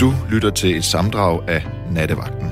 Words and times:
Du 0.00 0.12
lytter 0.30 0.50
til 0.50 0.76
et 0.76 0.84
samdrag 0.84 1.48
af 1.48 1.62
Nattevagten. 1.92 2.46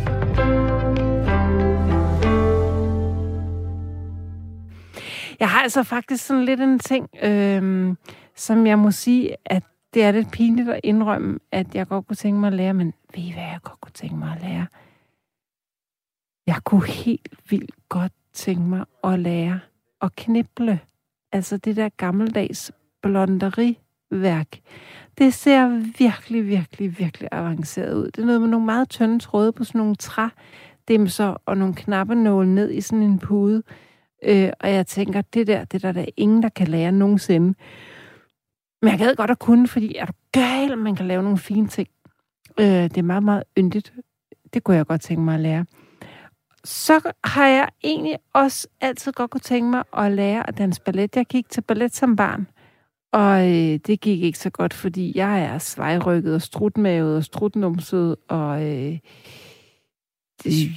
Jeg 5.40 5.50
har 5.50 5.62
altså 5.62 5.82
faktisk 5.82 6.26
sådan 6.26 6.44
lidt 6.44 6.60
en 6.60 6.78
ting, 6.78 7.08
øh, 7.22 7.94
som 8.36 8.66
jeg 8.66 8.78
må 8.78 8.90
sige, 8.90 9.36
at 9.44 9.62
det 9.94 10.02
er 10.02 10.12
lidt 10.12 10.30
pinligt 10.32 10.68
at 10.68 10.80
indrømme, 10.84 11.38
at 11.52 11.74
jeg 11.74 11.88
godt 11.88 12.06
kunne 12.06 12.16
tænke 12.16 12.40
mig 12.40 12.46
at 12.46 12.52
lære, 12.52 12.74
men 12.74 12.94
ved 13.14 13.22
I, 13.22 13.32
hvad 13.32 13.42
jeg 13.42 13.58
godt 13.62 13.80
kunne 13.80 13.92
tænke 13.92 14.16
mig 14.16 14.32
at 14.32 14.42
lære? 14.42 14.66
Jeg 16.46 16.64
kunne 16.64 16.86
helt 16.86 17.28
vildt 17.50 17.74
godt 17.88 18.12
tænke 18.32 18.62
mig 18.62 18.84
at 19.04 19.18
lære 19.18 19.60
at 20.02 20.16
knible. 20.16 20.80
Altså 21.32 21.56
det 21.56 21.76
der 21.76 21.88
gammeldags 21.88 22.72
blonderi 23.02 23.78
værk. 24.10 24.58
Det 25.18 25.34
ser 25.34 25.68
virkelig, 25.98 26.46
virkelig, 26.48 26.98
virkelig 26.98 27.28
avanceret 27.32 27.94
ud. 27.94 28.06
Det 28.06 28.18
er 28.18 28.26
noget 28.26 28.40
med 28.40 28.48
nogle 28.48 28.66
meget 28.66 28.88
tynde 28.88 29.18
tråde 29.18 29.52
på 29.52 29.64
sådan 29.64 29.78
nogle 29.78 29.96
trædimser 29.96 31.42
og 31.46 31.56
nogle 31.56 31.74
knappenåle 31.74 32.54
ned 32.54 32.70
i 32.70 32.80
sådan 32.80 33.02
en 33.02 33.18
pude. 33.18 33.62
Øh, 34.24 34.50
og 34.60 34.72
jeg 34.72 34.86
tænker, 34.86 35.20
det 35.20 35.46
der, 35.46 35.64
det 35.64 35.82
der, 35.82 35.92
der 35.92 36.00
er 36.00 36.10
ingen, 36.16 36.42
der 36.42 36.48
kan 36.48 36.68
lære 36.68 36.92
nogensinde. 36.92 37.54
Men 38.82 38.90
jeg 38.90 38.98
gad 38.98 39.16
godt 39.16 39.30
at 39.30 39.38
kunne, 39.38 39.68
fordi 39.68 39.94
er 39.94 40.06
du 40.06 40.12
gal, 40.32 40.78
man 40.78 40.96
kan 40.96 41.06
lave 41.06 41.22
nogle 41.22 41.38
fine 41.38 41.68
ting. 41.68 41.88
Øh, 42.60 42.66
det 42.66 42.98
er 42.98 43.02
meget, 43.02 43.22
meget 43.22 43.42
yndigt. 43.58 43.92
Det 44.54 44.64
kunne 44.64 44.76
jeg 44.76 44.86
godt 44.86 45.00
tænke 45.00 45.22
mig 45.22 45.34
at 45.34 45.40
lære. 45.40 45.64
Så 46.64 47.12
har 47.24 47.46
jeg 47.46 47.68
egentlig 47.84 48.16
også 48.32 48.68
altid 48.80 49.12
godt 49.12 49.30
kunne 49.30 49.40
tænke 49.40 49.70
mig 49.70 49.82
at 49.96 50.12
lære 50.12 50.48
at 50.48 50.58
danse 50.58 50.82
ballet. 50.82 51.16
Jeg 51.16 51.26
gik 51.26 51.50
til 51.50 51.60
ballet 51.60 51.94
som 51.94 52.16
barn, 52.16 52.46
og 53.12 53.48
øh, 53.48 53.78
det 53.86 54.00
gik 54.00 54.22
ikke 54.22 54.38
så 54.38 54.50
godt, 54.50 54.74
fordi 54.74 55.12
jeg 55.14 55.42
er 55.42 55.58
svejrykket 55.58 56.34
og 56.34 56.42
strutmavet 56.42 57.16
og 57.16 57.24
strutnumset, 57.24 58.16
og 58.28 58.62
øh, 58.62 58.98
det, 60.44 60.68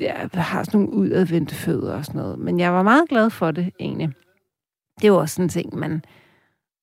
jeg 0.00 0.28
har 0.34 0.62
sådan 0.62 0.80
nogle 0.80 0.96
udadvendte 0.96 1.54
fødder 1.54 1.94
og 1.94 2.04
sådan 2.04 2.20
noget. 2.20 2.38
Men 2.38 2.60
jeg 2.60 2.72
var 2.72 2.82
meget 2.82 3.08
glad 3.08 3.30
for 3.30 3.50
det, 3.50 3.72
egentlig. 3.80 4.08
Det 5.02 5.12
var 5.12 5.18
også 5.18 5.34
sådan 5.34 5.44
en 5.44 5.48
ting, 5.48 5.78
man 5.78 6.02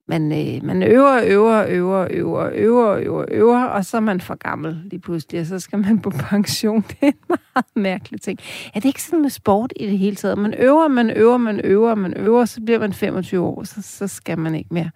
man, 0.08 0.32
øh, 0.32 0.64
man 0.64 0.84
øver, 0.84 1.22
øver, 1.26 1.66
øver, 1.70 2.08
øver, 2.10 2.50
øver, 2.54 2.96
øver, 2.96 3.26
øver, 3.32 3.64
og 3.64 3.86
så 3.86 3.98
er 3.98 4.02
man 4.02 4.22
for 4.22 4.36
gammel 4.36 4.82
lige 4.86 5.00
pludselig, 5.00 5.42
og 5.42 5.48
så 5.48 5.60
skal 5.60 5.80
man 5.80 6.00
på 6.00 6.10
pension. 6.30 6.82
Det 6.82 6.98
er 7.02 7.08
en 7.08 7.14
meget 7.28 7.66
mærkelig 7.76 8.22
ting. 8.22 8.40
Er 8.76 8.80
det 8.80 8.86
ikke 8.86 9.04
sådan 9.04 9.22
med 9.22 9.30
sport 9.30 9.74
i 9.76 9.86
det 9.86 9.98
hele 9.98 10.16
taget? 10.16 10.38
Man 10.38 10.54
øver, 10.54 10.88
man 10.88 11.10
øver, 11.10 11.38
man 11.38 11.62
øver, 11.64 11.96
man 11.96 12.18
øver, 12.18 12.46
så 12.46 12.62
bliver 12.62 12.80
man 12.80 12.94
25 12.94 13.46
år, 13.46 13.64
så, 13.64 13.82
så 13.82 14.08
skal 14.08 14.40
man 14.40 14.56
ikke 14.56 14.74
mere. 14.74 14.92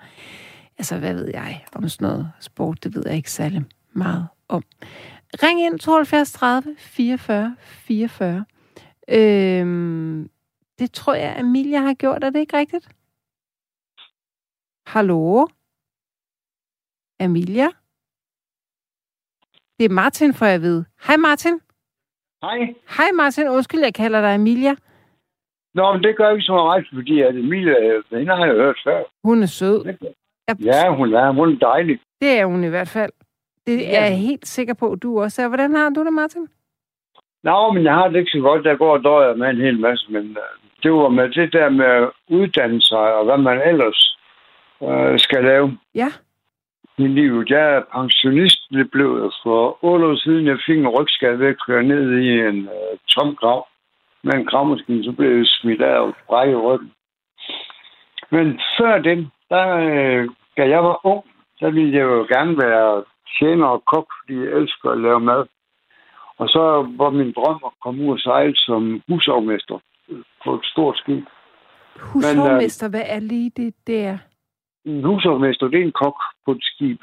Altså, 0.78 0.98
hvad 0.98 1.14
ved 1.14 1.30
jeg 1.34 1.66
om 1.76 1.90
sådan 1.90 2.08
noget 2.08 2.32
sport? 2.40 2.84
Det 2.84 2.96
ved 2.96 3.04
jeg 3.06 3.16
ikke 3.16 3.32
særlig 3.32 3.64
meget 3.94 4.28
om. 4.50 4.64
Ring 5.44 5.62
ind 5.62 5.80
72 5.80 6.32
30 6.32 6.76
44 6.78 7.56
44. 7.62 8.46
Øhm, 9.10 10.30
det 10.80 10.92
tror 10.92 11.14
jeg, 11.14 11.40
Emilia 11.40 11.80
har 11.80 11.94
gjort. 11.94 12.24
Er 12.24 12.30
det 12.30 12.40
ikke 12.40 12.58
rigtigt? 12.58 12.88
Hallo? 14.94 15.48
Emilia? 17.20 17.68
Det 19.80 19.86
er 19.86 19.90
Martin, 19.90 20.34
for 20.34 20.46
jeg 20.46 20.62
ved. 20.62 20.84
Hej 21.08 21.18
Martin. 21.18 21.60
Hej. 22.42 22.58
Hej 22.98 23.12
Martin. 23.16 23.48
Undskyld, 23.50 23.80
jeg 23.84 23.94
kalder 23.94 24.22
dig 24.22 24.36
Emilia. 24.36 24.76
Nå, 25.74 25.94
men 25.94 26.04
det 26.04 26.18
gør 26.18 26.30
ikke 26.32 26.44
så 26.44 26.54
meget, 26.54 26.88
fordi 26.94 27.22
at 27.22 27.36
Emilia, 27.36 27.76
hende 28.12 28.36
har 28.36 28.46
jeg 28.46 28.56
hørt 28.56 28.80
før. 28.84 29.04
Hun 29.24 29.44
er 29.44 29.46
sød. 29.46 29.86
Ja, 30.60 30.96
hun 30.96 31.14
er, 31.14 31.32
hun 31.32 31.54
er 31.54 31.60
dejlig. 31.60 32.00
Det 32.22 32.32
er 32.40 32.46
hun 32.46 32.64
i 32.64 32.68
hvert 32.68 32.88
fald. 32.88 33.12
Det 33.68 33.78
Ja. 33.80 33.84
er 34.00 34.06
jeg 34.06 34.18
helt 34.18 34.48
sikker 34.48 34.74
på, 34.74 34.96
du 34.96 35.22
også 35.22 35.42
er. 35.42 35.48
Hvordan 35.48 35.76
har 35.76 35.90
du 35.90 36.04
det, 36.06 36.14
Martin? 36.14 36.48
Nå, 37.44 37.72
men 37.74 37.84
jeg 37.84 37.94
har 37.94 38.08
det 38.08 38.20
ikke 38.20 38.32
så 38.32 38.40
godt. 38.40 38.66
Der 38.66 38.76
går 38.78 38.94
og 38.98 39.04
døjer 39.04 39.36
med 39.36 39.50
en 39.50 39.58
hel 39.62 39.80
masse, 39.80 40.12
men 40.12 40.24
øh, 40.30 40.44
det 40.84 40.92
var 40.94 41.10
med 41.10 41.30
det 41.30 41.54
der 41.54 41.70
med 41.70 41.86
at 41.86 42.10
uddanne 42.30 42.82
sig, 42.82 43.14
og 43.16 43.26
hvad 43.26 43.38
man 43.38 43.62
ellers 43.68 44.17
øh, 44.84 45.20
skal 45.20 45.44
lave 45.44 45.78
Ja. 45.96 46.08
i 46.98 47.08
livet. 47.08 47.50
Jeg 47.50 47.76
er 47.76 47.82
pensionist, 47.96 48.60
det 48.72 48.92
blev 48.92 49.32
for 49.44 49.78
otte 49.82 50.06
år 50.06 50.16
siden. 50.16 50.48
Jeg 50.48 50.58
fik 50.66 50.78
en 50.78 50.88
rygskade 50.88 51.40
ved 51.40 51.48
at 51.48 51.62
køre 51.68 51.84
ned 51.84 52.12
i 52.20 52.40
en 52.40 52.60
øh, 52.66 52.98
tom 53.10 53.36
grav 53.36 53.68
med 54.24 54.34
en 54.34 54.46
gravmaskine, 54.46 55.04
så 55.04 55.12
blev 55.12 55.38
jeg 55.38 55.46
smidt 55.46 55.82
af 55.82 56.00
og 56.00 56.16
brækket 56.28 56.64
ryggen. 56.64 56.92
Men 58.32 58.60
før 58.80 58.98
den, 58.98 59.32
der, 59.50 59.68
øh, 59.78 60.30
da 60.58 60.70
jeg 60.70 60.84
var 60.84 61.06
ung, 61.06 61.24
der 61.60 61.70
ville 61.72 61.94
jeg 61.94 62.02
jo 62.04 62.26
gerne 62.34 62.58
være 62.58 63.04
tjener 63.40 63.66
og 63.68 63.84
kok, 63.86 64.08
fordi 64.20 64.34
jeg 64.40 64.52
elsker 64.62 64.90
at 64.90 65.02
lave 65.02 65.20
mad. 65.20 65.46
Og 66.38 66.50
så 66.50 66.62
var 66.98 67.10
min 67.10 67.32
drøm 67.32 67.62
at 67.66 67.72
komme 67.84 68.04
ud 68.04 68.12
og 68.14 68.20
sejle 68.20 68.56
som 68.56 69.02
husovmester 69.10 69.80
på 70.44 70.56
et 70.56 70.66
stort 70.66 70.98
skib. 70.98 71.24
Hushovmester, 72.00 72.90
hvad 72.90 73.04
er 73.06 73.20
lige 73.20 73.52
det 73.58 73.74
der? 73.88 74.18
En 74.88 75.04
husovmester, 75.04 75.68
det 75.68 75.80
er 75.80 75.86
en 75.86 76.00
kok 76.04 76.18
på 76.46 76.52
et 76.52 76.64
skib. 76.64 77.02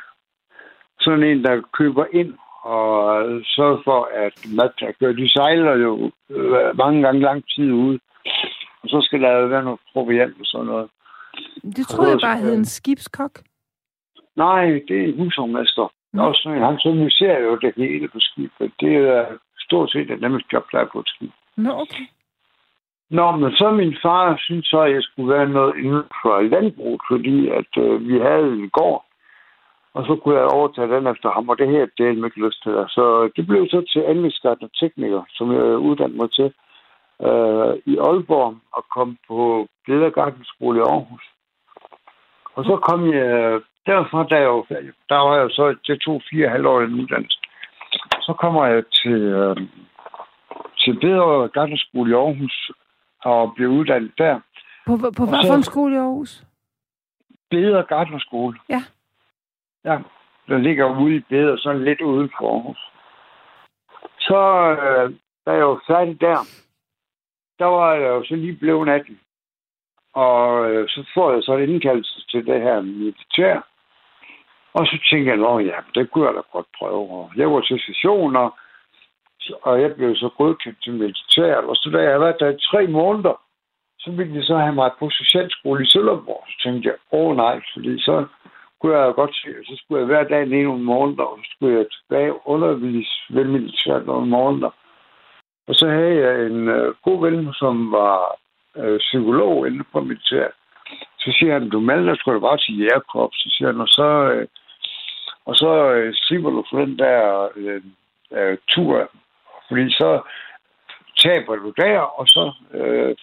Sådan 1.00 1.22
en, 1.22 1.45
der 1.45 1.62
køber 1.78 2.06
ind 2.12 2.34
og 2.62 3.25
sørger 3.45 3.81
for, 3.84 4.09
at 4.25 4.34
mad 4.56 4.71
er 4.81 4.93
kørt. 5.00 5.17
De 5.17 5.28
sejler 5.28 5.75
jo 5.77 6.11
øh, 6.31 6.77
mange 6.77 7.03
gange 7.03 7.21
lang 7.21 7.44
tid 7.55 7.73
ude. 7.73 7.99
Og 8.83 8.89
så 8.89 8.99
skal 9.03 9.21
der 9.23 9.47
være 9.47 9.65
noget 9.65 9.81
proviant 9.93 10.41
og 10.41 10.47
sådan 10.47 10.67
noget. 10.67 10.91
Det 11.77 11.87
troede 11.87 12.11
jeg 12.11 12.19
bare 12.23 12.39
hed 12.39 12.55
en 12.55 12.65
skibskok. 12.65 13.39
Nej, 14.37 14.65
det 14.89 14.97
er 15.00 15.05
en 15.05 15.19
husovmester. 15.19 15.93
Mm. 16.12 16.21
Også 16.21 16.49
han 16.49 16.78
servicerer 16.78 17.41
jo 17.41 17.56
det 17.56 17.73
hele 17.77 18.09
på 18.09 18.21
skibet. 18.21 18.73
Det 18.81 18.97
er 18.97 19.27
stort 19.59 19.91
set 19.91 20.09
det 20.09 20.21
nemmeste 20.21 20.49
job, 20.53 20.65
der 20.73 20.78
er 20.78 20.89
på 20.93 21.00
et 21.00 21.09
skib. 21.09 21.31
Nå, 21.56 21.71
okay. 21.71 22.06
Nå, 23.11 23.37
men 23.37 23.53
så 23.53 23.71
min 23.71 23.97
far 24.03 24.37
synes 24.39 24.67
så, 24.67 24.81
at 24.81 24.93
jeg 24.93 25.03
skulle 25.03 25.35
være 25.35 25.49
noget 25.49 25.77
inden 25.77 26.05
for 26.23 26.41
landbrug, 26.41 27.01
fordi 27.11 27.49
at 27.49 27.73
øh, 27.79 28.09
vi 28.09 28.19
havde 28.19 28.49
en 28.53 28.71
gård, 28.71 29.05
og 29.95 30.07
så 30.07 30.17
kunne 30.17 30.39
jeg 30.39 30.55
overtage 30.57 30.95
den 30.95 31.07
efter 31.07 31.31
ham, 31.31 31.49
og 31.49 31.59
det 31.59 31.69
her, 31.69 31.87
det 31.97 32.05
er 32.05 32.13
jeg 32.13 32.25
ikke 32.25 32.47
lyst 32.47 32.63
til. 32.63 32.73
Så 32.89 33.31
det 33.37 33.47
blev 33.47 33.67
så 33.71 33.81
til 33.93 34.01
anlægsgart 34.01 34.63
og 34.63 34.71
tekniker, 34.81 35.23
som 35.29 35.53
jeg 35.53 35.65
uddannede 35.87 36.19
mig 36.19 36.33
til 36.33 36.53
øh, 37.27 37.73
i 37.93 37.95
Aalborg, 38.07 38.57
og 38.73 38.85
kom 38.95 39.17
på 39.29 39.69
Ledergardenskole 39.89 40.79
i 40.79 40.83
Aarhus. 40.83 41.25
Og 42.57 42.65
så 42.65 42.77
kom 42.77 43.13
jeg 43.13 43.61
derfra, 43.87 44.27
der, 44.31 44.39
jeg 44.39 44.51
var, 44.51 44.65
færdig. 44.69 44.93
der 45.09 45.17
var 45.17 45.37
jeg 45.37 45.51
så, 45.51 45.77
det 45.87 46.01
tog 46.01 46.23
fire 46.31 46.49
halvårige 46.49 47.03
uddannelse. 47.03 47.39
Så 48.21 48.33
kommer 48.33 48.67
jeg 48.67 48.83
til, 49.03 49.21
øh, 49.23 49.57
til 50.79 51.01
Bedre 51.01 51.49
Gardenskole 51.49 52.11
i 52.11 52.15
Aarhus, 52.15 52.71
og 53.25 53.53
blev 53.55 53.69
uddannet 53.69 54.12
der. 54.19 54.41
På, 54.87 54.97
på, 54.97 55.11
på 55.17 55.25
hvad 55.27 55.39
for 55.47 55.55
en 55.55 55.62
skole 55.62 55.95
i 55.95 55.99
Aarhus? 55.99 56.45
Bedre 57.51 57.83
Gartnerskole. 57.83 58.59
Ja. 58.69 58.83
Ja, 59.85 59.99
der 60.49 60.59
ligger 60.59 61.01
ude 61.01 61.17
i 61.17 61.21
Bedre, 61.21 61.59
sådan 61.59 61.85
lidt 61.85 62.01
uden 62.01 62.31
for 62.39 62.53
Aarhus. 62.55 62.91
Så, 64.19 64.41
øh, 64.83 65.15
da 65.47 65.53
jeg 65.53 65.69
var 65.69 65.83
færdig 65.87 66.21
der, 66.21 66.39
der 67.59 67.65
var 67.65 67.95
jeg 67.95 68.09
jo 68.09 68.25
så 68.25 68.35
lige 68.37 68.57
blevet 68.57 68.89
18. 68.89 69.21
Og 70.15 70.71
øh, 70.71 70.89
så 70.89 71.11
får 71.15 71.33
jeg 71.33 71.43
så 71.43 71.56
en 71.56 71.71
indkaldelse 71.71 72.27
til 72.31 72.47
det 72.47 72.62
her 72.62 72.81
militær. 72.81 73.61
Og 74.75 74.87
så 74.87 74.99
tænkte 75.11 75.31
jeg, 75.31 75.37
nå 75.37 75.59
ja, 75.59 75.79
det 75.95 76.11
kunne 76.11 76.27
jeg 76.27 76.35
da 76.35 76.41
godt 76.53 76.67
prøve. 76.79 77.11
Og 77.11 77.33
jeg 77.37 77.51
var 77.51 77.61
til 77.61 77.81
session, 77.81 78.37
og, 79.62 79.82
jeg 79.82 79.94
blev 79.94 80.16
så 80.16 80.28
godkendt 80.38 80.82
til 80.82 80.93
militæret. 80.93 81.65
Og 81.65 81.77
så 81.77 81.91
da 81.91 81.99
jeg 81.99 82.21
var 82.21 82.32
der 82.32 82.50
i 82.50 82.59
tre 82.71 82.87
måneder, 82.87 83.41
så 83.99 84.10
ville 84.10 84.34
de 84.34 84.44
så 84.44 84.56
have 84.56 84.75
mig 84.75 84.91
på 84.99 85.10
socialskole 85.10 85.84
i 85.84 85.87
Sønderborg. 85.87 86.44
Så 86.49 86.56
tænkte 86.65 86.88
jeg, 86.88 86.97
åh 87.12 87.37
nej, 87.37 87.60
fordi 87.75 88.03
så 88.03 88.27
kunne 88.81 88.99
jeg 88.99 89.15
godt 89.15 89.34
se, 89.37 89.49
så 89.65 89.75
skulle 89.76 89.99
jeg 90.00 90.06
hver 90.06 90.25
dag 90.25 90.46
ned 90.46 90.62
nogle 90.62 90.85
måneder, 90.85 91.23
og 91.23 91.38
så 91.43 91.50
skulle 91.56 91.76
jeg 91.79 91.87
tilbage 91.91 92.32
og 92.32 92.43
undervise 92.44 93.14
ved 93.31 93.44
militæret 93.44 94.06
nogle 94.06 94.26
måneder. 94.26 94.70
Og 95.69 95.75
så 95.75 95.88
havde 95.88 96.17
jeg 96.25 96.47
en 96.47 96.69
øh, 96.69 96.94
god 97.02 97.20
ven, 97.20 97.52
som 97.52 97.93
var 97.93 98.38
øh, 98.76 98.99
psykolog 98.99 99.67
inde 99.67 99.85
på 99.93 100.00
militæret. 100.00 100.52
Så 101.19 101.32
siger 101.38 101.52
han, 101.52 101.70
du 101.70 101.81
melder 101.81 102.14
skulle 102.14 102.40
bare 102.40 102.58
til 102.58 102.79
jægerkorps. 102.79 103.37
Så 103.37 103.49
siger 103.56 103.69
han, 103.73 103.81
og 103.81 103.88
så, 103.88 104.08
øh, 104.32 104.47
og 105.44 105.55
så 105.56 105.93
øh, 105.93 106.14
slipper 106.14 106.50
du 106.50 106.64
for 106.70 106.79
den 106.79 106.99
der 106.99 107.49
øh, 107.56 107.82
øh, 108.32 108.58
tur. 108.69 109.11
Fordi 109.69 109.90
så 109.90 110.22
taber 111.19 111.56
du 111.56 111.72
der, 111.76 111.99
og 111.99 112.28
så 112.28 112.52
øh, 112.75 113.16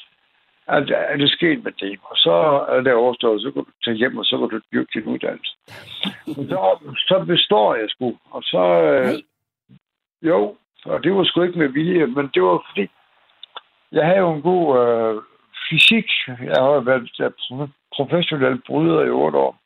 er, 0.67 0.79
det, 0.79 0.95
er 0.97 1.17
det 1.17 1.31
sket 1.31 1.63
med 1.63 1.71
det. 1.71 1.99
Og 2.03 2.17
så 2.17 2.33
er 2.69 2.81
det 2.81 2.93
overstået, 2.93 3.41
så 3.41 3.51
kan 3.51 3.63
du 3.63 3.71
tage 3.85 3.97
hjem, 3.97 4.17
og 4.17 4.25
så 4.25 4.37
kan 4.37 4.49
du 4.49 4.59
dyrke 4.73 4.99
din 4.99 5.07
uddannelse. 5.13 5.57
Og 6.27 6.43
så, 6.49 6.93
så 7.07 7.23
består 7.27 7.75
jeg 7.75 7.89
sgu. 7.89 8.17
Og 8.31 8.43
så... 8.43 8.63
Øh, 8.81 9.13
jo, 10.21 10.55
og 10.85 11.03
det 11.03 11.15
var 11.15 11.23
sgu 11.23 11.41
ikke 11.41 11.59
med 11.59 11.67
vilje, 11.67 12.05
men 12.05 12.29
det 12.33 12.43
var 12.43 12.65
fordi, 12.69 12.87
jeg 13.91 14.05
havde 14.05 14.19
jo 14.19 14.33
en 14.33 14.41
god 14.41 14.65
øh, 14.81 15.21
fysik. 15.69 16.05
Jeg 16.27 16.55
har 16.59 16.73
jo 16.73 16.79
været 16.79 17.11
øh, 17.21 17.31
pro- 17.39 17.73
professionel 17.95 18.61
bryder 18.67 19.01
i 19.03 19.09
otte 19.09 19.37
år. 19.37 19.57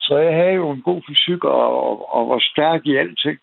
Så 0.00 0.18
jeg 0.18 0.34
havde 0.34 0.52
jo 0.52 0.70
en 0.70 0.82
god 0.82 1.02
fysik 1.08 1.44
og, 1.44 1.88
og, 1.88 2.14
og 2.14 2.28
var 2.28 2.38
stærk 2.38 2.86
i 2.86 2.96
alting 2.96 3.38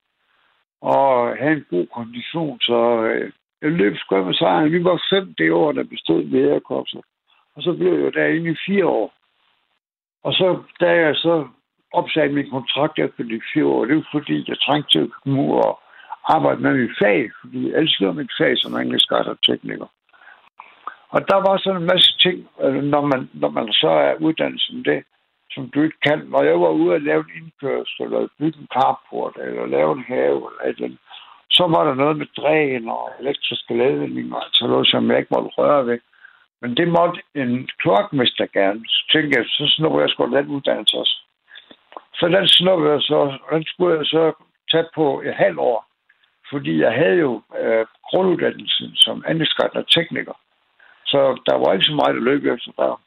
og 0.93 1.37
have 1.37 1.53
en 1.53 1.65
god 1.69 1.87
kondition. 1.97 2.59
Så 2.61 2.79
øh, 3.03 3.31
jeg 3.61 3.71
løb 3.71 3.97
sgu 3.97 4.23
med 4.23 4.33
sejren. 4.33 4.71
Vi 4.71 4.83
var 4.83 5.03
fem 5.09 5.33
det 5.37 5.51
år, 5.51 5.71
der 5.71 5.83
bestod 5.83 6.23
ved 6.31 6.49
ærekopser. 6.49 7.01
Og 7.55 7.63
så 7.63 7.73
blev 7.73 7.93
jeg 8.03 8.13
derinde 8.13 8.51
i 8.51 8.63
fire 8.67 8.85
år. 8.85 9.13
Og 10.23 10.33
så, 10.33 10.47
da 10.79 10.89
jeg 10.89 11.15
så 11.15 11.47
opsagde 11.93 12.33
min 12.33 12.49
kontrakt 12.49 12.99
efter 12.99 13.23
de 13.23 13.41
fire 13.53 13.65
år, 13.65 13.85
det 13.85 13.95
var 13.95 14.07
fordi, 14.11 14.45
jeg 14.47 14.59
trængte 14.59 14.91
til 14.91 15.03
at 15.05 15.11
komme 15.23 15.41
ud 15.41 15.51
og 15.65 15.79
arbejde 16.35 16.61
med 16.61 16.73
mit 16.73 16.97
fag, 17.01 17.29
fordi 17.41 17.69
jeg 17.69 17.79
elsker 17.79 18.11
mit 18.11 18.31
fag 18.39 18.53
som 18.57 18.77
engelsk 18.77 19.11
og 19.11 19.37
tekniker. 19.47 19.87
Og 21.09 21.29
der 21.29 21.35
var 21.35 21.57
sådan 21.57 21.81
en 21.81 21.87
masse 21.87 22.17
ting, 22.17 22.47
øh, 22.63 22.83
når 22.83 23.01
man, 23.01 23.29
når 23.33 23.49
man 23.49 23.73
så 23.73 23.89
er 23.89 24.13
uddannet 24.19 24.61
som 24.61 24.83
det, 24.83 25.03
som 25.51 25.69
du 25.69 25.81
ikke 25.81 25.99
kan. 26.07 26.19
Når 26.33 26.43
jeg 26.43 26.61
var 26.61 26.69
ude 26.69 26.93
og 26.93 27.01
lave 27.01 27.25
en 27.25 27.43
indkørsel, 27.43 28.01
eller 28.05 28.27
bygge 28.39 28.59
en 28.59 28.67
carport, 28.73 29.35
eller 29.41 29.65
lave 29.65 29.91
en 29.91 30.03
have, 30.03 30.35
eller 30.35 30.63
et 30.63 30.69
eller 30.69 30.85
andet, 30.85 30.99
så 31.49 31.63
var 31.67 31.83
der 31.87 31.93
noget 31.93 32.17
med 32.17 32.27
dræn 32.37 32.89
og 32.89 33.11
elektriske 33.19 33.77
ledninger, 33.77 34.35
altså 34.35 34.67
noget, 34.67 34.87
som 34.87 35.11
jeg 35.11 35.17
ikke 35.17 35.35
måtte 35.35 35.55
røre 35.57 35.85
ved. 35.85 35.99
Men 36.61 36.77
det 36.77 36.87
måtte 36.87 37.21
en 37.35 37.69
kloakmester 37.81 38.45
gerne. 38.45 38.81
Så 38.87 39.01
tænkte 39.11 39.37
jeg, 39.37 39.45
så 39.45 39.73
snupper 39.75 39.99
jeg 39.99 40.09
sgu 40.09 40.25
den 40.25 40.47
uddannelse 40.47 40.97
også. 40.97 41.17
Så 42.13 42.27
den 42.27 42.47
snuppede 42.47 42.91
jeg 42.91 43.01
så, 43.01 43.37
den 43.51 43.63
skulle 43.63 43.97
jeg 43.97 44.05
så 44.05 44.33
tage 44.71 44.87
på 44.95 45.21
et 45.25 45.35
halvt 45.35 45.59
år. 45.59 45.85
Fordi 46.51 46.81
jeg 46.81 46.93
havde 46.93 47.17
jo 47.25 47.41
øh, 47.59 47.85
grunduddannelsen 48.09 48.95
som 48.95 49.23
anlægsgartner 49.27 49.81
tekniker. 49.81 50.37
Så 51.05 51.19
der 51.45 51.55
var 51.55 51.73
ikke 51.73 51.85
så 51.85 51.95
meget 51.95 52.15
at 52.15 52.23
løbe 52.23 52.53
efter 52.53 52.71
der. 52.77 53.01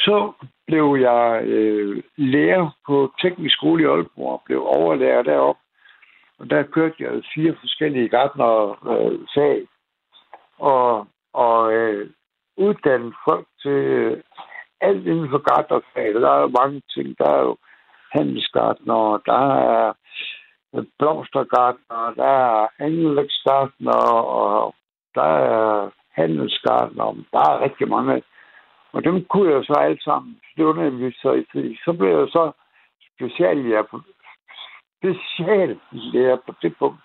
Så 0.00 0.32
blev 0.66 0.96
jeg 1.00 1.42
øh, 1.44 2.02
lærer 2.16 2.76
på 2.86 3.12
teknisk 3.22 3.56
skole 3.56 3.82
i 3.82 3.86
Aalborg 3.86 4.32
og 4.32 4.42
blev 4.46 4.62
overlærer 4.66 5.22
deroppe. 5.22 5.60
Og 6.38 6.50
der 6.50 6.62
kørte 6.62 6.94
jeg 6.98 7.22
fire 7.34 7.56
forskellige 7.60 8.08
gartnerfag. 8.08 9.60
Øh, 9.60 9.66
og 10.58 11.06
og 11.32 11.72
øh, 11.72 12.10
uddannet 12.56 13.14
folk 13.28 13.46
til 13.62 13.70
øh, 13.70 14.22
alt 14.80 15.06
inden 15.06 15.30
for 15.30 15.38
gartnerfaget. 15.50 16.22
Der 16.22 16.30
er 16.30 16.40
jo 16.40 16.48
mange 16.60 16.82
ting. 16.94 17.18
Der 17.18 17.30
er 17.30 17.40
jo 17.40 17.56
handelsgartner, 18.12 19.22
der 19.26 19.42
er 19.54 19.92
øh, 20.74 20.84
blomstergartner, 20.98 22.14
der 22.16 22.24
er 22.24 22.68
anlægsgartner, 22.78 24.02
og 24.42 24.74
der 25.14 25.32
er 25.56 25.90
handelsgartner. 26.12 27.24
Der 27.32 27.38
er 27.50 27.62
rigtig 27.64 27.88
mange. 27.88 28.22
Og 28.92 29.04
dem 29.04 29.24
kunne 29.24 29.54
jeg 29.54 29.64
så 29.64 29.72
alle 29.72 30.02
sammen. 30.02 30.40
Det 30.56 30.66
var 30.66 30.72
nemlig 30.72 31.14
så, 31.14 31.44
så 31.84 31.92
blev 31.92 32.18
jeg 32.18 32.28
så 32.28 32.52
speciallærer 33.14 33.82
på, 33.82 34.00
speciallærer 34.98 36.36
på 36.46 36.54
det 36.62 36.76
punkt. 36.78 37.00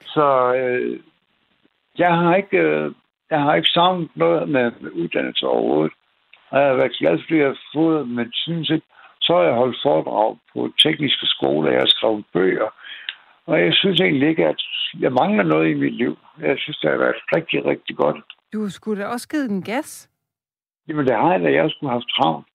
Så 0.00 0.54
øh, 0.54 1.00
jeg 1.98 2.16
har 2.16 2.36
ikke 2.36 2.58
øh, 2.58 2.92
jeg 3.30 3.40
har 3.40 3.54
ikke 3.54 3.68
savnet 3.68 4.10
noget 4.14 4.48
med, 4.48 4.70
med 4.80 4.90
uddannelse 4.90 5.46
overhovedet. 5.46 5.92
Og 6.50 6.60
jeg 6.60 6.68
har 6.68 6.74
været 6.74 6.96
glad 6.98 7.18
for, 7.18 7.34
at 7.34 7.38
jeg 7.38 7.46
har 7.46 7.60
fået, 7.74 8.08
men 8.08 8.32
synes 8.32 8.70
ikke, 8.70 8.86
så 9.20 9.32
har 9.36 9.42
jeg 9.42 9.54
holdt 9.54 9.78
foredrag 9.82 10.38
på 10.52 10.70
tekniske 10.82 11.26
skoler, 11.26 11.70
jeg 11.70 11.80
har 11.80 11.86
skrevet 11.96 12.24
bøger. 12.32 12.70
Og 13.46 13.60
jeg 13.60 13.74
synes 13.74 14.00
egentlig 14.00 14.28
ikke, 14.28 14.46
at 14.46 14.62
jeg 15.00 15.12
mangler 15.12 15.44
noget 15.44 15.70
i 15.70 15.74
mit 15.74 15.94
liv. 15.94 16.18
Jeg 16.40 16.56
synes, 16.58 16.78
det 16.78 16.90
har 16.90 16.98
været 16.98 17.16
rigtig, 17.36 17.64
rigtig 17.64 17.96
godt. 17.96 18.16
Du 18.52 18.70
skulle 18.70 19.02
da 19.02 19.08
også 19.08 19.28
givet 19.28 19.50
den 19.50 19.62
gas? 19.62 20.08
Jamen, 20.88 21.06
det 21.06 21.16
har 21.16 21.32
jeg 21.32 21.40
da. 21.40 21.52
Jeg 21.52 21.70
skulle 21.70 21.90
have 21.90 22.00
haft 22.00 22.08
travlt. 22.08 22.46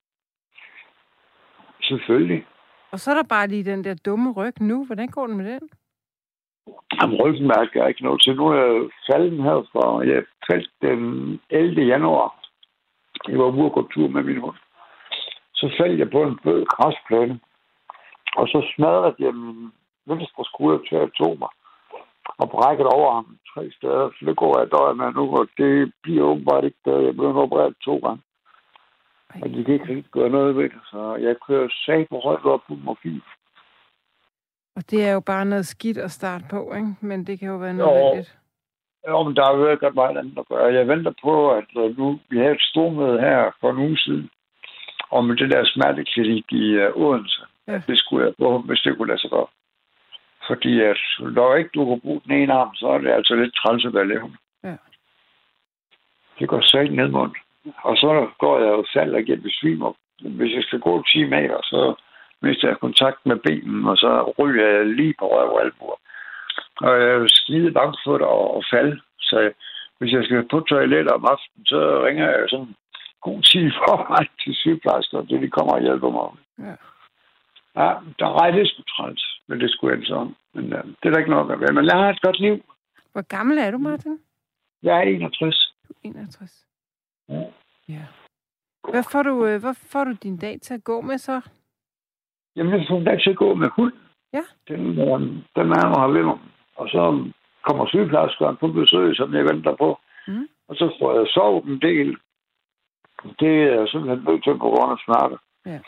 Selvfølgelig. 1.81 2.45
Og 2.91 2.99
så 2.99 3.11
er 3.11 3.15
der 3.15 3.23
bare 3.23 3.47
lige 3.47 3.71
den 3.71 3.83
der 3.83 3.95
dumme 4.05 4.31
ryg 4.31 4.61
nu. 4.61 4.85
Hvordan 4.85 5.07
går 5.07 5.27
det 5.27 5.35
med 5.35 5.45
den? 5.45 5.69
Jamen, 7.01 7.21
ryggen 7.21 7.47
mærker 7.47 7.79
jeg 7.81 7.89
ikke 7.89 8.03
noget 8.03 8.21
til. 8.21 8.35
Nu 8.35 8.47
er 8.47 8.55
jeg 8.55 8.89
faldet 9.11 9.43
her 9.43 9.67
for... 9.71 10.01
Jeg 10.01 10.23
faldt 10.51 10.69
den 10.81 11.01
11. 11.49 11.81
januar. 11.81 12.29
Jeg 13.27 13.37
var 13.39 13.45
ude 13.45 13.65
og 13.65 13.73
gå 13.73 13.87
tur 13.87 14.07
med 14.07 14.23
min 14.23 14.41
hund. 14.41 14.55
Så 15.53 15.75
faldt 15.79 15.99
jeg 15.99 16.09
på 16.09 16.23
en 16.23 16.39
bød 16.43 16.65
græsplæne. 16.65 17.39
Og 18.35 18.47
så 18.47 18.71
smadrede 18.75 19.15
jeg 19.19 19.33
min 19.33 19.71
venstre 20.05 20.45
skulder 20.45 20.79
til 20.89 20.95
at 20.95 21.11
tog 21.17 21.39
mig. 21.39 21.49
Og 22.41 22.49
brækket 22.49 22.87
over 22.87 23.13
ham 23.13 23.37
tre 23.53 23.63
steder. 23.77 24.09
Så 24.15 24.21
det 24.25 24.35
går 24.37 24.59
jeg 24.59 24.71
døje 24.71 24.95
med 25.01 25.09
nu, 25.17 25.23
og 25.39 25.47
det 25.57 25.93
bliver 26.03 26.23
åbenbart 26.23 26.63
ikke 26.63 26.77
bedre. 26.85 27.05
Jeg 27.07 27.15
blev 27.15 27.37
opereret 27.37 27.75
to 27.85 27.95
gange. 27.97 28.21
Og 29.41 29.49
de 29.49 29.63
kan 29.63 29.73
ikke 29.73 29.89
rigtig 29.89 30.11
gøre 30.11 30.29
noget 30.29 30.55
ved 30.55 30.63
det. 30.63 30.81
Så 30.91 31.15
jeg 31.15 31.35
kører 31.47 31.67
sag 31.85 32.07
på 32.09 32.19
højt 32.23 32.45
op 32.45 32.61
på 32.67 32.73
morfin. 32.75 33.21
Og 34.75 34.81
det 34.91 35.07
er 35.07 35.13
jo 35.13 35.19
bare 35.19 35.45
noget 35.45 35.65
skidt 35.65 35.97
at 35.97 36.11
starte 36.11 36.45
på, 36.49 36.73
ikke? 36.73 36.95
Men 37.01 37.27
det 37.27 37.39
kan 37.39 37.47
jo 37.47 37.57
være 37.57 37.73
nødvendigt. 37.73 38.37
Jo, 39.07 39.23
men 39.23 39.35
der 39.35 39.43
er 39.45 39.57
jo 39.57 39.69
ikke 39.71 39.91
meget 39.95 40.17
andet 40.17 40.37
at 40.37 40.47
gøre. 40.47 40.73
Jeg 40.73 40.87
venter 40.87 41.13
på, 41.23 41.51
at 41.51 41.69
øh, 41.77 41.97
nu, 41.97 42.19
vi 42.29 42.37
har 42.37 42.49
et 42.49 42.61
stormøde 42.61 43.19
her 43.19 43.51
for 43.59 43.71
en 43.71 43.77
uge 43.77 43.97
siden, 43.97 44.29
om 45.11 45.27
det 45.27 45.51
der 45.51 45.65
smerteklinik 45.65 46.45
i 46.51 46.77
uh, 46.77 47.01
Odense. 47.01 47.41
Ja. 47.67 47.81
Det 47.87 47.97
skulle 47.97 48.25
jeg 48.25 48.33
på, 48.39 48.59
hvis 48.59 48.79
det 48.79 48.97
kunne 48.97 49.07
lade 49.07 49.21
sig 49.21 49.29
gøre. 49.29 49.47
Fordi 50.47 50.81
at, 50.81 50.97
når 51.19 51.55
ikke 51.55 51.69
du 51.75 51.85
kan 51.85 52.01
bruge 52.01 52.21
den 52.25 52.31
ene 52.31 52.53
arm, 52.53 52.75
så 52.75 52.87
er 52.87 52.97
det 52.97 53.11
altså 53.11 53.35
lidt 53.35 53.55
træls 53.55 53.85
at 53.85 53.93
være 53.93 54.07
levende. 54.07 54.37
Ja. 54.63 54.75
Det 56.39 56.49
går 56.49 56.61
selv 56.61 56.91
ned 56.95 57.07
mod. 57.07 57.29
Og 57.83 57.97
så 57.97 58.29
går 58.39 58.59
jeg 58.59 58.71
jo 58.71 58.85
selv 58.93 59.15
og 59.15 59.23
giver 59.23 59.41
besvimer. 59.41 59.93
Hvis 60.21 60.55
jeg 60.55 60.63
skal 60.63 60.79
gå 60.79 61.03
10 61.03 61.23
meter, 61.23 61.59
så 61.63 61.95
mister 62.41 62.67
jeg 62.67 62.77
kontakt 62.77 63.25
med 63.25 63.35
benen, 63.35 63.87
og 63.87 63.97
så 63.97 64.33
ryger 64.39 64.67
jeg 64.67 64.85
lige 64.85 65.13
på 65.19 65.25
røv 65.27 65.49
og 65.53 65.61
albuer. 65.61 65.95
Og 66.81 67.01
jeg 67.01 67.09
er 67.09 67.27
skide 67.27 67.71
bange 67.71 67.97
for 68.03 68.17
det 68.17 68.27
og 68.27 68.63
falde. 68.73 69.01
Så 69.19 69.53
hvis 69.97 70.13
jeg 70.13 70.23
skal 70.23 70.47
på 70.47 70.59
toilet 70.59 71.11
om 71.11 71.25
aftenen, 71.25 71.65
så 71.65 72.05
ringer 72.05 72.29
jeg 72.29 72.49
sådan 72.49 72.75
god 73.21 73.41
tid 73.41 73.71
for 73.71 74.09
mig 74.09 74.27
til 74.43 74.55
sygeplejersker, 74.55 75.21
det 75.21 75.41
de 75.41 75.49
kommer 75.49 75.73
og 75.73 75.81
hjælper 75.81 76.09
mig. 76.09 76.27
Ja. 76.67 76.75
Ja, 77.75 77.93
der 78.19 78.43
er 78.43 78.51
det 78.51 78.67
sgu 78.67 78.81
træls, 78.81 79.30
men 79.47 79.59
det 79.59 79.71
skulle 79.71 79.95
ende 79.95 80.07
sådan. 80.07 80.35
Men 80.53 80.65
uh, 80.73 80.79
det 80.79 81.05
er 81.05 81.09
der 81.09 81.17
ikke 81.17 81.31
nok 81.31 81.51
at 81.51 81.59
være. 81.59 81.73
Men 81.73 81.85
jeg 81.85 81.97
har 81.97 82.09
et 82.09 82.21
godt 82.21 82.39
liv. 82.39 82.63
Hvor 83.11 83.21
gammel 83.21 83.57
er 83.57 83.71
du, 83.71 83.77
Martin? 83.77 84.19
Jeg 84.83 84.97
er 84.97 85.01
61. 85.01 85.73
Du 85.87 85.93
er 85.93 86.09
61. 86.09 86.65
Ja. 87.29 87.43
Ja. 87.89 88.05
Hvad 88.89 89.03
får 89.11 89.23
du, 89.23 89.45
øh, 89.45 89.61
hvad 89.61 89.75
får 89.91 90.03
du 90.03 90.11
din 90.23 90.37
dag 90.37 90.61
til 90.61 90.73
at 90.73 90.83
gå 90.83 91.01
med 91.01 91.17
så? 91.17 91.41
Jamen, 92.55 92.73
jeg 92.73 92.85
får 92.89 92.97
en 92.97 93.05
dag 93.05 93.21
til 93.21 93.29
at 93.29 93.35
gå 93.35 93.53
med 93.53 93.69
hund. 93.75 93.93
Ja. 94.33 94.43
Den, 94.67 94.99
øh, 94.99 95.19
den 95.55 95.67
er 95.71 95.99
her 95.99 96.07
ved 96.07 96.23
mig. 96.23 96.39
Og 96.75 96.87
så 96.89 97.31
kommer 97.61 97.85
sygeplejerskeren 97.87 98.57
på 98.57 98.67
besøg, 98.67 99.15
som 99.15 99.33
jeg 99.33 99.43
venter 99.43 99.75
på. 99.75 99.99
Mm. 100.27 100.47
Og 100.67 100.75
så 100.75 100.95
får 100.99 101.19
jeg 101.19 101.27
sovet 101.27 101.65
en 101.65 101.81
del. 101.81 102.17
Det 103.39 103.55
er 103.63 103.85
simpelthen 103.87 104.23
nødt 104.27 104.43
til 104.43 104.57
på 104.57 104.69
grund 104.73 104.91
af 104.91 104.99
smerte. 105.05 105.37
Ja. 105.65 105.79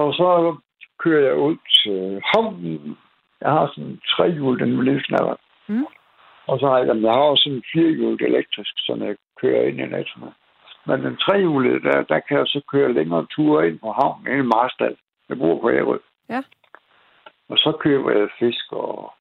Og 0.00 0.14
så 0.14 0.56
kører 0.98 1.24
jeg 1.28 1.36
ud 1.36 1.56
til 1.82 2.22
havnen. 2.30 2.98
Jeg 3.40 3.50
har 3.50 3.66
sådan 3.66 3.84
en 3.84 4.00
trehjul, 4.12 4.58
den 4.58 4.84
livsnatter. 4.84 5.36
Mm. 5.66 5.86
Og 6.46 6.58
så 6.60 6.66
har 6.68 6.78
jeg, 6.78 6.86
jeg 7.02 7.12
har 7.12 7.30
også 7.32 7.42
sådan 7.42 7.56
en 7.56 7.64
firehjulet 7.72 8.20
elektrisk, 8.20 8.74
som 8.76 9.02
jeg 9.02 9.16
kører 9.40 9.62
ind 9.68 9.80
i 9.80 9.86
med. 10.22 10.32
Men 10.86 11.04
den 11.04 11.16
trehjulede, 11.16 11.80
der, 11.80 12.02
der 12.02 12.18
kan 12.20 12.38
jeg 12.38 12.46
så 12.46 12.60
køre 12.72 12.92
længere 12.92 13.26
ture 13.30 13.68
ind 13.68 13.78
på 13.78 13.92
havnen, 13.92 14.26
ind 14.26 14.44
i 14.44 14.52
Marstal. 14.54 14.96
Jeg 15.28 15.38
bor 15.38 15.60
på 15.60 15.70
Ærø. 15.70 15.98
Ja. 16.28 16.42
Og 17.48 17.56
så 17.58 17.72
køber 17.80 18.10
jeg 18.10 18.28
fisk, 18.38 18.72
og 18.72 19.12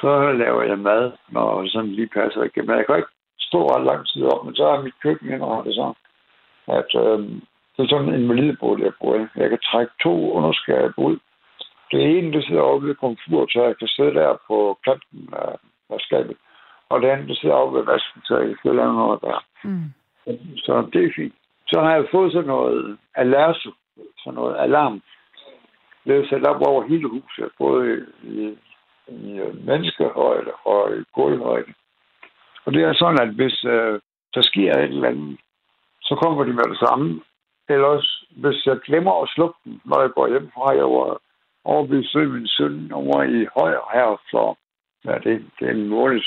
så 0.00 0.32
laver 0.32 0.62
jeg 0.62 0.78
mad, 0.78 1.12
når 1.28 1.68
sådan 1.68 1.90
lige 1.90 2.08
passer 2.08 2.42
ikke. 2.42 2.62
Men 2.62 2.76
jeg 2.76 2.86
kan 2.86 2.96
ikke 2.96 3.14
stå 3.38 3.66
ret 3.66 3.86
lang 3.86 4.06
tid 4.06 4.22
op, 4.24 4.44
men 4.44 4.54
så 4.54 4.64
er 4.64 4.82
mit 4.82 5.00
køkken 5.02 5.32
indrettet 5.32 5.74
sådan, 5.74 5.94
at 6.78 6.90
øhm, 7.04 7.42
det 7.76 7.84
er 7.84 7.88
sådan 7.88 8.14
en 8.14 8.28
validebolig, 8.28 8.84
jeg 8.84 9.20
i. 9.20 9.40
Jeg 9.40 9.48
kan 9.50 9.58
trække 9.58 9.92
to 10.02 10.32
underskab 10.32 10.92
ud. 10.96 11.18
Det 11.92 12.18
ene, 12.18 12.32
det 12.32 12.44
sidder 12.46 12.62
oppe 12.62 12.88
ved 12.88 12.94
komfur, 12.94 13.46
så 13.50 13.64
jeg 13.64 13.76
kan 13.78 13.88
sidde 13.88 14.14
der 14.14 14.36
på 14.46 14.78
kanten 14.84 15.28
af, 15.32 15.54
af 15.90 16.00
skabet. 16.00 16.36
Og 16.88 17.02
det 17.02 17.08
andet, 17.08 17.28
det 17.28 17.38
sidder 17.38 17.54
oppe 17.54 17.78
ved 17.78 17.86
vasken, 17.86 18.22
så 18.24 18.38
jeg 18.38 18.56
kan 18.62 18.76
lave 18.76 18.94
noget 18.94 19.20
der. 19.20 19.44
Mm. 19.64 19.84
Så 20.56 20.88
det 20.92 21.04
er 21.04 21.12
fint. 21.16 21.34
Så 21.66 21.80
har 21.80 21.94
jeg 21.94 22.06
fået 22.10 22.32
sådan 22.32 22.46
noget 22.46 22.98
alerso, 23.14 23.70
sådan 24.18 24.34
noget 24.34 24.56
alarm. 24.58 25.02
Det 26.04 26.16
er 26.16 26.28
sat 26.28 26.46
op 26.46 26.62
over 26.62 26.88
hele 26.88 27.08
huset, 27.08 27.50
både 27.58 28.06
i, 28.22 28.56
i 29.08 29.40
menneskehøjde 29.64 30.52
og 30.64 30.96
i 30.96 31.02
gulvhøjde. 31.12 31.72
Og 32.64 32.72
det 32.72 32.82
er 32.82 32.92
sådan, 32.92 33.28
at 33.28 33.34
hvis 33.34 33.64
øh, 33.64 34.00
der 34.34 34.42
sker 34.42 34.72
et 34.72 34.82
eller 34.82 35.08
andet, 35.08 35.38
så 36.02 36.14
kommer 36.14 36.44
de 36.44 36.52
med 36.52 36.64
det 36.64 36.78
samme. 36.78 37.20
Ellers, 37.74 38.24
hvis 38.30 38.66
jeg 38.66 38.76
glemmer 38.86 39.22
at 39.22 39.28
slukke 39.28 39.58
den, 39.64 39.80
når 39.84 40.00
jeg 40.00 40.10
går 40.10 40.28
hjem 40.28 40.50
fra, 40.54 40.76
jeg 40.80 40.84
var 40.84 41.20
over 41.64 41.86
besøg 41.86 42.28
min 42.28 42.46
søn 42.46 42.92
over 42.92 43.22
i 43.22 43.46
højre 43.56 43.86
her 43.92 44.20
for, 44.30 44.58
ja, 45.04 45.14
det, 45.24 45.50
det 45.58 45.68
er 45.68 45.72
en 45.72 45.88
måned, 45.88 46.20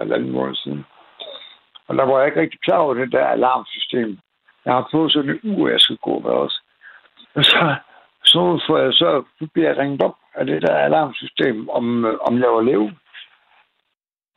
eller 0.00 0.16
anden 0.16 0.30
måned 0.30 0.56
siden. 0.56 0.84
Og 1.88 1.96
der 1.96 2.04
var 2.04 2.18
jeg 2.18 2.26
ikke 2.26 2.40
rigtig 2.40 2.60
klar 2.60 2.78
over 2.78 2.94
det 2.94 3.12
der 3.12 3.26
alarmsystem. 3.26 4.18
Jeg 4.64 4.72
har 4.72 4.88
fået 4.92 5.12
sådan 5.12 5.30
en 5.30 5.60
ur, 5.60 5.68
jeg 5.68 5.80
skal 5.80 5.96
gå 5.96 6.18
med 6.18 6.30
også. 6.30 6.60
Og 7.34 7.44
så, 7.44 7.74
så, 8.24 8.62
får 8.66 8.78
jeg, 8.78 8.92
så 8.92 9.24
bliver 9.52 9.68
jeg 9.68 9.78
ringet 9.78 10.02
op 10.02 10.16
af 10.34 10.46
det 10.46 10.62
der 10.62 10.74
alarmsystem, 10.76 11.68
om, 11.68 12.04
øh, 12.04 12.18
om 12.20 12.38
jeg 12.38 12.48
var 12.48 12.60
leve. 12.60 12.92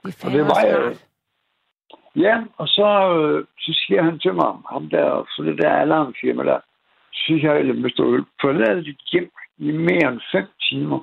Det 0.04 0.26
Og 0.26 0.32
det 0.32 0.42
var 0.42 0.62
jeg. 0.66 0.98
Ja, 2.16 2.44
og 2.58 2.68
så, 2.68 2.90
øh, 3.18 3.46
så 3.60 3.72
siger 3.86 4.02
han 4.04 4.20
til 4.20 4.34
mig, 4.34 4.52
ham 4.70 4.90
der, 4.90 5.26
for 5.36 5.44
det 5.44 5.62
der 5.62 5.70
alarmfirma 5.70 6.44
der, 6.44 6.60
så 7.14 7.24
siger 7.26 7.54
jeg, 7.54 7.70
at 7.70 7.76
hvis 7.76 7.94
du 7.94 8.26
forlader 8.42 8.82
dit 8.82 9.02
hjem 9.12 9.32
i 9.58 9.72
mere 9.72 10.08
end 10.12 10.22
5 10.32 10.48
timer, 10.70 11.00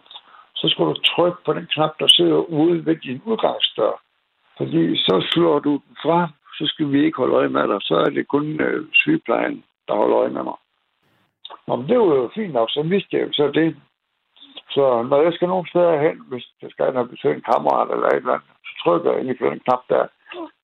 så 0.55 0.69
skal 0.69 0.85
du 0.85 0.95
trykke 0.95 1.39
på 1.45 1.53
den 1.53 1.67
knap, 1.75 1.99
der 1.99 2.09
sidder 2.09 2.37
ude 2.37 2.87
ved 2.87 2.97
din 2.97 3.23
udgangsdør. 3.25 4.03
Fordi 4.57 4.97
så 4.97 5.27
slår 5.33 5.59
du 5.59 5.71
den 5.71 5.97
fra, 6.03 6.29
så 6.59 6.67
skal 6.67 6.93
vi 6.93 7.05
ikke 7.05 7.17
holde 7.17 7.35
øje 7.35 7.49
med 7.49 7.69
dig. 7.69 7.79
Så 7.81 7.95
er 7.95 8.11
det 8.11 8.29
kun 8.29 8.61
øh, 8.61 8.87
sygeplejen, 8.93 9.65
der 9.89 9.95
holder 9.95 10.17
øje 10.17 10.31
med 10.37 10.43
mig. 10.43 10.59
Nå, 11.67 11.77
men 11.77 11.89
det 11.89 11.99
var 11.99 12.05
jo 12.05 12.31
fint 12.35 12.53
nok, 12.53 12.71
så 12.71 12.83
vidste 12.83 13.17
jeg 13.17 13.29
så 13.33 13.51
det. 13.55 13.77
Så 14.71 15.03
når 15.03 15.23
jeg 15.23 15.33
skal 15.33 15.49
nogen 15.49 15.67
steder 15.67 16.01
hen, 16.01 16.23
hvis 16.29 16.47
jeg 16.63 16.71
skal 16.71 16.93
have 16.93 17.09
besøge 17.09 17.35
en 17.35 17.49
kammerat 17.53 17.91
eller 17.91 18.07
et 18.07 18.17
eller 18.17 18.33
andet, 18.33 18.49
så 18.67 18.73
trykker 18.83 19.13
jeg 19.13 19.21
ind 19.21 19.31
i 19.31 19.45
den 19.45 19.61
knap 19.61 19.83
der. 19.89 20.07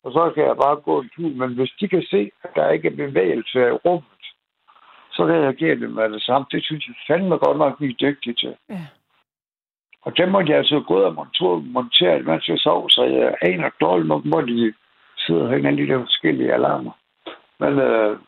Og 0.05 0.13
så 0.13 0.33
kan 0.35 0.45
jeg 0.45 0.57
bare 0.57 0.77
gå 0.77 1.01
en 1.01 1.11
tur. 1.17 1.29
Men 1.29 1.55
hvis 1.55 1.73
de 1.81 1.89
kan 1.89 2.03
se, 2.11 2.31
at 2.43 2.51
der 2.55 2.71
ikke 2.71 2.89
er 2.89 2.97
bevægelse 2.97 3.59
i 3.59 3.79
rummet, 3.85 4.25
så 5.13 5.25
reagerer 5.27 5.75
de 5.75 5.89
med 5.89 6.09
det 6.11 6.23
samme. 6.23 6.47
Det 6.51 6.65
synes 6.65 6.87
jeg 6.87 6.95
fandme 7.07 7.37
godt 7.37 7.59
nok, 7.59 7.81
vi 7.81 7.89
er 7.89 8.01
dygtige 8.01 8.35
til. 8.35 8.57
Ja. 8.69 8.87
Og 10.03 10.17
det 10.17 10.29
måtte 10.29 10.51
jeg 10.51 10.59
altså 10.59 10.81
gå 10.81 10.97
ud 10.99 11.03
og 11.03 11.15
montere, 11.15 11.61
montere 11.61 12.23
mens 12.23 12.49
jeg 12.49 12.59
sov, 12.59 12.91
så 12.91 13.03
jeg 13.05 13.35
aner 13.43 13.71
dårligt 13.81 14.09
nok, 14.09 14.23
hvor 14.25 14.41
de 14.41 14.75
sidder 15.19 15.49
herinde 15.49 15.69
alle 15.69 15.83
de 15.83 15.93
der 15.93 15.99
forskellige 15.99 16.53
alarmer. 16.53 16.93
Men 17.59 17.73
øh, 17.79 18.19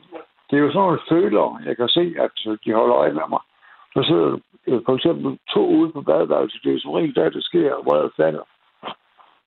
det 0.51 0.57
er 0.57 0.63
jo 0.65 0.73
sådan 0.73 0.81
nogle 0.81 0.99
føler, 1.09 1.61
jeg 1.67 1.77
kan 1.77 1.89
se, 1.89 2.15
at 2.19 2.59
de 2.65 2.73
holder 2.73 2.97
øje 2.97 3.13
med 3.13 3.29
mig. 3.29 3.41
Så 3.95 4.03
sidder 4.03 4.39
øh, 4.67 4.81
for 4.87 4.95
eksempel 4.95 5.39
to 5.55 5.67
ude 5.67 5.93
på 5.93 6.03
badeværelset. 6.03 6.65
Det 6.65 6.75
er 6.75 6.81
som 6.81 6.91
regel 6.91 7.15
der, 7.15 7.31
det 7.31 7.45
sker, 7.45 7.83
hvor 7.83 7.97
jeg 8.03 8.11
falder. 8.17 8.45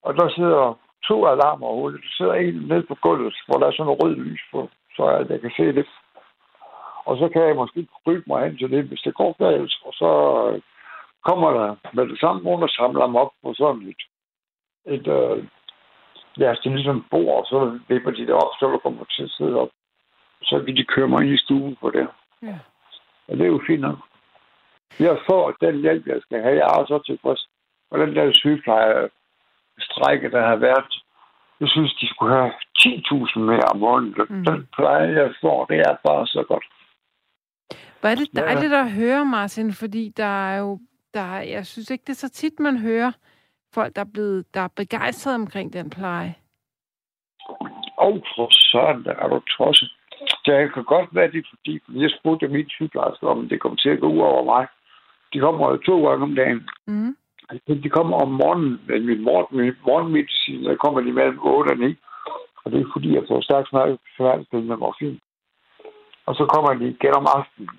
Og 0.04 0.16
der 0.16 0.30
sidder 0.30 0.78
to 1.08 1.26
alarmer 1.26 1.68
overhovedet. 1.68 2.02
Der 2.02 2.10
sidder 2.18 2.34
en 2.34 2.54
nede 2.54 2.84
på 2.84 2.96
gulvet, 2.96 3.36
hvor 3.48 3.58
der 3.60 3.68
er 3.68 3.72
sådan 3.72 3.86
noget 3.86 4.04
rød 4.04 4.16
lys 4.16 4.44
på, 4.52 4.70
så 4.96 5.26
jeg, 5.30 5.42
kan 5.42 5.52
se 5.58 5.66
det. 5.80 5.88
Og 7.06 7.18
så 7.18 7.30
kan 7.34 7.42
jeg 7.42 7.56
måske 7.56 7.88
krybe 8.06 8.24
mig 8.28 8.46
hen 8.46 8.58
til 8.58 8.72
det, 8.72 8.84
hvis 8.84 9.02
det 9.02 9.14
går 9.16 9.36
galt. 9.44 9.74
Og 9.86 9.94
så 9.94 10.10
kommer 11.28 11.50
der 11.52 11.76
med 11.94 12.08
det 12.08 12.20
samme 12.20 12.44
nogen, 12.44 12.62
der 12.62 12.68
samler 12.68 13.06
dem 13.06 13.16
op 13.16 13.32
på 13.44 13.54
sådan 13.54 13.82
et, 13.82 14.02
et 14.96 15.08
øh, 15.08 15.38
ja, 16.40 16.50
det 16.50 16.66
er 16.66 16.76
ligesom 16.76 17.06
bord, 17.12 17.40
og 17.40 17.46
så 17.46 17.80
vipper 17.88 18.12
de 18.12 18.22
det 18.28 18.36
op, 18.44 18.52
så 18.60 18.66
der 18.72 18.78
kommer 18.78 19.04
til 19.04 19.24
at 19.24 19.36
sidde 19.38 19.56
op. 19.56 19.70
Så 20.44 20.64
kan 20.66 20.76
de 20.76 20.86
køre 20.86 21.08
mig 21.08 21.24
ind 21.24 21.34
i 21.34 21.38
stuen 21.38 21.76
på 21.82 21.90
det. 21.90 22.08
Ja. 22.42 22.58
Og 23.28 23.38
det 23.38 23.42
er 23.42 23.52
jo 23.56 23.62
fint 23.68 23.82
nok. 23.82 23.98
Jeg 25.00 25.18
får 25.30 25.52
den 25.62 25.82
hjælp, 25.82 26.08
jeg 26.08 26.22
skal 26.22 26.42
have. 26.42 26.56
Jeg 26.56 26.68
er 26.68 26.80
også 26.80 27.00
tilfreds. 27.06 27.50
Og 27.92 28.00
den 28.00 28.16
der 28.16 28.34
sygeplejerstrække, 29.82 30.32
der 30.32 30.48
har 30.48 30.56
været, 30.56 30.94
jeg 31.60 31.70
synes, 31.70 31.94
de 31.94 32.08
skulle 32.10 32.34
have 32.36 32.52
10.000 32.80 33.40
mere 33.40 33.68
om 33.74 33.80
måneden. 33.80 34.16
Mm. 34.30 34.46
Den 34.46 34.68
pleje, 34.76 35.08
jeg 35.22 35.34
får, 35.42 35.66
det 35.66 35.80
er 35.80 35.96
bare 36.08 36.28
så 36.28 36.44
godt. 36.48 36.66
Hvor 38.00 38.10
er 38.10 38.16
det 38.16 38.30
Ja. 38.36 38.42
dejligt 38.42 38.74
at 38.74 38.92
høre, 38.92 39.26
Martin, 39.26 39.74
fordi 39.74 40.14
der 40.18 40.50
er 40.52 40.58
jo, 40.60 40.80
der, 41.14 41.22
er- 41.36 41.42
jeg 41.56 41.66
synes 41.66 41.90
ikke, 41.90 42.04
det 42.08 42.10
er 42.10 42.24
så 42.28 42.30
tit, 42.30 42.60
man 42.60 42.78
hører 42.78 43.12
folk, 43.74 43.96
der 43.96 44.02
er, 44.02 44.10
blevet, 44.14 44.54
der 44.54 44.62
er 44.62 44.68
begejstrede 44.76 45.36
omkring 45.36 45.74
den 45.74 45.90
pleje. 45.90 46.36
Og 47.98 48.24
for 48.36 48.48
sådan, 48.52 49.06
er 49.24 49.28
du 49.28 49.40
tosset. 49.58 49.92
Det 50.46 50.74
kan 50.74 50.84
godt 50.84 51.10
være, 51.16 51.32
det 51.32 51.38
er 51.38 51.50
fordi, 51.50 51.80
jeg 52.04 52.10
spurgte 52.20 52.48
min 52.48 52.70
sygeplejerske 52.70 53.28
om, 53.28 53.50
det 53.50 53.62
kommer 53.62 53.76
til 53.78 53.90
at 53.90 54.00
gå 54.00 54.08
ud 54.08 54.20
over 54.20 54.44
mig. 54.46 54.68
De 55.34 55.40
kommer 55.40 55.70
jo 55.70 55.78
to 55.78 56.08
gange 56.10 56.24
om 56.24 56.36
dagen. 56.36 56.70
Mm. 56.88 57.16
De 57.68 57.90
kommer 57.90 58.18
om 58.18 58.32
morgenen, 58.32 58.82
men 58.88 59.06
min, 59.06 59.22
morgen, 59.24 59.76
morgenmedicin, 59.86 60.64
der 60.64 60.76
kommer 60.76 61.02
de 61.02 61.12
mellem 61.12 61.40
8 61.42 61.72
og 61.72 61.78
9. 61.78 61.96
Og 62.64 62.72
det 62.72 62.80
er 62.82 62.92
fordi, 62.94 63.14
jeg 63.16 63.24
får 63.28 63.42
stærkt 63.42 63.70
smertestillende 64.16 64.70
med 64.70 64.78
morfin. 64.78 65.20
Og 66.26 66.36
så 66.36 66.46
kommer 66.54 66.74
de 66.74 66.86
igen 66.90 67.14
om 67.16 67.28
aftenen. 67.38 67.70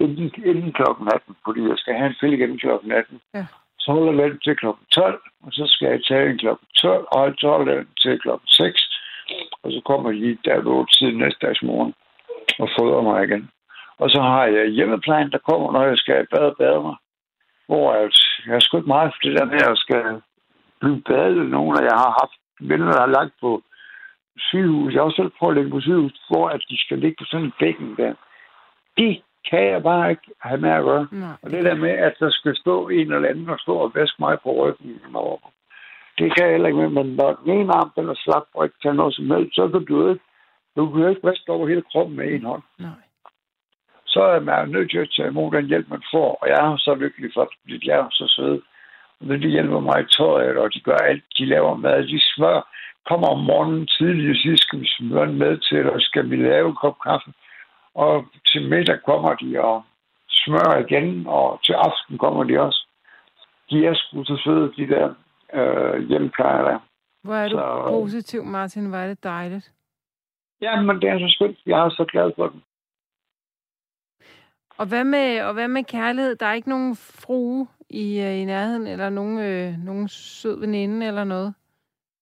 Inden, 0.00 0.30
inden 0.44 0.72
klokken 0.72 1.08
18, 1.14 1.36
fordi 1.44 1.60
jeg 1.68 1.78
skal 1.78 1.94
have 1.94 2.06
en 2.06 2.18
fælde 2.20 2.36
igen 2.36 2.58
klokken 2.58 2.92
18. 2.92 3.20
Ja. 3.34 3.46
Så 3.78 3.92
holder 3.92 4.22
jeg 4.22 4.30
den 4.30 4.40
til 4.40 4.56
klokken 4.56 4.86
12, 4.92 5.22
og 5.44 5.52
så 5.52 5.64
skal 5.66 5.88
jeg 5.88 6.04
tage 6.08 6.30
en 6.30 6.38
klokken 6.38 6.66
12, 6.76 7.06
og 7.10 7.34
så 7.38 7.48
holder 7.48 7.72
jeg 7.72 7.84
den 7.84 7.94
til 8.02 8.20
klokken 8.20 8.48
6. 8.48 9.00
Og 9.62 9.72
så 9.72 9.80
kommer 9.84 10.12
de 10.12 10.38
der 10.44 10.56
ved 10.56 10.72
8 10.72 10.92
tiden 10.98 11.18
næste 11.18 11.46
dags 11.46 11.62
morgen 11.62 11.94
og 12.58 12.68
fodrer 12.78 13.02
mig 13.02 13.24
igen. 13.24 13.50
Og 13.98 14.10
så 14.10 14.20
har 14.22 14.44
jeg 14.46 14.66
hjemmeplejen, 14.68 15.30
der 15.32 15.38
kommer, 15.38 15.72
når 15.72 15.84
jeg 15.84 15.98
skal 15.98 16.26
bade 16.32 16.50
og 16.50 16.56
bade 16.56 16.80
mig. 16.80 16.96
Hvor 17.68 17.94
jeg, 17.94 18.10
jeg 18.46 18.54
er 18.54 18.60
sgu 18.60 18.76
ikke 18.76 18.94
meget 18.96 19.12
for 19.14 19.20
det 19.22 19.38
der 19.38 19.44
med, 19.44 19.60
at 19.62 19.68
jeg 19.68 19.76
skal 19.76 20.04
blive 20.80 21.02
badet. 21.08 21.50
Nogle 21.50 21.72
af 21.78 21.84
jer 21.88 21.96
har 22.04 22.12
haft 22.20 22.38
venner, 22.70 22.92
der 22.92 23.00
har 23.00 23.16
lagt 23.18 23.34
på 23.40 23.62
sygehus. 24.38 24.92
Jeg 24.92 25.00
har 25.00 25.06
også 25.06 25.16
selv 25.16 25.32
prøvet 25.38 25.52
at 25.52 25.56
ligge 25.56 25.76
på 25.76 25.80
sygehus, 25.80 26.14
hvor 26.30 26.48
at 26.48 26.62
de 26.70 26.76
skal 26.84 26.98
ligge 26.98 27.16
på 27.18 27.24
sådan 27.24 27.46
en 27.46 27.52
bækken 27.60 27.96
der. 27.96 28.14
Det 28.96 29.22
kan 29.50 29.64
jeg 29.64 29.82
bare 29.82 30.10
ikke 30.10 30.28
have 30.40 30.60
med 30.60 30.70
at 30.70 30.84
gøre. 30.84 31.06
Nej. 31.10 31.36
Og 31.42 31.50
det 31.50 31.64
der 31.64 31.74
med, 31.74 31.90
at 31.90 32.14
der 32.20 32.30
skal 32.30 32.56
stå 32.56 32.88
en 32.88 33.12
eller 33.12 33.28
anden 33.28 33.48
og 33.48 33.58
stå 33.58 33.74
og 33.74 33.92
vaske 33.94 34.16
mig 34.18 34.38
på 34.42 34.50
ryggen, 34.52 35.00
og 35.14 35.40
det 36.18 36.34
kan 36.34 36.44
jeg 36.44 36.52
heller 36.52 36.68
ikke 36.68 36.80
med. 36.80 36.88
Men 36.88 37.16
når 37.16 37.32
den 37.44 37.52
ene 37.52 37.72
arm 37.72 37.90
den 37.96 38.08
er 38.08 38.14
slap 38.14 38.46
og 38.54 38.64
ikke 38.64 38.76
tage 38.82 38.94
noget 38.94 39.14
som 39.14 39.30
helst, 39.30 39.54
så 39.54 39.68
kan 39.68 39.84
du 39.84 40.08
ikke, 40.08 40.24
du 40.76 40.90
kan 40.90 41.08
ikke 41.08 41.26
vaske 41.26 41.52
over 41.52 41.68
hele 41.68 41.82
kroppen 41.92 42.16
med 42.16 42.32
en 42.32 42.44
hånd. 42.44 42.62
Nej. 42.78 43.07
Så 44.14 44.20
er 44.22 44.40
man 44.40 44.66
jo 44.66 44.72
nødt 44.72 44.90
til 44.90 44.98
at 44.98 45.10
tage 45.16 45.28
imod 45.28 45.52
den 45.52 45.66
hjælp, 45.66 45.88
man 45.88 46.02
får. 46.12 46.38
Og 46.42 46.48
jeg 46.48 46.56
er 46.66 46.76
så 46.76 46.94
lykkelig 46.94 47.30
for, 47.34 47.42
at 47.42 47.82
jeg 47.84 47.98
er 47.98 48.08
så 48.10 48.24
søde. 48.36 48.60
Og 49.20 49.26
de 49.42 49.48
hjælper 49.48 49.80
mig 49.80 50.00
i 50.00 50.06
tøjet, 50.16 50.56
og 50.56 50.74
de 50.74 50.80
gør 50.80 50.96
alt. 50.96 51.24
De 51.38 51.44
laver 51.46 51.74
mad, 51.76 52.02
de 52.02 52.20
smør. 52.34 52.58
Kommer 53.08 53.28
om 53.28 53.40
morgenen 53.44 53.86
tidligt 53.86 54.30
og 54.30 54.36
siger, 54.36 54.56
skal 54.56 54.80
vi 54.80 54.88
smøre 54.98 55.24
en 55.24 55.38
med 55.38 55.58
til, 55.58 55.76
eller 55.78 55.98
skal 55.98 56.30
vi 56.30 56.36
lave 56.36 56.68
en 56.68 56.76
kop 56.76 56.96
kaffe? 57.06 57.30
Og 57.94 58.24
til 58.46 58.68
middag 58.70 58.98
kommer 59.06 59.34
de 59.34 59.60
og 59.60 59.82
smører 60.30 60.78
igen, 60.86 61.26
og 61.26 61.60
til 61.64 61.72
aften 61.72 62.18
kommer 62.18 62.44
de 62.44 62.60
også. 62.60 62.86
De 63.70 63.86
er 63.86 63.94
sgu 63.94 64.24
så 64.24 64.36
søde, 64.44 64.72
de 64.76 64.86
der 64.94 65.14
øh, 65.54 66.08
hjemmeplejere 66.08 66.64
der. 66.70 66.78
Hvor 67.24 67.34
er 67.34 67.48
du 67.48 67.56
Så- 67.56 67.86
positiv, 67.88 68.44
Martin. 68.44 68.88
Hvor 68.88 68.98
er 68.98 69.06
det 69.08 69.24
dejligt. 69.24 69.72
Ja, 70.60 70.80
men 70.80 71.00
det 71.00 71.08
er 71.10 71.18
så 71.18 71.26
skønt. 71.28 71.58
Jeg 71.66 71.78
er 71.86 71.90
så 71.90 72.04
glad 72.04 72.30
for 72.36 72.48
dem. 72.48 72.60
Og 74.78 74.86
hvad 74.86 75.04
med, 75.04 75.40
og 75.42 75.52
hvad 75.54 75.68
med 75.68 75.84
kærlighed? 75.84 76.36
Der 76.36 76.46
er 76.46 76.52
ikke 76.52 76.68
nogen 76.68 76.96
frue 76.96 77.66
i, 77.90 78.20
øh, 78.20 78.40
i 78.40 78.44
nærheden, 78.44 78.86
eller 78.86 79.08
nogen, 79.08 79.38
øh, 79.38 79.72
nogen 79.84 80.08
sød 80.08 80.60
veninde 80.60 81.06
eller 81.06 81.24
noget? 81.24 81.54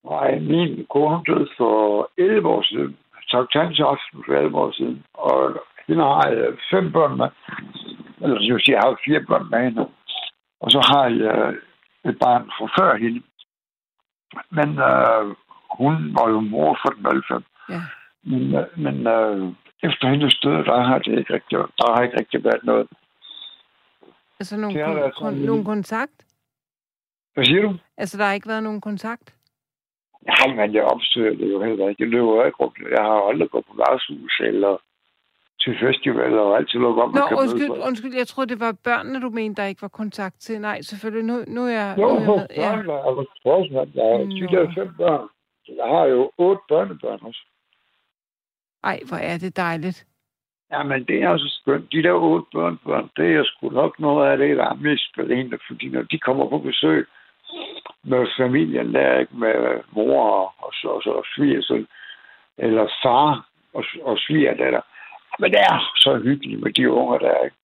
Nej, 0.04 0.38
min 0.38 0.86
kone 0.90 1.22
døde 1.26 1.48
for 1.56 2.10
11 2.18 2.48
år 2.48 2.62
siden. 2.62 2.96
Så 3.28 3.46
til 3.52 3.82
aften 3.82 4.24
for 4.26 4.32
11 4.32 4.58
år 4.58 4.72
siden. 4.72 5.04
Og 5.14 5.56
hende 5.88 6.04
har 6.04 6.28
jeg 6.28 6.52
fem 6.70 6.92
børn 6.92 7.16
med. 7.16 7.28
Eller 8.22 8.38
det 8.38 8.52
vil 8.54 8.62
sige, 8.64 8.74
jeg 8.74 8.82
har 8.84 9.00
fire 9.04 9.20
børn 9.28 9.46
med 9.50 9.64
hende. 9.64 9.88
Og 10.60 10.70
så 10.70 10.80
har 10.90 11.04
jeg 11.24 11.54
et 12.10 12.18
barn 12.18 12.44
fra 12.58 12.66
før 12.78 12.96
hende. 12.96 13.22
Men 14.50 14.68
øh, 14.90 15.34
hun 15.78 15.94
var 16.16 16.28
jo 16.30 16.40
mor 16.40 16.78
for 16.82 16.90
den 16.90 17.06
alle 17.06 17.22
fem. 17.30 17.44
Ja. 17.68 17.80
Men, 18.22 18.54
øh, 18.54 18.66
men 18.84 19.06
øh, 19.06 19.52
efter 19.86 20.08
hendes 20.08 20.34
død, 20.44 20.64
der 20.64 20.80
har 20.88 20.98
det 20.98 21.18
ikke 21.18 21.34
rigtig, 21.34 21.58
der 21.78 21.94
har 21.94 22.02
ikke 22.02 22.18
rigtig 22.20 22.44
været 22.44 22.64
noget. 22.64 22.88
Altså 24.40 24.56
nogen, 24.56 24.76
kon- 24.76 24.94
været 25.00 25.12
kon- 25.14 25.46
nogen 25.46 25.64
kontakt? 25.64 26.12
Hvad 27.34 27.44
siger 27.44 27.62
du? 27.62 27.74
Altså, 27.96 28.18
der 28.18 28.24
har 28.24 28.32
ikke 28.32 28.48
været 28.48 28.62
nogen 28.62 28.80
kontakt? 28.80 29.34
Nej, 30.32 30.54
men 30.56 30.74
jeg 30.74 30.84
opsøger 30.84 31.34
det 31.36 31.52
jo 31.52 31.62
heller 31.62 31.88
ikke. 31.88 32.02
Jeg 32.02 32.10
løber 32.10 32.44
ikke 32.46 32.56
rundt. 32.56 32.78
Jeg 32.96 33.02
har 33.04 33.28
aldrig 33.28 33.50
gået 33.50 33.64
på 33.66 33.74
værtshus 33.76 34.40
eller 34.44 34.76
til 35.60 35.76
festivaler 35.80 36.40
og 36.40 36.56
altid 36.56 36.78
lukket 36.78 37.02
op. 37.04 37.12
Nå, 37.14 37.20
kan 37.20 37.36
møde 37.36 37.40
undskyld, 37.42 37.70
undskyld. 37.88 38.14
Jeg 38.14 38.26
troede, 38.26 38.48
det 38.52 38.60
var 38.60 38.72
børnene, 38.84 39.20
du 39.20 39.30
mente, 39.30 39.62
der 39.62 39.68
ikke 39.68 39.82
var 39.82 39.88
kontakt 39.88 40.36
til. 40.40 40.60
Nej, 40.60 40.80
selvfølgelig. 40.82 41.24
Nu, 41.24 41.44
nu 41.54 41.60
er 41.66 41.70
jeg, 41.82 41.94
Jo, 41.98 42.02
nu 42.08 42.08
er 42.08 42.20
jeg 42.20 42.26
med. 42.26 42.46
Ja. 42.56 42.70
børn, 42.76 42.86
ja. 42.88 43.08
altså, 43.08 43.24
trods 43.42 43.68
alt, 43.80 43.94
jeg 43.94 44.04
har 44.04 44.72
fem 44.74 44.90
børn. 44.96 45.28
Jeg 45.80 45.88
har 45.96 46.04
jo 46.04 46.30
otte 46.38 46.62
børnebørn 46.68 47.18
også. 47.22 47.42
Ej, 48.84 49.00
hvor 49.08 49.16
er 49.16 49.38
det 49.38 49.56
dejligt. 49.56 50.06
Jamen, 50.72 51.04
det 51.04 51.22
er 51.22 51.28
også 51.28 51.48
skønt. 51.60 51.92
De 51.92 52.02
der 52.02 52.12
otte 52.12 52.46
børnebørn, 52.52 53.10
det 53.16 53.36
er 53.36 53.44
sgu 53.44 53.70
nok 53.70 54.00
noget 54.00 54.30
af 54.30 54.38
det, 54.38 54.56
der 54.56 54.64
er 54.64 54.74
mest 54.74 55.04
spændende, 55.12 55.58
fordi 55.66 55.88
når 55.88 56.02
de 56.02 56.18
kommer 56.18 56.48
på 56.48 56.58
besøg 56.58 57.06
med 58.04 58.26
familien 58.36 58.94
der, 58.94 59.18
ikke 59.18 59.36
med 59.36 59.80
mor 59.90 60.22
og, 60.22 60.54
og, 60.58 60.72
så, 60.72 60.88
og, 60.88 61.02
så, 61.02 61.10
og 61.10 61.24
svigersøn, 61.34 61.86
eller 62.58 62.86
far 63.02 63.48
og, 63.74 63.84
og 64.02 64.18
svigerdatter. 64.18 64.80
Men 65.38 65.50
det 65.50 65.60
er 65.60 65.92
så 65.96 66.18
hyggeligt 66.18 66.62
med 66.62 66.72
de 66.72 66.90
unger 66.90 67.18
der, 67.18 67.44
ikke? 67.44 67.56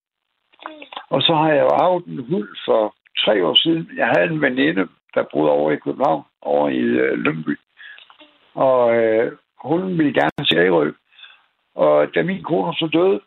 Og 1.09 1.23
så 1.23 1.35
har 1.35 1.49
jeg 1.52 1.62
jo 1.62 1.69
arvet 1.83 2.04
en 2.07 2.26
hund 2.31 2.49
for 2.66 2.95
tre 3.25 3.47
år 3.47 3.54
siden. 3.54 3.90
Jeg 3.97 4.07
havde 4.07 4.33
en 4.33 4.40
veninde, 4.40 4.88
der 5.14 5.25
boede 5.33 5.50
over 5.50 5.73
i 5.73 5.76
København, 5.76 6.23
over 6.42 6.69
i 6.69 6.81
øh, 6.81 7.19
Lønby. 7.19 7.59
Og 8.54 8.97
øh, 8.97 9.33
hun 9.64 9.99
ville 9.99 10.12
gerne 10.12 10.47
til 10.49 10.59
Ærø. 10.59 10.92
Og 11.74 12.14
da 12.14 12.22
min 12.22 12.42
kone 12.42 12.74
så 12.74 12.88
døde, 12.92 13.20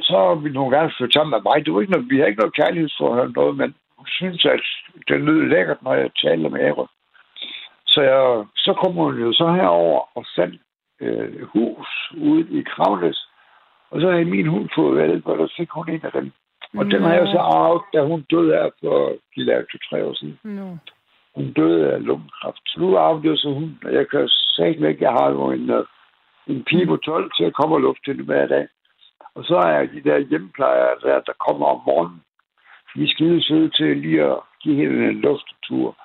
så 0.00 0.34
ville 0.34 0.58
hun 0.58 0.72
gerne 0.72 0.92
flytte 0.96 1.12
sammen 1.12 1.30
med 1.30 1.40
mig. 1.44 1.64
Det 1.64 1.74
var 1.74 1.80
ikke 1.80 1.92
noget, 1.92 2.10
vi 2.10 2.16
havde 2.16 2.28
ikke 2.28 2.40
noget 2.40 2.56
kærlighedsforhold 2.60 3.32
noget, 3.34 3.56
men 3.56 3.74
hun 3.96 4.06
synes, 4.06 4.44
at 4.44 4.60
det 5.08 5.20
lød 5.20 5.48
lækkert, 5.48 5.82
når 5.82 5.94
jeg 5.94 6.10
talte 6.22 6.48
med 6.48 6.60
Ærø. 6.60 6.84
Så, 7.86 8.00
jeg, 8.02 8.44
så 8.56 8.72
kommer 8.72 9.02
hun 9.02 9.20
jo 9.20 9.32
så 9.32 9.52
herover 9.52 10.00
og 10.16 10.24
fandt 10.36 10.60
øh, 11.00 11.42
hus 11.42 11.88
ude 12.16 12.46
i 12.58 12.62
Kravles. 12.62 13.26
Og 13.90 14.00
så 14.00 14.10
har 14.10 14.24
min 14.24 14.46
hund 14.46 14.68
fået 14.74 14.96
valgt, 14.96 15.26
og 15.26 15.38
der 15.38 15.48
fik 15.56 15.70
hun 15.70 15.90
en 15.90 16.04
af 16.04 16.12
dem. 16.12 16.32
Og 16.78 16.84
den 16.84 17.02
har 17.02 17.14
jeg 17.14 17.26
så 17.26 17.38
arvet, 17.38 17.82
da 17.92 18.00
hun 18.02 18.22
døde 18.30 18.52
her 18.52 18.70
for 18.80 19.08
de 19.36 19.44
lavede 19.44 19.66
to-tre 19.72 20.04
år 20.04 20.14
siden. 20.14 20.38
No. 20.44 20.76
Hun 21.34 21.52
døde 21.52 21.92
af 21.92 22.04
lungekræft. 22.04 22.62
Så 22.66 22.80
nu 22.80 22.96
arvede 22.96 23.28
jeg 23.28 23.38
så 23.38 23.48
hun, 23.48 23.78
og 23.84 23.94
jeg 23.94 24.08
kan 24.08 24.28
sige 24.28 24.68
ikke, 24.68 25.04
jeg 25.04 25.12
har 25.12 25.30
jo 25.30 25.50
en, 25.50 25.70
øh, 25.70 25.84
en 26.50 26.64
pige 26.64 26.86
på 26.86 26.96
12 26.96 27.30
til 27.36 27.44
at 27.44 27.54
komme 27.54 27.74
og 27.74 27.80
lufte 27.80 28.06
hende 28.10 28.24
hver 28.24 28.46
dag. 28.46 28.68
Og 29.34 29.44
så 29.44 29.56
er 29.56 29.86
de 29.86 30.00
der 30.08 30.18
hjemmeplejere, 30.18 30.94
der, 31.02 31.20
der 31.20 31.32
kommer 31.46 31.66
om 31.66 31.80
morgenen. 31.86 32.22
Vi 32.94 33.04
er 33.04 33.08
skide 33.08 33.44
søde 33.44 33.70
til 33.70 33.96
lige 33.96 34.22
at 34.24 34.38
give 34.62 34.76
hende 34.76 35.08
en 35.08 35.20
luftetur. 35.20 35.96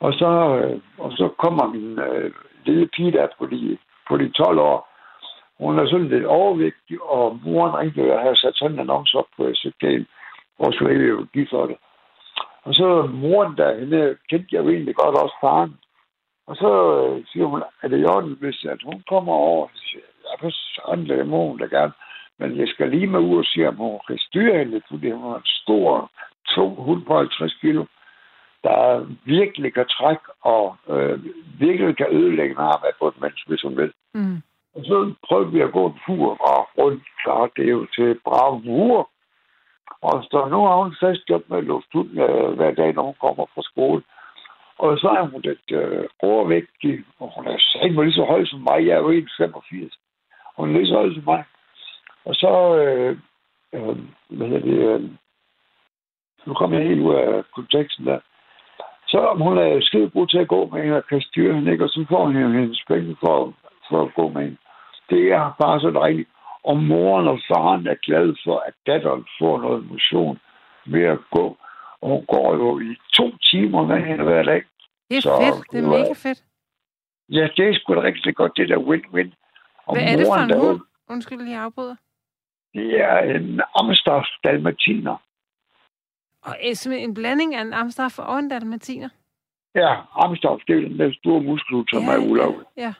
Og 0.00 0.12
så, 0.12 0.30
øh, 0.56 0.80
og 0.98 1.12
så 1.12 1.28
kommer 1.38 1.66
min 1.66 1.98
øh, 1.98 2.32
lille 2.64 2.88
pige 2.96 3.12
der 3.12 3.26
på 3.38 3.46
de, 3.46 3.78
på 4.08 4.16
de 4.16 4.28
12 4.28 4.58
år. 4.58 4.88
Hun 5.58 5.78
er 5.78 5.86
sådan 5.86 6.08
lidt 6.08 6.24
overvægtig, 6.24 7.02
og 7.02 7.40
moren 7.44 7.74
ringte 7.78 8.14
og 8.14 8.20
havde 8.20 8.36
sat 8.36 8.56
sådan 8.56 8.72
en 8.72 8.80
annonce 8.80 9.18
op 9.18 9.26
på 9.36 9.52
SFG, 9.54 10.06
Og 10.58 10.72
så 10.72 10.84
ville 10.84 11.06
jo 11.06 11.26
give 11.32 11.46
for 11.50 11.66
det. 11.66 11.76
Og 12.64 12.74
så 12.74 13.08
moren 13.12 13.56
der, 13.56 13.78
hende 13.78 14.16
kendte 14.30 14.48
jeg 14.52 14.64
jo 14.64 14.70
egentlig 14.70 14.94
godt 14.94 15.18
også 15.22 15.36
faren. 15.40 15.74
Og 16.46 16.56
så 16.56 16.70
øh, 16.96 17.24
siger 17.26 17.46
hun, 17.46 17.62
at 17.82 17.90
det 17.90 18.00
i 18.00 18.04
orden, 18.04 18.36
hvis 18.40 18.64
at 18.64 18.82
hun 18.84 19.02
kommer 19.08 19.32
over. 19.32 19.68
Så 19.74 19.82
siger 19.90 20.04
jeg, 20.24 20.38
for 20.40 20.50
sådan 20.50 21.06
det 21.06 21.26
må 21.26 21.48
hun 21.48 21.58
da 21.58 21.64
gerne. 21.64 21.92
Men 22.38 22.58
jeg 22.58 22.68
skal 22.68 22.90
lige 22.90 23.06
med 23.06 23.20
ud 23.20 23.38
og 23.38 23.44
sige, 23.44 23.68
om 23.68 23.76
hun 23.76 24.00
kan 24.06 24.18
styre 24.18 24.58
hende, 24.58 24.80
fordi 24.90 25.10
hun 25.10 25.22
har 25.22 25.36
en 25.36 25.52
stor, 25.62 26.10
tung 26.48 26.74
hund 26.76 27.04
på 27.04 27.16
50 27.18 27.54
kilo, 27.60 27.84
der 28.64 29.06
virkelig 29.24 29.74
kan 29.74 29.86
trække 29.86 30.26
og 30.40 30.76
øh, 30.88 31.18
virkelig 31.58 31.96
kan 31.96 32.06
ødelægge 32.10 32.54
en 32.54 32.60
af 32.60 32.92
på 32.98 33.08
et 33.08 33.20
menneske, 33.20 33.48
hvis 33.48 33.62
hun 33.62 33.76
vil. 33.76 33.92
Mm. 34.14 34.42
Og 34.74 34.84
så 34.84 35.14
prøvede 35.26 35.52
vi 35.52 35.60
at 35.60 35.72
gå 35.72 35.86
en 35.86 35.98
tur 36.06 36.28
og 36.50 36.68
rundt, 36.78 37.04
så 37.24 37.48
det 37.56 37.64
er 37.64 37.70
jo 37.78 37.86
til 37.96 38.20
brave 38.24 38.62
uger. 38.66 39.04
Og 40.02 40.24
så 40.30 40.48
nu 40.50 40.58
har 40.66 40.76
hun 40.82 40.96
fast 41.00 41.22
job 41.30 41.42
med 41.48 41.58
at 41.58 41.64
luft 41.64 41.94
ud 41.94 42.08
øh, 42.24 42.50
hver 42.56 42.74
dag, 42.74 42.94
når 42.94 43.02
hun 43.02 43.18
kommer 43.20 43.46
fra 43.54 43.62
skole. 43.62 44.02
Og 44.78 44.98
så 44.98 45.08
er 45.08 45.22
hun 45.22 45.40
lidt 45.42 45.70
øh, 45.70 46.04
overvægtig, 46.22 47.04
og 47.18 47.32
hun 47.36 47.46
er 47.46 47.58
sagt 47.58 48.04
lige 48.04 48.12
så 48.12 48.24
høj 48.24 48.44
som 48.44 48.60
mig. 48.60 48.86
Jeg 48.86 48.94
er 48.96 49.00
jo 49.00 49.12
1,85. 49.12 49.98
Hun 50.56 50.68
er 50.68 50.78
lige 50.78 50.86
så 50.86 50.94
høj 50.94 51.14
som 51.14 51.22
mig. 51.26 51.44
Og 52.24 52.34
så, 52.34 52.76
øh, 52.82 53.18
øh, 53.74 53.96
hvad 54.28 54.46
hedder 54.48 54.66
det, 54.70 54.78
øh, 54.88 55.10
nu 56.46 56.54
kommer 56.54 56.78
jeg 56.78 56.88
helt 56.88 57.00
ud 57.00 57.14
af 57.14 57.44
konteksten 57.54 58.06
der. 58.06 58.20
Så 59.08 59.18
om 59.18 59.40
hun 59.40 59.58
er 59.58 59.80
skide 59.80 60.10
god 60.10 60.26
til 60.26 60.38
at 60.38 60.48
gå 60.48 60.68
med 60.72 60.82
hende 60.82 60.96
og 60.96 61.06
kan 61.06 61.20
styre 61.20 61.54
hende, 61.54 61.72
ikke? 61.72 61.84
og 61.84 61.90
så 61.90 62.06
får 62.08 62.24
hun 62.24 62.54
hendes 62.54 62.84
penge 62.88 63.16
for, 63.20 63.54
for 63.88 64.02
at 64.02 64.14
gå 64.14 64.28
med 64.28 64.42
hende. 64.42 64.56
Det 65.10 65.32
er 65.32 65.56
bare 65.62 65.80
så 65.80 65.90
dejligt. 65.90 66.28
Og 66.64 66.76
moren 66.76 67.28
og 67.28 67.38
faren 67.48 67.86
er 67.86 67.94
glade 67.94 68.36
for, 68.44 68.62
at 68.66 68.74
datteren 68.86 69.26
får 69.38 69.60
noget 69.60 69.90
motion 69.90 70.38
ved 70.86 71.04
at 71.04 71.18
gå. 71.30 71.56
Og 72.06 72.12
hun 72.12 72.26
går 72.26 72.54
jo 72.56 72.78
i 72.80 72.96
to 73.12 73.36
timer 73.50 73.86
med 73.86 74.00
hende 74.06 74.24
hver 74.24 74.42
dag. 74.42 74.62
Det 75.10 75.16
er 75.16 75.20
Så, 75.20 75.30
fedt. 75.42 75.70
Det 75.72 75.78
er 75.84 75.88
mega 75.88 76.12
fedt. 76.26 76.44
Ja, 77.28 77.48
det 77.56 77.68
er 77.68 77.74
sgu 77.74 77.94
da 77.94 78.02
rigtig 78.02 78.36
godt, 78.36 78.52
det 78.56 78.68
der 78.68 78.76
win-win. 78.78 79.30
Og 79.86 79.94
Hvad 79.96 80.04
er 80.12 80.16
det 80.16 80.26
for 80.26 80.34
en 80.34 80.60
hund? 80.60 80.80
Undskyld, 81.08 81.42
lige 81.44 81.58
afbryder. 81.58 81.96
Det 82.74 83.00
er 83.00 83.18
en 83.18 83.60
Amstaff 83.74 84.26
dalmatiner. 84.44 85.16
Og 86.42 86.54
øh, 86.88 87.02
en 87.02 87.14
blanding 87.14 87.54
af 87.54 87.60
en 87.62 87.72
amstaff 87.72 88.18
og 88.18 88.38
en 88.38 88.48
dalmatiner. 88.48 89.08
Ja, 89.74 89.94
Amstaff, 90.24 90.60
det 90.68 90.76
er 90.76 90.88
den 90.88 90.98
der 90.98 91.12
store 91.12 91.40
muskel, 91.42 91.84
som 91.90 92.02
Ja, 92.02 92.12
er 92.12 92.30
ulovlig. 92.30 92.66
Ja. 92.76 92.94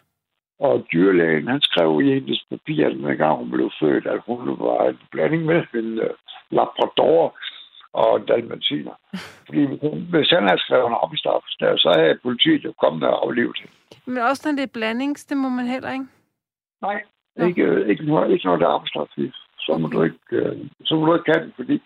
Og 0.59 0.87
dyrlægen, 0.93 1.49
han 1.49 1.61
skrev 1.61 2.01
i 2.03 2.13
hendes 2.15 2.47
papir, 2.51 2.89
den 2.89 3.17
gang 3.17 3.39
hun 3.39 3.51
blev 3.51 3.71
født, 3.81 4.07
at 4.07 4.21
hun 4.27 4.49
var 4.49 4.89
en 4.89 4.99
blanding 5.11 5.45
med 5.45 5.63
en 5.75 5.99
uh, 5.99 6.07
labrador 6.51 7.39
og 8.03 8.29
dalmatiner. 8.29 8.95
Fordi 9.47 9.63
hvis 10.13 10.31
han 10.37 10.45
havde 10.49 10.65
skrevet 10.65 10.87
en 10.87 11.01
Amstaff, 11.05 11.45
der, 11.61 11.77
så 11.77 11.89
havde 11.99 12.19
politiet 12.23 12.65
jo 12.65 12.73
kommet 12.83 13.03
og 13.09 13.23
aflevet 13.23 13.57
hende. 13.61 13.75
Men 14.07 14.19
også 14.31 14.43
når 14.45 14.57
det 14.57 14.63
er 14.63 14.77
blandings, 14.79 15.25
det 15.25 15.37
må 15.37 15.49
man 15.49 15.67
heller 15.75 15.93
ikke. 15.93 16.09
Nej, 16.83 16.99
Nå. 17.37 17.47
ikke, 17.47 17.67
ikke, 17.91 18.05
noget, 18.07 18.31
ikke 18.33 18.47
noget, 18.47 18.61
der 18.61 18.69
er 18.69 19.07
i. 19.17 19.33
Så 19.59 19.79
må 19.81 19.89
du 19.89 20.03
ikke, 20.03 20.19
øh, 20.31 20.57
så 20.85 20.95
må 20.97 21.07
du 21.07 21.15
ikke 21.15 21.33
have 21.33 21.45
den, 21.45 21.53
fordi 21.57 21.77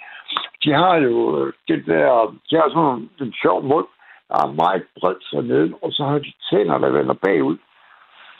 de 0.64 0.70
har 0.72 0.96
jo 0.96 1.14
øh, 1.38 1.52
det 1.68 1.86
der, 1.86 2.36
de 2.50 2.56
har 2.56 2.68
sådan 2.68 2.98
en, 2.98 3.26
en 3.26 3.34
sjov 3.42 3.62
mund, 3.64 3.86
der 4.28 4.36
er 4.46 4.52
meget 4.52 4.84
bredt 5.00 5.24
så 5.24 5.40
nede, 5.40 5.74
og 5.82 5.92
så 5.92 6.04
har 6.04 6.18
de 6.18 6.32
tænder, 6.50 6.78
der 6.78 6.90
vender 6.90 7.14
bagud. 7.14 7.56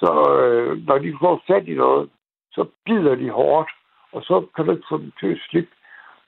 Så 0.00 0.11
øh, 0.42 0.87
når 0.87 0.98
de 0.98 1.18
får 1.20 1.42
fat 1.46 1.68
i 1.68 1.74
noget, 1.74 2.11
så 2.52 2.62
bider 2.87 3.14
de 3.14 3.30
hårdt, 3.30 3.70
og 4.12 4.22
så 4.22 4.46
kan 4.54 4.64
du 4.66 4.72
ikke 4.72 4.90
få 4.90 4.98
dem 4.98 5.12
til 5.20 5.26
at 5.26 5.40
slippe. 5.50 5.72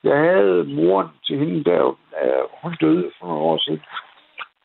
Jeg 0.05 0.19
havde 0.19 0.65
moren 0.65 1.09
til 1.27 1.39
hende 1.39 1.65
der, 1.65 1.83
hun 2.63 2.77
døde 2.81 3.11
for 3.19 3.27
nogle 3.27 3.43
år 3.43 3.59
siden, 3.59 3.83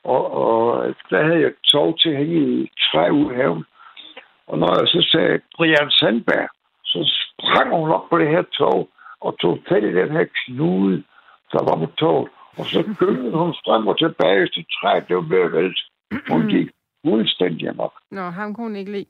og, 0.03 0.31
og 0.31 0.95
der 1.09 1.23
havde 1.23 1.41
jeg 1.41 1.53
tog 1.63 1.99
til 1.99 2.17
hænge 2.17 2.35
i 2.35 2.69
ude 3.11 3.33
i 3.33 3.37
haven. 3.37 3.65
Og 4.47 4.57
når 4.59 4.79
jeg 4.79 4.87
så 4.87 5.07
sagde 5.11 5.41
Brian 5.55 5.91
Sandberg, 5.91 6.49
så 6.83 6.99
sprang 7.21 7.75
hun 7.75 7.89
op 7.91 8.09
på 8.09 8.17
det 8.17 8.29
her 8.29 8.41
tog 8.41 8.89
og 9.21 9.39
tog 9.39 9.59
fat 9.69 9.83
i 9.83 9.95
den 9.95 10.11
her 10.11 10.25
knude, 10.45 11.03
der 11.51 11.63
var 11.63 11.85
på 11.85 11.91
toget. 11.97 12.29
Og 12.57 12.65
så 12.65 12.95
gyngede 12.99 13.37
hun 13.37 13.53
frem 13.65 13.87
og 13.87 13.97
tilbage 13.97 14.47
til 14.47 14.65
træet. 14.81 15.07
Det 15.07 15.15
var 15.15 15.21
ved 15.21 15.41
at 15.41 15.53
vælte. 15.53 15.81
Hun 16.31 16.47
gik 16.53 16.69
fuldstændig 17.05 17.69
amok. 17.69 17.93
Nå, 18.11 18.21
ham 18.21 18.53
kunne 18.53 18.65
hun 18.65 18.75
ikke 18.75 18.91
lide. 18.91 19.05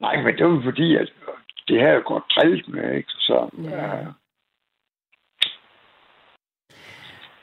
Nej, 0.00 0.22
men 0.22 0.36
det 0.36 0.46
var 0.46 0.60
fordi, 0.64 0.96
at 0.96 1.12
det 1.68 1.80
her 1.80 2.00
godt 2.00 2.24
drillet 2.36 2.68
med, 2.68 2.94
ikke? 2.96 3.10
Så, 3.10 3.50
Ja. 3.64 3.86
ja. 3.96 4.06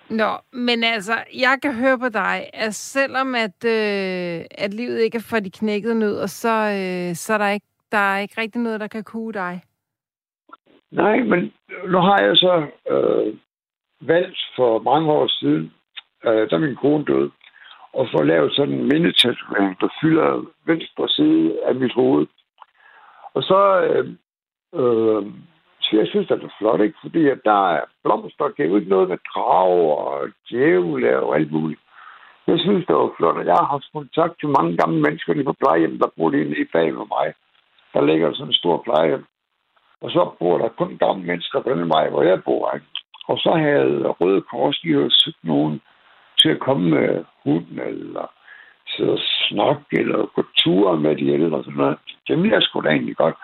Nå, 0.10 0.38
men 0.54 0.84
altså, 0.84 1.14
jeg 1.34 1.60
kan 1.62 1.74
høre 1.74 2.00
på 2.00 2.10
dig, 2.10 2.50
at 2.54 2.76
selvom 2.76 3.36
at, 3.36 3.66
øh, 3.66 4.46
at 4.52 4.74
livet 4.74 5.00
ikke 5.00 5.16
er 5.18 5.28
for 5.30 5.40
de 5.40 5.52
knækkede 5.52 6.00
nødder, 6.00 6.26
så, 6.26 6.50
øh, 6.50 7.16
så 7.16 7.34
er 7.34 7.38
der 7.38 7.50
ikke, 7.50 7.66
der 7.92 7.98
er 7.98 8.20
ikke 8.20 8.42
rigtig 8.42 8.62
noget, 8.62 8.80
der 8.80 8.88
kan 8.88 9.04
kue 9.04 9.34
dig. 9.34 9.62
Nej, 10.92 11.18
men 11.18 11.54
nu 11.88 11.98
har 11.98 12.20
jeg 12.22 12.36
så 12.36 12.68
øh, 12.90 13.38
valgt 14.02 14.40
for 14.56 14.80
mange 14.80 15.12
år 15.12 15.28
siden, 15.28 15.74
øh, 16.26 16.50
da 16.50 16.58
min 16.58 16.76
kone 16.76 17.06
døde, 17.06 17.32
at 18.00 18.08
få 18.12 18.24
lavet 18.24 18.56
sådan 18.56 18.74
en 18.74 18.88
mindetatovering, 18.88 19.80
der 19.80 19.88
fylder 20.02 20.46
venstre 20.66 21.10
side 21.10 21.60
af 21.66 21.76
mit 21.76 21.94
hoved. 21.94 22.28
Og 23.34 23.44
så, 23.44 23.82
øh, 23.82 24.08
øh, 24.80 25.26
så 25.86 25.98
jeg 25.98 26.08
synes, 26.08 26.32
at 26.32 26.40
det 26.42 26.46
er 26.46 26.58
flot, 26.58 26.82
ikke? 26.82 26.98
Fordi 27.02 27.28
at 27.30 27.42
der 27.46 27.62
er 27.78 27.82
blomster, 28.04 28.48
det 28.48 28.62
er 28.64 28.70
jo 28.70 28.76
ikke 28.76 28.94
noget 28.96 29.10
med 29.10 29.18
drag 29.34 29.74
og 29.98 30.30
djævle 30.50 31.20
og 31.20 31.36
alt 31.36 31.52
muligt. 31.52 31.82
Jeg 32.48 32.60
synes, 32.60 32.86
det 32.86 32.96
var 32.96 33.16
flot, 33.18 33.38
og 33.38 33.46
jeg 33.46 33.54
har 33.54 33.66
haft 33.66 33.94
kontakt 33.94 34.40
til 34.40 34.50
mange 34.58 34.78
gamle 34.78 35.02
mennesker 35.02 35.34
lige 35.34 35.50
på 35.50 35.56
plejehjem, 35.62 36.00
der 36.00 36.16
bor 36.18 36.30
lige 36.30 36.62
i 36.62 36.66
bag 36.74 36.94
med 36.94 37.08
mig. 37.16 37.28
Der 37.94 38.02
ligger 38.06 38.34
sådan 38.34 38.48
en 38.48 38.62
stor 38.62 38.82
plejehjem. 38.86 39.26
Og 40.02 40.12
så 40.12 40.32
bor 40.40 40.58
der 40.58 40.70
kun 40.70 40.98
gamle 40.98 41.26
mennesker 41.26 41.60
på 41.62 41.70
den 41.70 41.90
vej, 41.90 42.10
hvor 42.10 42.24
jeg 42.24 42.44
bor. 42.44 42.72
Ikke? 42.76 42.86
Og 43.28 43.38
så 43.38 43.52
havde 43.66 44.08
Røde 44.20 44.42
Kors 44.42 44.84
lige 44.84 44.94
jo 44.94 45.10
søgt 45.10 45.44
nogen 45.44 45.82
til 46.40 46.50
at 46.50 46.60
komme 46.60 46.90
med 46.90 47.24
hunden, 47.44 47.80
eller 47.80 48.32
sidde 48.88 49.12
og 49.12 49.20
snakke, 49.50 50.00
eller 50.00 50.26
gå 50.36 50.44
ture 50.58 51.00
med 51.00 51.16
de 51.16 51.28
ældre 51.34 51.58
og 51.58 51.64
sådan 51.64 51.78
noget. 51.78 51.98
Det 52.28 52.38
ville 52.38 52.54
jeg 52.54 52.64
sgu 52.64 52.82
da 52.82 52.90
egentlig 52.90 53.18
godt. 53.18 53.36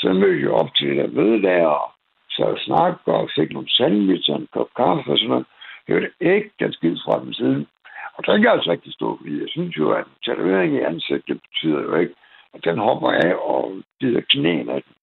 Så 0.00 0.12
mødte 0.12 0.42
jeg 0.42 0.50
op 0.50 0.74
til 0.74 0.88
det 0.88 0.96
der 0.96 1.08
møde 1.18 1.42
der, 1.42 1.66
og 1.66 1.90
så 2.30 2.44
snakkede 2.66 3.16
og 3.16 3.30
fik 3.36 3.52
nogle 3.52 3.70
sandwich 3.70 4.30
og 4.30 4.36
en 4.36 4.48
kop 4.52 4.70
kaffe 4.76 5.10
og 5.12 5.18
sådan 5.18 5.30
noget. 5.30 5.46
Jeg 5.88 5.94
hørte 5.94 6.10
ikke 6.20 6.50
den 6.60 6.72
skid 6.72 6.96
fra 7.04 7.20
den 7.24 7.34
siden. 7.34 7.66
Og 8.14 8.26
der 8.26 8.32
kan 8.32 8.44
jeg 8.44 8.52
altså 8.52 8.70
rigtig 8.70 8.92
stå, 8.92 9.16
fordi 9.16 9.40
jeg 9.40 9.48
synes 9.48 9.76
jo, 9.76 9.90
at 9.90 10.04
tatovering 10.24 10.74
i 10.74 10.80
ansigtet 10.80 11.40
betyder 11.46 11.80
jo 11.82 11.94
ikke, 11.94 12.14
at 12.54 12.64
den 12.64 12.78
hopper 12.78 13.10
af 13.10 13.34
og 13.34 13.82
bider 14.00 14.20
knæene 14.30 14.72
af 14.72 14.82
den. 14.82 14.94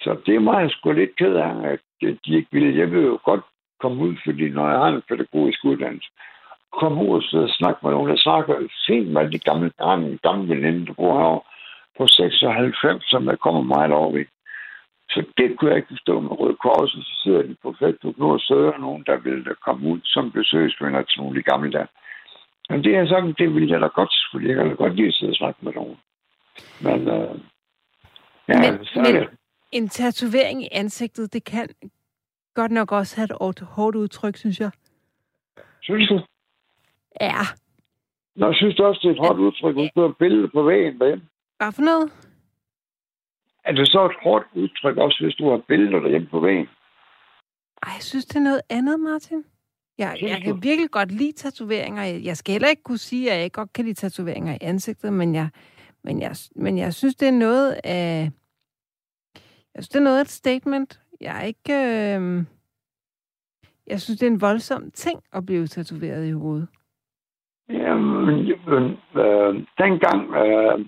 Så 0.00 0.16
det 0.26 0.34
er 0.34 0.40
mig 0.40 0.70
sgu 0.70 0.92
lidt 0.92 1.16
ked 1.16 1.34
af, 1.34 1.52
at 1.72 1.80
de 2.00 2.36
ikke 2.36 2.48
ville. 2.52 2.78
Jeg 2.78 2.90
vil 2.92 3.02
jo 3.02 3.18
godt 3.24 3.44
komme 3.80 4.02
ud, 4.02 4.14
fordi 4.24 4.48
når 4.48 4.68
jeg 4.70 4.78
har 4.78 4.88
en 4.88 5.02
pædagogisk 5.08 5.64
uddannelse, 5.64 6.10
kom 6.80 6.98
ud 7.08 7.22
og 7.42 7.48
snakke 7.48 7.80
med 7.82 7.90
nogen. 7.90 8.10
der 8.10 8.16
snakker 8.16 8.68
fint 8.86 9.08
med 9.08 9.30
de 9.30 9.38
gamle, 9.38 9.72
jeg 9.78 9.86
har 9.86 9.94
en 9.94 10.18
gammel 10.22 10.48
veninde, 10.48 10.86
der 10.86 10.92
bor 10.92 11.18
herovre 11.18 11.53
på 11.98 12.06
96, 12.06 13.04
som 13.10 13.26
jeg 13.28 13.38
kommer 13.38 13.62
meget 13.62 13.92
over 13.92 14.12
ved. 14.12 14.24
Så 15.10 15.24
det 15.38 15.58
kunne 15.58 15.70
jeg 15.70 15.76
ikke 15.76 15.88
forstå 15.94 16.20
med 16.20 16.30
Røde 16.40 16.56
Kors, 16.56 16.90
så 16.90 17.20
sidder 17.24 17.42
de 17.42 17.56
på 17.62 17.74
Facebook 17.80 18.18
nu 18.18 18.32
og 18.32 18.40
søger 18.40 18.78
nogen, 18.78 19.02
der 19.06 19.16
vil 19.16 19.44
der 19.44 19.54
komme 19.54 19.88
ud 19.92 20.00
som 20.04 20.30
besøgsvenner 20.32 21.02
til 21.02 21.20
nogle 21.20 21.36
af 21.38 21.42
de 21.42 21.50
gamle 21.50 21.72
der. 21.72 21.86
Men 22.70 22.84
det 22.84 22.96
er 22.96 23.06
sådan, 23.06 23.34
det 23.38 23.54
vil 23.54 23.68
jeg 23.68 23.80
da 23.80 23.86
godt, 23.86 24.14
fordi 24.32 24.46
jeg 24.48 24.56
kan 24.56 24.68
da 24.68 24.74
godt 24.74 24.96
lide 24.96 25.08
at 25.08 25.14
sidde 25.14 25.30
og 25.32 25.36
snakke 25.36 25.58
med 25.62 25.72
nogen. 25.72 25.96
Men, 26.80 27.00
øh, 27.08 27.34
ja, 28.48 28.58
Men- 28.72 28.84
så 28.84 28.98
er 29.00 29.12
men- 29.12 29.14
det. 29.22 29.28
En 29.72 29.88
tatovering 29.88 30.62
i 30.62 30.68
ansigtet, 30.72 31.32
det 31.32 31.44
kan 31.44 31.68
godt 32.54 32.72
nok 32.72 32.92
også 32.92 33.16
have 33.16 33.24
et 33.24 33.60
hårdt- 33.76 33.96
udtryk, 33.96 34.36
synes 34.36 34.60
jeg. 34.60 34.70
Synes 35.82 36.08
du? 36.08 36.20
Ja. 37.20 37.42
Nå, 38.36 38.52
synes 38.52 38.76
du 38.76 38.84
også, 38.84 39.00
det 39.02 39.08
er 39.08 39.12
et 39.12 39.26
hårdt 39.26 39.38
udtryk, 39.38 39.76
har 39.76 40.04
et 40.08 40.16
billede 40.16 40.48
på 40.48 40.62
væggen 40.62 40.98
derhjemme? 40.98 41.24
Hvad 41.58 41.72
for 41.72 41.82
noget? 41.82 42.12
Er 43.64 43.72
det 43.72 43.88
så 43.88 44.06
et 44.06 44.16
hårdt 44.22 44.46
udtryk 44.54 44.96
også, 44.96 45.24
hvis 45.24 45.34
du 45.34 45.50
har 45.50 45.62
billeder 45.68 46.00
derhjemme 46.00 46.28
på 46.28 46.40
væggen? 46.40 46.66
Ej, 47.82 47.92
jeg 47.94 48.02
synes, 48.02 48.26
det 48.26 48.36
er 48.36 48.40
noget 48.40 48.62
andet, 48.70 49.00
Martin. 49.00 49.44
Jeg, 49.98 50.18
jeg 50.22 50.42
kan 50.42 50.62
virkelig 50.62 50.90
godt 50.90 51.12
lide 51.12 51.32
tatoveringer. 51.32 52.02
Jeg 52.04 52.36
skal 52.36 52.52
heller 52.52 52.68
ikke 52.68 52.82
kunne 52.82 52.98
sige, 52.98 53.30
at 53.30 53.36
jeg 53.36 53.44
ikke 53.44 53.54
godt 53.54 53.72
kan 53.72 53.84
lide 53.84 53.94
tatoveringer 53.94 54.54
i 54.54 54.58
ansigtet, 54.60 55.12
men 55.12 55.34
jeg, 55.34 55.48
men 56.04 56.20
jeg, 56.20 56.36
men 56.56 56.78
jeg 56.78 56.94
synes, 56.94 57.14
det 57.14 57.28
er 57.28 57.32
noget 57.32 57.80
af... 57.84 58.30
Jeg 59.74 59.84
synes, 59.84 59.88
det 59.88 59.98
er 59.98 60.04
noget 60.04 60.18
af 60.18 60.20
et 60.20 60.30
statement. 60.30 61.00
Jeg 61.20 61.40
er 61.40 61.42
ikke... 61.42 61.72
Øh, 61.72 62.44
jeg 63.86 64.00
synes, 64.00 64.18
det 64.18 64.26
er 64.26 64.30
en 64.30 64.40
voldsom 64.40 64.90
ting 64.90 65.22
at 65.32 65.46
blive 65.46 65.66
tatoveret 65.66 66.28
i 66.28 66.32
hovedet. 66.32 66.68
Jamen 67.68 68.38
øh, 69.16 69.66
dengang, 69.78 70.34
øh, 70.34 70.86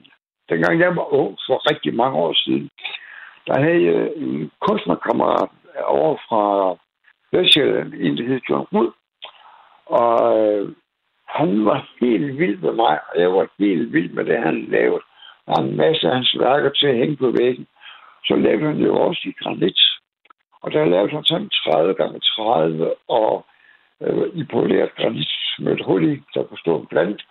dengang 0.48 0.80
jeg 0.80 0.96
var 0.96 1.12
ung, 1.12 1.38
for 1.46 1.70
rigtig 1.70 1.94
mange 1.94 2.16
år 2.18 2.32
siden, 2.32 2.70
der 3.46 3.60
havde 3.60 3.84
jeg 3.84 4.10
en 4.16 4.50
kunstnerkammerat 4.60 5.48
over 5.84 6.16
fra 6.28 6.42
Vestjylland, 7.32 7.94
en 7.94 8.16
der 8.16 8.26
hed 8.26 8.40
John 8.50 8.66
Rud. 8.72 8.90
Og 9.86 10.38
øh, 10.38 10.68
han 11.26 11.64
var 11.64 11.88
helt 12.00 12.38
vild 12.38 12.58
med 12.58 12.72
mig, 12.72 12.98
og 13.08 13.20
jeg 13.20 13.32
var 13.32 13.46
helt 13.58 13.92
vild 13.92 14.10
med 14.10 14.24
det, 14.24 14.38
han 14.38 14.66
lavede. 14.68 15.02
Der 15.46 15.52
er 15.52 15.62
en 15.62 15.76
masse 15.76 16.08
af 16.08 16.14
hans 16.14 16.36
værker 16.38 16.70
til 16.70 16.86
at 16.86 16.96
hænge 16.96 17.16
på 17.16 17.30
væggen. 17.38 17.66
Så 18.24 18.36
lavede 18.36 18.66
han 18.66 18.76
jo 18.76 18.96
også 19.00 19.22
i 19.24 19.34
granit. 19.42 19.80
Og 20.62 20.72
der 20.72 20.84
lavede 20.84 21.10
han 21.10 21.24
sådan 21.24 21.50
30 21.50 21.94
gange 21.94 22.20
30 22.20 22.94
og 23.08 23.46
øh, 24.02 24.28
i 24.34 24.44
poleret 24.44 24.94
granit 24.96 25.32
med 25.58 25.72
et 25.72 25.84
hul 25.84 26.12
i, 26.12 26.22
der 26.34 26.42
kunne 26.42 26.58
stå 26.58 26.80
en 26.80 26.86
plant. 26.86 27.22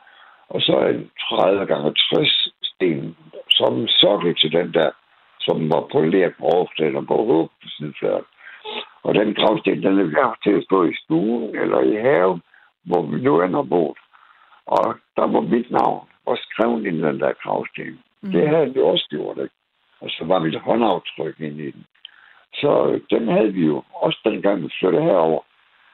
Og 0.50 0.62
så 0.62 0.80
en 0.80 1.12
30 1.30 1.66
gange 1.66 1.94
60 2.14 2.45
sten 2.76 3.16
som 3.50 3.88
sokkel 3.88 4.36
til 4.36 4.52
den 4.52 4.74
der, 4.74 4.92
som 5.40 5.70
var 5.70 5.88
poleret 5.92 6.34
på 6.40 6.46
overfladen 6.46 6.96
og 6.96 7.08
på 7.08 7.16
hovedet. 7.16 8.26
Og 9.04 9.16
den 9.16 9.34
gravsten, 9.34 9.84
den 9.84 10.00
er 10.00 10.04
værd 10.04 10.38
til 10.44 10.54
at 10.58 10.64
stå 10.64 10.84
i 10.84 10.96
stuen 11.04 11.56
eller 11.56 11.80
i 11.80 11.96
haven, 11.96 12.42
hvor 12.84 13.02
vi 13.02 13.22
nu 13.22 13.42
end 13.42 13.56
har 13.56 13.64
boet. 13.64 13.98
Og 14.66 14.96
der 15.16 15.28
var 15.28 15.42
mit 15.42 15.72
navn 15.72 16.08
og 16.26 16.38
skrevet 16.38 16.86
ind 16.86 16.98
i 16.98 17.02
den 17.02 17.20
der 17.20 17.34
gravsten. 17.44 18.00
Mm. 18.22 18.32
Det 18.32 18.50
havde 18.50 18.74
vi 18.74 18.80
også 18.82 19.08
gjort, 19.10 19.38
ikke? 19.38 19.56
Og 20.02 20.10
så 20.10 20.26
var 20.26 20.40
mit 20.40 20.60
håndaftryk 20.60 21.40
ind 21.40 21.60
i 21.60 21.72
den. 21.72 21.86
Så 22.54 22.88
øh, 22.88 23.02
den 23.10 23.28
havde 23.28 23.54
vi 23.54 23.66
jo 23.66 23.84
også 23.94 24.20
dengang, 24.26 24.64
vi 24.64 24.70
flyttede 24.80 25.04
herover. 25.04 25.42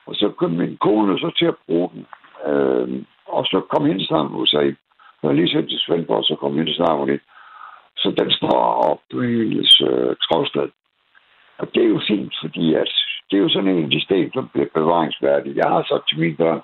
Og 0.05 0.15
så 0.15 0.29
kom 0.29 0.51
min 0.51 0.77
kone 0.77 1.19
så 1.19 1.31
til 1.37 1.45
at 1.45 1.55
bruge 1.65 1.89
den. 1.93 2.05
Øh, 2.47 3.03
og 3.25 3.45
så 3.45 3.61
kom 3.69 3.85
hendes 3.85 4.09
hos 4.09 4.49
sig. 4.49 4.75
Jeg 5.21 5.29
var 5.29 5.35
lige 5.35 5.53
sendt 5.53 5.69
til 5.69 5.79
Svendborg, 5.79 6.23
så 6.23 6.35
kom 6.35 6.53
vi 6.53 6.59
hendes 6.59 6.79
navn 6.79 7.09
lidt. 7.09 7.21
Så 7.97 8.13
den 8.19 8.31
står 8.31 8.59
op 8.89 9.01
på 9.11 9.21
hendes 9.21 9.81
øh, 9.81 10.15
gravsted. 10.25 10.69
Og 11.57 11.67
det 11.73 11.83
er 11.83 11.89
jo 11.89 12.01
fint, 12.07 12.33
fordi 12.41 12.73
at 12.73 12.91
det 13.27 13.37
er 13.37 13.41
jo 13.41 13.49
sådan 13.49 13.69
en 13.69 13.83
af 13.83 13.89
de 13.89 14.01
sten, 14.01 14.31
som 14.33 14.49
bliver 14.53 14.67
bevaringsværdige. 14.73 15.59
Jeg 15.61 15.69
har 15.71 15.83
sagt 15.89 16.09
til 16.09 16.19
mine 16.19 16.35
børn, 16.35 16.61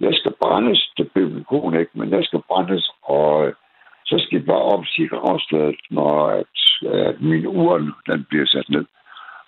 jeg 0.00 0.14
skal 0.14 0.32
brændes, 0.40 0.92
det 0.96 1.12
blev 1.12 1.30
min 1.30 1.44
kone 1.44 1.80
ikke, 1.80 1.92
men 1.94 2.10
jeg 2.10 2.24
skal 2.24 2.42
brændes, 2.48 2.90
og 3.02 3.46
øh, 3.46 3.54
så 4.04 4.18
skal 4.18 4.36
jeg 4.36 4.46
bare 4.46 4.70
opsige 4.74 5.08
gravstedet, 5.08 5.80
når 5.90 6.28
at, 6.28 6.56
at 7.08 7.20
min 7.20 7.46
urne, 7.46 7.92
den 8.06 8.26
bliver 8.28 8.46
sat 8.46 8.68
ned. 8.68 8.84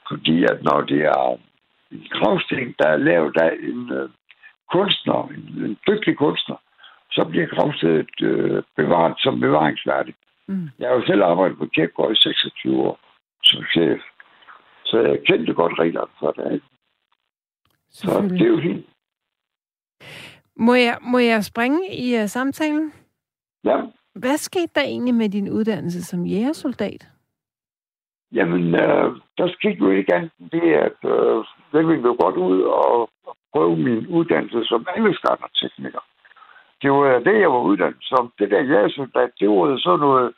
Fordi 0.09 0.45
at 0.45 0.59
når 0.63 0.81
det 0.81 1.01
er 1.01 1.39
en 1.93 2.07
gravsten, 2.11 2.75
der 2.79 2.89
er 2.89 2.97
lavet 2.97 3.37
af 3.37 3.53
en 3.69 3.93
øh, 3.93 4.09
kunstner, 4.73 5.29
en, 5.37 5.65
en 5.65 5.79
dygtig 5.89 6.17
kunstner, 6.17 6.57
så 7.15 7.25
bliver 7.31 7.47
gravstedet 7.47 8.11
øh, 8.23 8.63
bevaret 8.77 9.15
som 9.19 9.41
bevaringsværdigt. 9.41 10.17
Mm. 10.49 10.69
Jeg 10.79 10.89
har 10.89 10.95
jo 10.95 11.07
selv 11.07 11.23
arbejdet 11.23 11.59
på 11.59 11.67
kirkegård 11.67 12.13
i 12.13 12.17
26 12.17 12.83
år 12.83 12.99
som 13.43 13.65
chef. 13.73 14.01
Så 14.85 15.01
jeg 15.01 15.19
kendte 15.27 15.55
godt 15.55 15.79
reglerne 15.79 16.13
for 16.19 16.31
det. 16.31 16.53
ikke? 16.53 16.67
Så 17.91 18.29
det 18.31 18.43
er 18.43 18.47
jo 18.47 18.61
fint. 18.63 18.87
Må 20.57 20.75
jeg, 20.75 20.99
må 21.01 21.19
jeg 21.19 21.45
springe 21.45 21.81
i 21.95 22.23
uh, 22.23 22.27
samtalen? 22.27 22.93
Ja. 23.65 23.81
Hvad 24.15 24.37
skete 24.37 24.73
der 24.75 24.83
egentlig 24.83 25.15
med 25.15 25.29
din 25.29 25.49
uddannelse 25.51 26.05
som 26.05 26.27
jægersoldat? 26.27 27.09
Jamen, 28.33 28.75
øh, 28.75 29.17
der 29.39 29.49
skete 29.49 29.79
jo 29.81 29.91
ikke 29.91 30.15
andet 30.15 30.33
det, 30.53 30.73
at 30.87 30.99
øh, 31.05 31.45
jeg 31.73 31.89
ville 31.89 32.03
jo 32.03 32.17
godt 32.21 32.37
ud 32.37 32.61
og 32.63 33.11
prøve 33.53 33.77
min 33.77 34.07
uddannelse 34.07 34.65
som 34.65 34.87
anlægsgartnertekniker. 34.97 36.01
Det 36.83 36.91
var 36.93 37.19
det, 37.19 37.41
jeg 37.41 37.53
var 37.53 37.63
uddannet 37.71 38.03
som. 38.03 38.33
Det 38.39 38.51
der 38.51 38.63
jægersoldat, 38.63 39.31
det 39.41 39.49
var 39.49 39.79
sådan 39.79 40.01
noget 40.01 40.33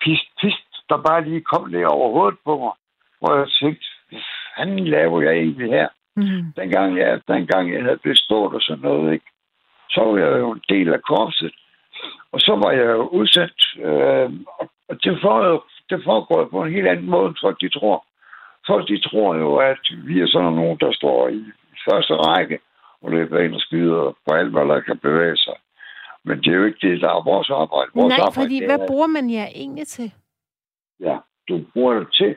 pist-pist, 0.00 0.70
der 0.88 1.06
bare 1.08 1.24
lige 1.24 1.40
kom 1.40 1.72
der 1.72 1.86
over 1.86 2.12
hovedet 2.12 2.38
på 2.44 2.58
mig. 2.58 2.74
Hvor 3.20 3.36
jeg 3.38 3.48
tænkte, 3.48 3.86
hvad 4.08 4.20
fanden 4.56 4.84
laver 4.88 5.22
jeg 5.22 5.32
egentlig 5.32 5.70
her? 5.70 5.88
Mm. 6.16 6.52
dengang 6.56 6.98
jeg, 6.98 7.20
dengang 7.28 7.72
jeg 7.72 7.82
havde 7.82 7.98
bestået 7.98 8.54
og 8.54 8.62
sådan 8.62 8.82
noget, 8.82 9.12
ikke? 9.12 9.26
så 9.90 10.00
var 10.04 10.18
jeg 10.18 10.38
jo 10.38 10.50
en 10.50 10.62
del 10.68 10.92
af 10.92 11.02
korpset. 11.02 11.54
Og 12.32 12.40
så 12.40 12.52
var 12.62 12.70
jeg 12.70 12.86
jo 12.86 13.06
udsat, 13.06 13.58
øh, 13.88 14.30
og 14.88 15.04
det, 15.04 15.18
for, 15.22 15.64
det 15.90 16.04
foregår 16.04 16.48
på 16.50 16.62
en 16.62 16.72
helt 16.72 16.88
anden 16.88 17.10
måde, 17.10 17.26
end 17.28 17.36
folk 17.40 17.60
de 17.60 17.68
tror. 17.68 18.04
Folk 18.66 18.88
de 18.88 19.00
tror 19.00 19.34
jo, 19.34 19.56
at 19.56 19.80
vi 20.06 20.20
er 20.20 20.26
sådan 20.26 20.52
nogen, 20.52 20.78
der 20.80 20.92
står 20.92 21.28
i 21.28 21.44
første 21.90 22.14
række, 22.14 22.58
og 23.02 23.10
løber 23.10 23.38
ind 23.38 23.54
og 23.54 23.60
skyder 23.60 24.16
på 24.26 24.34
alt, 24.34 24.50
hvad 24.50 24.64
der 24.64 24.80
kan 24.80 24.98
bevæge 24.98 25.36
sig. 25.36 25.54
Men 26.24 26.38
det 26.38 26.46
er 26.52 26.56
jo 26.56 26.64
ikke 26.64 26.88
det, 26.90 27.00
der 27.00 27.08
er 27.08 27.24
vores 27.24 27.50
arbejde. 27.50 27.90
Vores 27.94 28.10
Nej, 28.10 28.18
arbejde, 28.26 28.40
fordi 28.40 28.64
hvad 28.66 28.78
er- 28.80 28.86
bruger 28.86 29.06
man 29.06 29.30
jer 29.30 29.46
egentlig 29.54 29.86
til? 29.86 30.12
Ja, 31.00 31.16
du 31.48 31.60
bruger 31.72 31.94
det 31.98 32.08
til, 32.12 32.36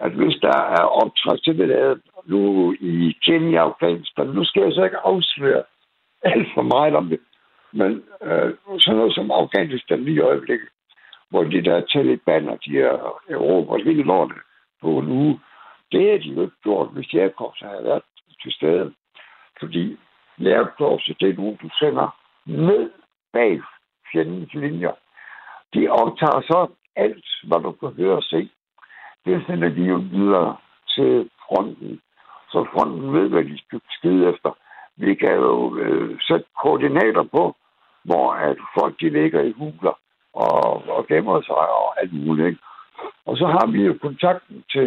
at 0.00 0.12
hvis 0.12 0.36
der 0.42 0.56
er 0.78 0.84
optræk 1.02 1.42
til 1.44 1.58
det, 1.58 2.00
nu 2.26 2.72
i 2.80 3.16
Kenya 3.24 3.60
og 3.60 3.66
Afghanistan, 3.66 4.26
nu 4.26 4.44
skal 4.44 4.62
jeg 4.62 4.72
så 4.72 4.84
ikke 4.84 4.96
afsløre 5.04 5.62
alt 6.22 6.48
for 6.54 6.62
meget 6.62 6.94
om 6.94 7.08
det, 7.08 7.20
men 7.72 8.02
øh, 8.22 8.54
sådan 8.78 8.96
noget 8.98 9.14
som 9.14 9.30
Afghanistan 9.30 10.04
lige 10.04 10.16
i 10.16 10.20
øjeblikket, 10.30 10.68
hvor 11.30 11.44
de 11.44 11.64
der 11.64 11.80
talibaner, 11.80 12.56
de 12.56 12.80
er 12.80 13.22
Europa 13.30 13.84
hele 13.84 14.02
lortet 14.02 14.36
på 14.82 14.98
en 14.98 15.08
uge, 15.08 15.40
det 15.92 16.10
har 16.10 16.18
de 16.18 16.28
jo 16.28 16.42
ikke 16.42 16.60
gjort, 16.62 16.88
hvis 16.92 17.14
Jægerkorps 17.14 17.60
havde 17.60 17.84
været 17.84 18.02
til 18.42 18.52
stede. 18.52 18.92
Fordi 19.60 19.96
Jægerkorps, 20.38 21.04
det 21.20 21.28
er 21.28 21.34
nogen, 21.36 21.56
du 21.62 21.68
sender 21.78 22.16
ned 22.46 22.90
bag 23.32 23.62
fjendens 24.12 24.54
linjer. 24.54 24.92
De 25.74 25.88
optager 25.88 26.40
så 26.40 26.68
alt, 26.96 27.28
hvad 27.44 27.60
du 27.60 27.72
kan 27.72 27.92
høre 27.96 28.16
og 28.16 28.22
se. 28.22 28.50
Det 29.24 29.44
sender 29.46 29.68
de 29.68 29.82
jo 29.82 29.96
videre 29.96 30.56
til 30.94 31.30
fronten, 31.46 32.00
så 32.48 32.66
fronten 32.72 33.12
ved, 33.12 33.28
hvad 33.28 33.44
de 33.44 33.58
skal 33.58 33.80
skide 33.90 34.28
efter. 34.28 34.50
Vi 34.96 35.14
kan 35.14 35.34
jo 35.34 35.76
øh, 35.76 36.18
sætte 36.20 36.46
koordinater 36.62 37.22
på, 37.22 37.56
hvor 38.04 38.32
at 38.32 38.56
folk 38.78 39.00
de 39.00 39.08
ligger 39.08 39.42
i 39.42 39.52
huler 39.52 39.98
og, 40.32 40.88
og 40.88 41.06
gemmer 41.06 41.40
sig 41.40 41.56
og 41.80 42.00
alt 42.00 42.12
muligt. 42.12 42.46
Ikke? 42.48 42.60
Og 43.26 43.36
så 43.36 43.46
har 43.46 43.66
vi 43.72 43.82
jo 43.82 43.98
kontakten 44.02 44.64
til 44.70 44.86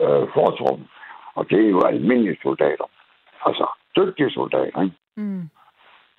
øh, 0.00 0.24
fortruppen, 0.34 0.88
og 1.34 1.50
det 1.50 1.66
er 1.66 1.70
jo 1.70 1.80
almindelige 1.80 2.38
soldater. 2.42 2.88
Altså 3.46 3.66
dygtige 3.96 4.30
soldater, 4.30 4.82
ikke? 4.82 4.96
Mm. 5.16 5.48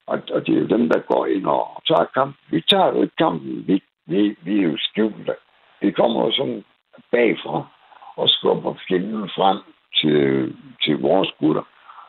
Og, 0.08 0.22
og 0.32 0.48
det 0.48 0.56
er 0.56 0.62
jo 0.62 0.68
dem, 0.68 0.90
der 0.90 1.00
går 1.00 1.26
ind 1.26 1.46
og 1.46 1.82
tager 1.88 2.06
kampen. 2.14 2.38
Vi 2.50 2.62
tager 2.70 2.88
jo 2.88 3.02
ikke 3.02 3.16
kampen. 3.16 3.68
Vi, 3.68 3.84
vi, 4.06 4.36
vi 4.42 4.60
er 4.60 4.64
jo 4.64 4.78
skjulte. 4.78 5.36
Vi 5.82 5.92
kommer 5.92 6.26
jo 6.26 6.32
sådan 6.32 6.64
bagfra 7.12 7.68
og 8.16 8.30
skubber 8.30 8.74
fjenden 8.88 9.30
frem 9.30 9.58
til, 10.00 10.56
til 10.84 11.00
vores 11.00 11.30
gutter, 11.40 11.64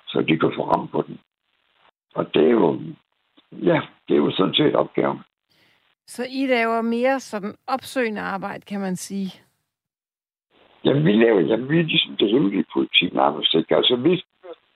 så 0.07 0.21
de 0.29 0.39
kan 0.39 0.53
få 0.57 0.63
ramt 0.71 0.91
på 0.91 1.03
den. 1.07 1.19
Og 2.15 2.35
det 2.35 2.45
er 2.45 2.51
jo, 2.51 2.81
ja, 3.53 3.81
det 4.09 4.15
er 4.15 4.23
jo 4.27 4.31
sådan 4.31 4.55
set 4.55 4.75
opgaven. 4.75 5.19
Så 6.07 6.27
I 6.31 6.47
laver 6.47 6.83
mere 6.83 7.21
sådan 7.21 7.55
opsøgende 7.67 8.21
arbejde, 8.21 8.61
kan 8.61 8.81
man 8.81 8.97
sige. 8.97 9.43
Jamen, 10.85 11.05
vi 11.05 11.13
laver, 11.13 11.41
jamen, 11.41 11.69
vi 11.69 11.79
er 11.79 11.83
ligesom 11.83 12.17
det 12.17 12.31
hemmelige 12.31 12.65
politi 12.73 13.11
nærmest, 13.13 13.55
ikke? 13.55 13.77
Altså, 13.77 13.97
vi, 13.97 14.25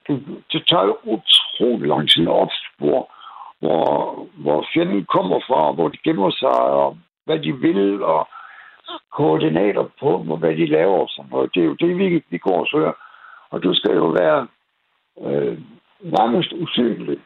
det, 0.07 0.43
det 0.51 0.67
tager 0.67 0.83
jo 0.83 0.97
utrolig 1.03 1.87
lang 1.87 2.09
tid 2.09 2.21
at 2.21 2.35
opspore, 2.79 3.05
hvor, 3.59 4.27
hvor 4.37 4.65
fjenden 4.73 5.05
kommer 5.05 5.39
fra, 5.47 5.71
hvor 5.71 5.87
de 5.87 5.97
gemmer 6.03 6.31
sig, 6.31 6.59
og 6.59 6.97
hvad 7.25 7.39
de 7.39 7.53
vil, 7.53 8.03
og 8.03 8.27
koordinater 9.11 9.83
på, 9.99 10.17
hvor- 10.17 10.37
hvad 10.37 10.55
de 10.55 10.65
laver 10.65 10.97
og 10.99 11.09
sådan 11.09 11.31
noget. 11.31 11.55
Det 11.55 11.61
er 11.61 11.65
jo 11.65 11.73
det, 11.73 11.97
vi, 11.97 12.23
vi 12.29 12.37
går 12.37 12.59
og 12.59 12.67
søger. 12.67 12.93
Og 13.49 13.63
du 13.63 13.73
skal 13.73 13.95
jo 13.95 14.05
være 14.05 14.47
øh, 15.21 15.57
nærmest 16.01 16.51
usynlig. 16.51 17.19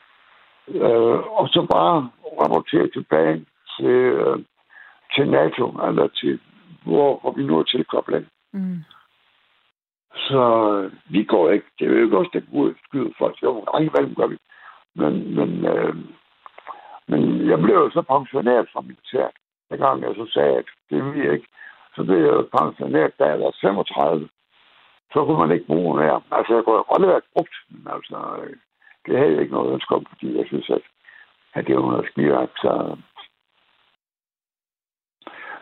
Øh, 0.68 1.20
og 1.40 1.48
så 1.50 1.68
bare 1.72 2.10
rapportere 2.42 2.88
tilbage 2.88 3.46
til, 3.78 3.86
øh, 3.86 4.38
til 5.16 5.30
NATO, 5.30 5.66
eller 5.88 6.08
til, 6.08 6.40
hvor, 6.84 7.20
hvor 7.22 7.32
vi 7.32 7.44
nu 7.44 7.60
er 7.60 7.64
tilkoblet. 7.64 8.28
Mm. 8.54 8.78
Så 10.16 10.42
øh, 10.74 10.92
vi 11.10 11.24
går 11.24 11.50
ikke. 11.52 11.66
Det 11.80 11.88
er 11.88 11.92
jo 11.92 12.04
ikke 12.04 12.18
også, 12.18 12.32
det 12.34 12.44
burde 12.52 12.76
skyde 12.88 13.14
folk. 13.18 13.44
Jo, 13.44 13.66
nej, 13.74 13.90
hvad 13.90 14.16
gør 14.16 14.28
vi? 14.28 14.38
Men, 15.02 15.14
men, 15.38 15.66
øh, 15.74 15.96
men 17.08 17.50
jeg 17.50 17.60
blev 17.60 17.76
jo 17.76 17.90
så 17.90 18.02
pensioneret 18.02 18.68
fra 18.74 18.82
militæret. 18.82 19.36
Den 19.70 19.80
gang 19.80 20.02
jeg 20.02 20.16
så 20.16 20.26
sagde, 20.34 20.56
at 20.58 20.70
det 20.90 21.06
vil 21.06 21.24
jeg 21.26 21.34
ikke. 21.34 21.48
Så 21.96 22.04
blev 22.04 22.20
jeg 22.26 22.46
pensioneret, 22.60 23.20
da 23.20 23.26
jeg 23.26 23.40
var 23.40 23.56
35. 23.62 24.30
Så 25.14 25.26
kunne 25.26 25.42
man 25.44 25.52
ikke 25.52 25.66
bruge 25.66 25.96
mere. 26.02 26.22
Altså, 26.32 26.54
jeg 26.56 26.64
kunne 26.64 26.84
godt 26.84 27.02
have 27.02 27.14
været 27.14 27.32
brugt, 27.34 27.56
men 27.70 27.88
altså, 27.96 28.18
øh, 28.42 28.56
det 29.06 29.18
havde 29.18 29.32
jeg 29.34 29.42
ikke 29.42 29.54
noget 29.54 29.74
ønske 29.74 29.96
om, 29.96 30.06
fordi 30.10 30.38
jeg 30.38 30.46
synes, 30.48 30.70
at, 30.70 30.84
at 31.54 31.68
det 31.68 31.76
var 31.76 31.82
noget 31.82 32.10
skidt. 32.12 32.52
Så... 32.64 32.98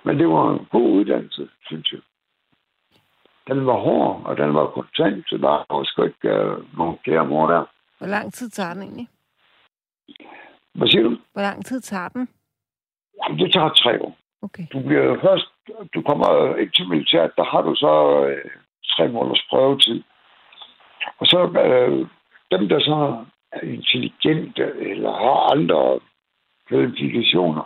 Men 0.03 0.19
det 0.19 0.27
var 0.27 0.51
en 0.51 0.67
god 0.71 0.89
uddannelse, 0.97 1.49
synes 1.65 1.91
jeg. 1.91 2.01
Den 3.47 3.65
var 3.65 3.77
hård, 3.77 4.21
og 4.25 4.37
den 4.37 4.53
var 4.53 4.67
kontant, 4.67 5.29
så 5.29 5.37
der 5.37 5.65
var 5.69 5.83
sgu 5.83 6.03
ikke 6.03 6.29
uh, 6.35 6.77
nogen 6.77 6.97
flere 7.03 7.25
mor 7.25 7.47
der. 7.47 7.63
Hvor 7.97 8.07
lang 8.07 8.33
tid 8.33 8.49
tager 8.49 8.73
den 8.73 8.81
egentlig? 8.81 9.07
Hvad 10.75 10.87
siger 10.87 11.03
du? 11.03 11.17
Hvor 11.33 11.41
lang 11.41 11.65
tid 11.65 11.81
tager 11.81 12.09
den? 12.09 12.27
Jamen, 13.23 13.39
det 13.39 13.53
tager 13.53 13.69
tre 13.69 14.01
år. 14.01 14.17
Okay. 14.41 14.65
Du 14.73 14.79
bliver 14.79 15.21
først, 15.21 15.47
du 15.93 16.01
kommer 16.01 16.55
ikke 16.55 16.73
til 16.75 16.89
militæret, 16.89 17.31
der 17.37 17.43
har 17.43 17.61
du 17.61 17.75
så 17.75 18.25
øh, 18.29 18.51
tre 18.93 19.07
måneders 19.07 19.45
prøvetid. 19.49 20.03
Og 21.19 21.25
så 21.25 21.39
øh, 21.65 22.07
dem, 22.51 22.69
der 22.69 22.79
så 22.79 23.25
er 23.51 23.59
intelligente 23.59 24.63
eller 24.91 25.11
har 25.11 25.39
andre 25.55 25.99
kvalifikationer, 26.67 27.65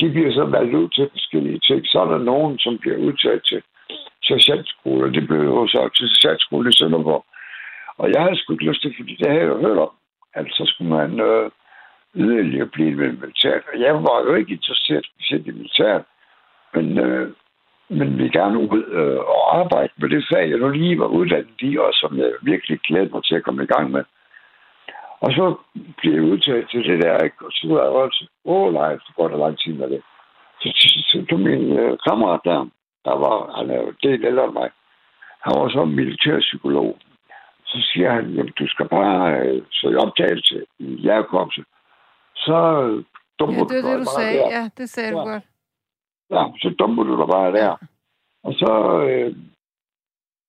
de 0.00 0.10
bliver 0.10 0.32
så 0.32 0.44
valgt 0.44 0.74
ud 0.74 0.88
til 0.88 1.08
forskellige 1.12 1.60
ting. 1.68 1.86
Så 1.86 2.00
er 2.00 2.08
der 2.10 2.18
nogen, 2.18 2.58
som 2.58 2.78
bliver 2.78 2.96
udtaget 2.96 3.42
til 3.44 3.62
sergeantskole, 4.22 5.12
det 5.12 5.28
blev 5.28 5.40
jo 5.40 5.66
så 5.66 5.90
til 5.96 6.08
sergeantskole 6.08 6.68
i 6.68 6.72
Sønderborg. 6.72 7.24
Og 7.98 8.12
jeg 8.12 8.22
havde 8.22 8.36
sgu 8.36 8.52
ikke 8.52 8.68
lyst 8.70 8.82
til, 8.82 8.94
fordi 8.98 9.16
det 9.16 9.26
havde 9.26 9.40
jeg 9.40 9.48
jo 9.48 9.60
hørt 9.66 9.78
om, 9.78 9.92
Altså 10.36 10.62
skulle 10.66 10.90
man 10.90 11.20
øh, 11.20 11.50
yderligere 12.14 12.66
blive 12.66 12.94
med 12.96 13.12
militæret. 13.12 13.62
Og 13.72 13.80
jeg 13.80 13.94
var 13.94 14.18
jo 14.26 14.34
ikke 14.34 14.52
interesseret 14.52 15.06
specielt 15.06 15.46
i 15.46 15.50
militæret, 15.50 16.04
men, 16.74 16.98
øh, 16.98 17.32
men 17.88 18.18
vi 18.18 18.28
gerne 18.28 18.58
ud 18.58 18.84
øh, 18.98 19.18
og 19.18 19.58
arbejde 19.58 19.92
med 19.96 20.08
det 20.08 20.24
fag, 20.32 20.50
jeg 20.50 20.58
nu 20.58 20.68
lige 20.68 20.98
var 20.98 21.06
uddannet 21.06 21.60
i, 21.60 21.76
og 21.78 21.90
som 21.92 22.18
jeg 22.18 22.32
virkelig 22.42 22.78
glæder 22.80 23.08
mig 23.12 23.24
til 23.24 23.34
at 23.34 23.44
komme 23.44 23.62
i 23.62 23.72
gang 23.74 23.90
med. 23.90 24.04
Og 25.20 25.32
så 25.32 25.54
blev 25.98 26.12
jeg 26.14 26.22
udtaget 26.22 26.70
til 26.70 26.84
det 26.84 27.02
der, 27.02 27.24
ikke? 27.24 27.36
og 27.46 27.52
så 27.52 27.68
var 27.68 27.82
jeg 27.82 27.92
også, 28.04 28.26
åh 28.44 28.72
nej, 28.72 28.98
så 28.98 29.12
går 29.16 29.28
der 29.28 29.36
lang 29.36 29.58
tid 29.58 29.72
med 29.72 29.90
det. 29.90 30.02
Så, 30.60 30.68
så, 30.74 30.88
så 31.10 31.26
tog 31.30 31.40
min 31.40 31.78
øh, 31.78 31.98
kammerat 32.08 32.40
der, 32.44 32.68
der 33.04 33.14
var, 33.24 33.56
han 33.58 33.70
er 33.70 33.78
jo 33.82 33.92
del 34.02 34.24
ældre 34.24 34.44
end 34.44 34.52
mig, 34.52 34.70
han 35.44 35.52
var 35.60 35.68
så 35.68 35.84
militærpsykolog. 35.84 36.98
Så 37.66 37.78
siger 37.92 38.10
han, 38.12 38.30
jamen 38.30 38.52
du 38.58 38.66
skal 38.68 38.88
bare 38.88 39.40
øh, 39.40 39.62
søge 39.70 39.98
optagelse 39.98 40.64
i 40.78 40.94
Jærkorpset. 41.06 41.64
Så 42.36 42.56
øh, 42.82 43.04
dumper 43.38 43.54
Ja, 43.70 43.76
det 43.76 43.84
var 43.84 43.90
det, 43.90 43.98
du 44.06 44.10
sagde. 44.18 44.38
der. 44.38 44.48
Ja, 44.56 44.68
det 44.78 44.88
sagde 44.90 45.12
du 45.12 45.18
Ja. 45.18 45.24
godt. 45.24 45.44
Ja, 46.30 46.42
så 46.62 46.74
dumper 46.78 47.02
du 47.02 47.18
dig 47.20 47.28
bare 47.28 47.52
der. 47.52 47.76
Og 48.44 48.52
så, 48.52 49.00
øh, 49.08 49.36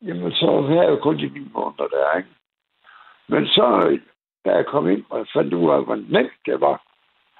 jamen, 0.07 0.31
så 0.31 0.61
havde 0.67 0.81
jeg 0.81 0.89
jo 0.89 0.95
kun 0.95 1.17
de 1.17 1.29
ni 1.29 1.39
måneder 1.53 1.87
der, 1.87 2.17
ikke? 2.17 2.29
Men 3.27 3.47
så, 3.47 3.87
øh, 3.89 3.99
da 4.45 4.51
jeg 4.55 4.65
kom 4.65 4.89
ind, 4.89 5.03
og 5.09 5.17
jeg 5.17 5.27
fandt 5.33 5.53
ud 5.53 5.69
af, 5.69 5.83
hvor 5.85 5.95
nemt 5.95 6.37
det 6.45 6.61
var, 6.61 6.81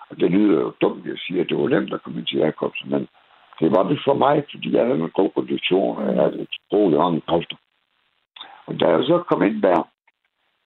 og 0.10 0.20
det 0.20 0.32
lyder 0.32 0.60
jo 0.62 0.74
dumt, 0.82 1.06
at 1.06 1.10
jeg 1.12 1.18
siger, 1.28 1.42
at 1.44 1.50
det 1.50 1.58
var 1.58 1.68
nemt 1.70 1.94
at 1.94 2.02
komme 2.04 2.20
ind 2.20 2.28
til 2.28 2.38
Jacobs, 2.40 2.82
men 2.86 3.08
det 3.60 3.72
var 3.72 3.84
det 3.84 4.00
for 4.06 4.14
mig, 4.14 4.44
fordi 4.52 4.76
jeg 4.76 4.86
havde 4.86 5.00
en 5.00 5.10
god 5.10 5.30
kondition, 5.36 5.98
og 5.98 6.06
jeg 6.06 6.22
havde 6.24 6.42
et 6.42 6.48
sprogligt 6.68 7.02
ånd 7.02 7.22
kræfter. 8.68 8.74
Og 8.74 8.80
da 8.80 8.98
jeg 8.98 9.06
så 9.06 9.24
kom 9.24 9.44
ind 9.44 9.62
der, 9.62 9.88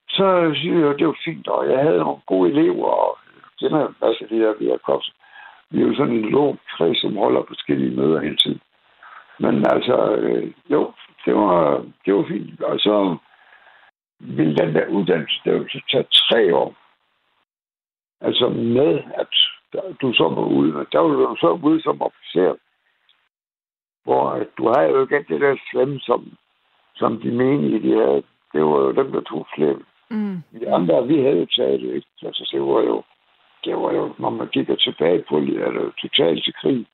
så 0.09 0.51
synes 0.55 0.81
jeg, 0.81 0.89
at 0.89 0.99
det 0.99 1.07
var 1.07 1.17
fint, 1.25 1.47
og 1.47 1.69
jeg 1.69 1.79
havde 1.79 1.97
nogle 1.97 2.21
gode 2.25 2.49
elever, 2.49 2.85
og 2.85 3.17
jeg 3.35 3.43
kender 3.59 3.87
en 3.87 3.95
masse 4.01 4.23
af 4.23 4.29
de 4.29 4.35
her 4.35 4.71
har 4.71 4.77
kops. 4.77 5.11
Vi 5.69 5.81
er 5.81 5.87
jo 5.87 5.95
sådan 5.95 6.13
en 6.13 6.29
lån 6.29 6.59
kreds, 6.69 7.01
som 7.01 7.17
holder 7.17 7.43
forskellige 7.47 7.95
møder 7.95 8.19
hele 8.21 8.37
tiden. 8.37 8.61
Men 9.39 9.65
altså, 9.73 10.15
øh, 10.15 10.51
jo, 10.69 10.93
det 11.25 11.35
var, 11.35 11.85
det 12.05 12.13
var 12.13 12.25
fint. 12.27 12.61
Og 12.61 12.79
så 12.79 13.17
ville 14.19 14.55
den 14.55 14.75
der 14.75 14.87
uddannelse, 14.87 15.41
det 15.45 15.53
ville 15.53 15.69
så 15.69 15.81
tage 15.91 16.03
tre 16.03 16.55
år. 16.55 16.75
Altså 18.21 18.49
med, 18.49 18.99
at 19.21 19.27
du 20.01 20.13
så 20.13 20.23
var 20.23 20.45
ude. 20.45 20.85
Der 20.91 20.99
var 20.99 21.09
du 21.09 21.35
så 21.39 21.59
ude 21.63 21.81
som 21.81 22.01
officer. 22.01 22.55
Hvor 24.03 24.45
du 24.57 24.67
har 24.67 24.81
jo 24.81 25.01
ikke 25.01 25.25
det 25.29 25.41
der 25.41 25.55
slemme, 25.71 25.99
som, 25.99 26.37
som 26.95 27.21
de 27.21 27.31
menige, 27.31 27.81
de 27.81 27.91
havde. 28.01 28.23
Det 28.53 28.61
var 28.61 28.79
jo 28.85 28.91
dem, 28.91 29.11
der 29.11 29.21
tog 29.21 29.47
slemme. 29.55 29.83
Mm. 30.09 30.43
De 30.59 30.73
andre, 30.73 31.07
vi 31.07 31.17
havde 31.17 31.39
jo 31.39 31.47
taget 31.57 31.81
det, 31.81 31.95
ikke? 31.95 32.07
Altså, 32.23 32.49
det 32.51 32.61
var 32.61 32.81
jo, 32.81 33.03
det 33.65 33.75
var 33.75 33.91
jo, 33.93 34.13
når 34.19 34.29
man 34.29 34.47
kigger 34.47 34.75
tilbage 34.75 35.23
på 35.29 35.39
det, 35.39 35.55
er 35.61 35.71
det 35.71 35.81
jo 35.87 35.91
totalt 36.01 36.43
til 36.43 36.53
krig. 36.61 36.85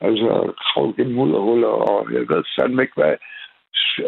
Altså, 0.00 0.52
kravle 0.58 0.92
gennem 0.96 1.14
mulderhuller, 1.14 1.68
og 1.68 2.12
jeg 2.12 2.20
ved 2.20 2.44
fandme 2.58 2.82
ikke, 2.82 2.94
hvad 2.94 3.14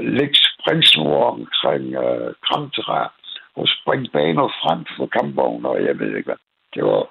lægge 0.01 0.35
springsnore 0.35 1.27
omkring 1.27 1.95
øh, 1.95 2.35
kramtræer, 2.45 3.09
og 3.57 3.69
springe 3.69 4.09
baner 4.13 4.49
frem 4.49 4.85
for 4.97 5.07
kampvogner, 5.07 5.69
og 5.69 5.85
jeg 5.85 5.99
ved 5.99 6.17
ikke 6.17 6.29
hvad. 6.29 6.43
Det 6.75 6.85
var, 6.85 7.03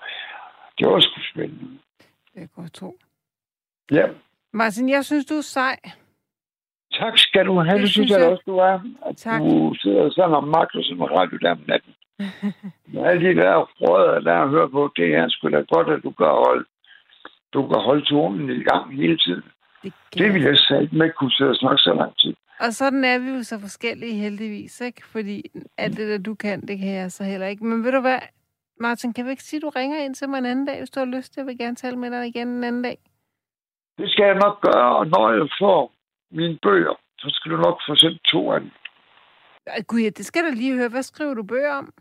det 0.77 0.87
var 0.87 0.99
sgu 0.99 1.21
spændende. 1.33 1.77
Det 2.33 2.43
er 2.43 2.61
godt 2.61 2.73
tro. 2.73 2.97
Ja, 3.91 4.05
Martin, 4.53 4.89
jeg 4.89 5.05
synes, 5.05 5.25
du 5.25 5.33
er 5.33 5.41
sej. 5.41 5.79
Tak 6.99 7.17
skal 7.17 7.45
du 7.45 7.55
have. 7.59 7.73
Det 7.77 7.81
Det, 7.81 7.89
synes 7.89 8.09
jeg, 8.11 8.19
jeg. 8.19 8.29
også, 8.29 8.43
du 8.45 8.57
er. 8.57 8.79
At 9.05 9.17
Tak. 9.17 9.41
du 9.41 9.73
sidder 9.81 10.09
sådan 10.09 10.35
og 10.35 10.47
magter 10.47 10.83
som 10.83 11.01
radio 11.01 11.37
der 11.37 11.51
om 11.51 11.63
natten. 11.67 11.93
Med 12.93 13.03
alle 13.03 13.29
de 13.29 13.35
der 13.41 13.69
frøder, 13.77 14.19
der 14.19 14.33
er 14.33 14.47
hørt 14.47 14.71
på, 14.71 14.91
det 14.95 15.15
er 15.15 15.29
sgu 15.29 15.49
da 15.49 15.61
godt, 15.75 15.89
at 15.89 16.03
du 16.03 16.11
kan 16.11 16.25
holde, 16.25 16.65
du 17.53 17.67
kan 17.67 17.79
holde 17.87 18.05
tonen 18.05 18.49
i 18.49 18.63
gang 18.63 18.95
hele 18.95 19.17
tiden. 19.17 19.43
Det, 19.83 19.93
Det 20.13 20.33
vil 20.33 20.41
jeg 20.41 20.57
sige 20.57 20.83
ikke 20.93 21.15
kunne 21.19 21.31
sidde 21.31 21.49
og 21.49 21.55
snakke 21.55 21.77
så 21.81 21.93
lang 21.93 22.13
tid. 22.17 22.33
Og 22.59 22.73
sådan 22.73 23.03
er 23.03 23.17
vi 23.19 23.29
jo 23.37 23.43
så 23.43 23.59
forskellige 23.59 24.13
heldigvis, 24.13 24.81
ikke? 24.81 25.01
Fordi 25.07 25.43
alt 25.77 25.97
det, 25.97 26.07
der 26.09 26.17
du 26.17 26.35
kan, 26.35 26.61
det 26.61 26.79
kan 26.79 26.93
jeg 26.95 27.11
så 27.11 27.23
heller 27.23 27.47
ikke. 27.47 27.65
Men 27.65 27.83
ved 27.83 27.91
du 27.91 28.01
hvad, 28.01 28.19
Martin, 28.79 29.13
kan 29.13 29.25
vi 29.25 29.29
ikke 29.31 29.43
sige, 29.43 29.57
at 29.57 29.61
du 29.63 29.69
ringer 29.69 29.97
ind 30.05 30.15
til 30.15 30.29
mig 30.29 30.37
en 30.37 30.45
anden 30.45 30.65
dag, 30.65 30.77
hvis 30.77 30.89
du 30.89 30.99
har 30.99 31.05
lyst 31.07 31.33
til? 31.33 31.41
Jeg 31.41 31.47
vil 31.47 31.57
gerne 31.57 31.75
tale 31.75 31.97
med 31.97 32.11
dig 32.11 32.27
igen 32.27 32.47
en 32.47 32.63
anden 32.63 32.81
dag. 32.81 32.97
Det 33.97 34.09
skal 34.11 34.25
jeg 34.25 34.35
nok 34.35 34.61
gøre, 34.61 34.95
og 34.97 35.07
når 35.07 35.31
jeg 35.31 35.47
får 35.61 35.91
mine 36.31 36.57
bøger, 36.61 36.95
så 37.19 37.27
skal 37.29 37.51
du 37.51 37.57
nok 37.57 37.81
få 37.87 37.95
sendt 37.95 38.23
to 38.23 38.51
af 38.51 38.59
dem. 38.59 38.71
Gud, 39.87 39.99
ja, 39.99 40.09
det 40.09 40.25
skal 40.25 40.43
du 40.43 40.51
lige 40.55 40.77
høre. 40.77 40.89
Hvad 40.89 41.03
skriver 41.03 41.33
du 41.33 41.43
bøger 41.43 41.73
om? 41.73 41.93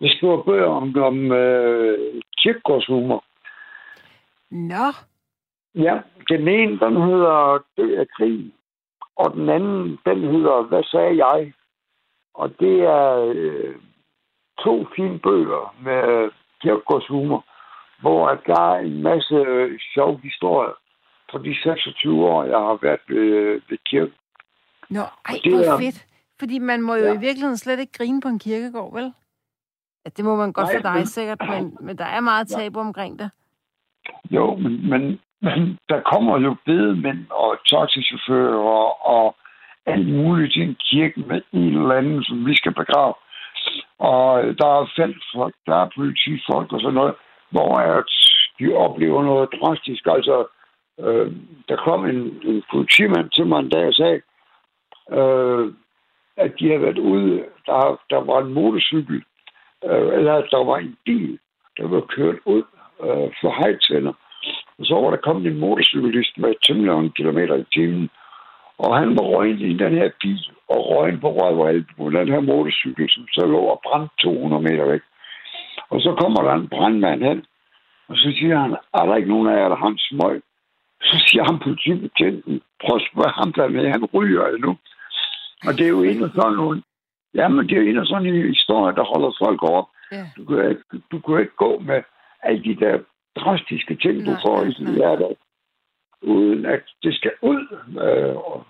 Jeg 0.00 0.10
skriver 0.16 0.42
bøger 0.42 0.66
om, 0.66 0.96
om 0.96 1.32
øh, 1.32 2.22
kirkegårdshumor. 2.38 3.24
Nå, 4.50 4.88
Ja, 5.74 6.00
den 6.28 6.48
ene, 6.48 6.78
den 6.78 7.02
hedder 7.02 7.64
Dø 7.76 8.00
af 8.00 8.06
krig, 8.16 8.52
og 9.16 9.34
den 9.34 9.48
anden, 9.48 9.98
den 10.06 10.20
hedder 10.20 10.62
Hvad 10.62 10.82
sagde 10.82 11.26
jeg? 11.26 11.52
Og 12.34 12.60
det 12.60 12.80
er 12.80 13.32
øh, 13.34 13.74
to 14.58 14.86
fine 14.96 15.18
bøger 15.18 15.74
med 15.82 16.30
kirkegårdshumor, 16.62 17.44
hvor 18.00 18.40
der 18.46 18.60
er 18.60 18.78
en 18.78 19.02
masse 19.02 19.34
øh, 19.34 19.78
sjove 19.94 20.20
historier 20.22 20.74
for 21.34 21.42
de 21.42 21.54
26 21.62 22.24
år, 22.24 22.44
jeg 22.44 22.58
har 22.58 22.78
været 22.82 23.00
ved, 23.08 23.60
ved 23.68 23.78
kirken. 23.90 24.14
Nå, 24.90 25.00
ej, 25.00 25.34
det 25.44 25.52
hvor 25.52 25.72
er- 25.74 25.78
fedt. 25.78 26.06
Fordi 26.38 26.58
man 26.58 26.82
må 26.82 26.94
jo 26.94 27.04
Ja. 27.04 27.14
i 27.14 27.20
virkeligheden 27.26 27.56
slet 27.56 27.78
ikke 27.80 27.92
grine 27.98 28.20
på 28.20 28.28
en 28.28 28.38
kirkegård, 28.38 28.92
vel? 28.94 29.12
Ja, 30.04 30.10
det 30.16 30.24
må 30.24 30.36
man 30.36 30.52
godt 30.52 30.66
Nej, 30.66 30.74
for 30.76 30.82
dig 30.82 30.94
men- 30.94 31.06
sikkert, 31.06 31.38
men, 31.48 31.76
men 31.80 31.98
der 31.98 32.04
er 32.04 32.20
meget 32.20 32.48
tabu 32.48 32.80
omkring 32.80 33.18
det. 33.18 33.30
Jo, 34.30 34.54
men, 34.56 34.90
men, 34.90 35.02
men 35.42 35.78
der 35.88 36.00
kommer 36.12 36.38
jo 36.40 36.56
bedemænd 36.66 37.26
og 37.30 37.56
taxichauffører 37.72 39.06
og 39.16 39.36
alt 39.86 40.08
muligt 40.14 40.52
til 40.52 40.62
en 40.62 40.76
kirke 40.90 41.20
med 41.20 41.42
en 41.52 41.64
eller 41.80 41.94
anden, 41.94 42.24
som 42.24 42.46
vi 42.46 42.54
skal 42.56 42.74
begrave. 42.74 43.14
Og 43.98 44.42
der 44.58 44.68
er 44.80 44.90
feltfolk, 44.96 45.54
der 45.66 45.76
er 45.76 45.88
politifolk 45.96 46.72
og 46.72 46.80
sådan 46.80 46.94
noget, 46.94 47.14
hvor 47.50 47.74
at 47.78 48.04
de 48.58 48.74
oplever 48.74 49.22
noget 49.24 49.48
drastisk. 49.60 50.02
Altså, 50.06 50.46
øh, 51.00 51.32
der 51.68 51.76
kom 51.76 52.04
en, 52.06 52.40
en 52.44 52.62
politimand 52.72 53.30
til 53.30 53.46
mig 53.46 53.58
en 53.58 53.68
dag 53.68 53.86
og 53.86 53.94
sagde, 53.94 54.20
øh, 55.18 55.72
at 56.36 56.52
de 56.58 56.68
havde 56.68 56.82
været 56.82 56.98
ude, 56.98 57.44
der, 57.66 58.00
der 58.10 58.20
var 58.20 58.38
en 58.40 58.52
motorcykel, 58.52 59.22
øh, 59.84 60.08
eller 60.18 60.34
der 60.34 60.64
var 60.64 60.76
en 60.76 60.96
bil, 61.04 61.38
der 61.78 61.88
var 61.88 62.00
kørt 62.00 62.38
ud 62.44 62.62
øh, 63.02 63.28
for 63.40 63.50
hejtænder. 63.60 64.12
Og 64.78 64.86
så 64.86 64.94
var 64.94 65.10
der 65.10 65.16
kommet 65.16 65.46
en 65.46 65.58
motorcyklist 65.58 66.38
med 66.38 66.54
temmelig 66.66 66.92
mange 66.92 67.10
kilometer 67.10 67.54
i 67.54 67.64
timen, 67.72 68.10
og 68.78 68.98
han 68.98 69.10
var 69.16 69.24
røgnet 69.24 69.60
i 69.60 69.76
den 69.76 69.92
her 69.92 70.10
bil, 70.22 70.50
og 70.68 70.78
røgen 70.90 71.20
på 71.20 71.28
røv 71.32 71.82
på 71.96 72.10
den 72.10 72.28
her 72.28 72.40
motorcykel, 72.40 73.10
som 73.10 73.26
så 73.32 73.46
lå 73.46 73.58
og 73.58 73.80
brændte 73.84 74.14
200 74.22 74.62
meter 74.62 74.84
væk. 74.84 75.00
Og 75.90 76.00
så 76.00 76.14
kommer 76.20 76.42
der 76.42 76.54
en 76.54 76.68
brandmand 76.68 77.22
hen, 77.22 77.44
og 78.08 78.16
så 78.16 78.32
siger 78.38 78.58
han, 78.58 78.76
er 78.94 79.04
der 79.06 79.16
ikke 79.16 79.28
nogen 79.28 79.48
af 79.48 79.56
jer, 79.56 79.68
der 79.68 79.76
har 79.76 79.86
en 79.86 79.98
smøg? 79.98 80.42
Så 81.04 81.16
siger 81.28 81.44
han 81.44 81.58
politibetjenten, 81.58 82.60
prøv 82.84 82.96
at 82.96 83.06
spørge 83.12 83.32
ham 83.40 83.52
der 83.52 83.68
med, 83.68 83.88
han 83.90 84.04
ryger 84.14 84.46
endnu. 84.46 84.78
Og 85.66 85.72
det 85.78 85.84
er 85.86 85.88
jo 85.96 86.02
en 86.02 86.24
af 86.24 86.30
sådan 86.34 86.52
nogle, 86.56 86.82
jamen 87.34 87.68
det 87.68 87.72
er 87.78 87.82
jo 87.82 87.88
en 87.90 87.98
af 87.98 88.06
sådan 88.06 88.26
en 88.26 88.48
historie, 88.54 88.94
der 88.96 89.04
holder 89.12 89.30
folk 89.44 89.62
op. 89.62 89.88
Ja. 90.12 90.24
Du, 90.36 90.44
kan, 90.44 90.70
ikke- 90.70 91.02
du 91.12 91.18
kan 91.20 91.40
ikke 91.40 91.56
gå 91.56 91.78
med 91.78 92.02
alle 92.42 92.64
de 92.64 92.74
der 92.84 92.98
drastiske 93.38 93.94
ting, 93.96 94.16
du 94.26 94.30
Nej, 94.30 94.40
får 94.46 94.56
nej, 94.64 94.72
i 94.78 94.82
nej. 94.82 94.92
hverdag, 94.92 95.36
uden 96.22 96.66
at 96.66 96.82
det 97.02 97.14
skal 97.14 97.32
ud. 97.42 97.62
Øh, 98.04 98.36
og 98.36 98.66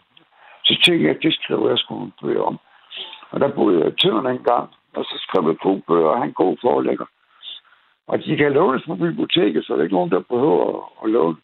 så 0.65 0.75
tænkte 0.85 1.07
jeg, 1.07 1.17
at 1.17 1.23
det 1.23 1.35
skriver 1.35 1.69
jeg 1.69 1.79
sgu 1.79 2.05
en 2.05 2.13
bøger 2.23 2.43
om. 2.43 2.59
Og 3.31 3.41
der 3.41 3.49
boede 3.49 3.79
jeg 3.81 3.89
i 3.89 3.97
Tøren 4.01 4.27
en 4.37 4.45
gang, 4.45 4.71
og 4.97 5.05
så 5.05 5.15
skrev 5.19 5.49
jeg 5.49 5.57
to 5.63 5.83
bøger, 5.89 6.09
og 6.09 6.21
han 6.23 6.33
god 6.33 6.57
forelægger. 6.61 7.07
Og 8.07 8.25
de 8.25 8.37
kan 8.37 8.53
lånes 8.53 8.83
på 8.87 8.95
biblioteket, 8.95 9.65
så 9.67 9.73
der 9.73 9.79
er 9.79 9.83
ikke 9.83 9.95
nogen, 9.95 10.11
der 10.11 10.21
behøver 10.21 10.93
at 11.05 11.11
låne. 11.11 11.37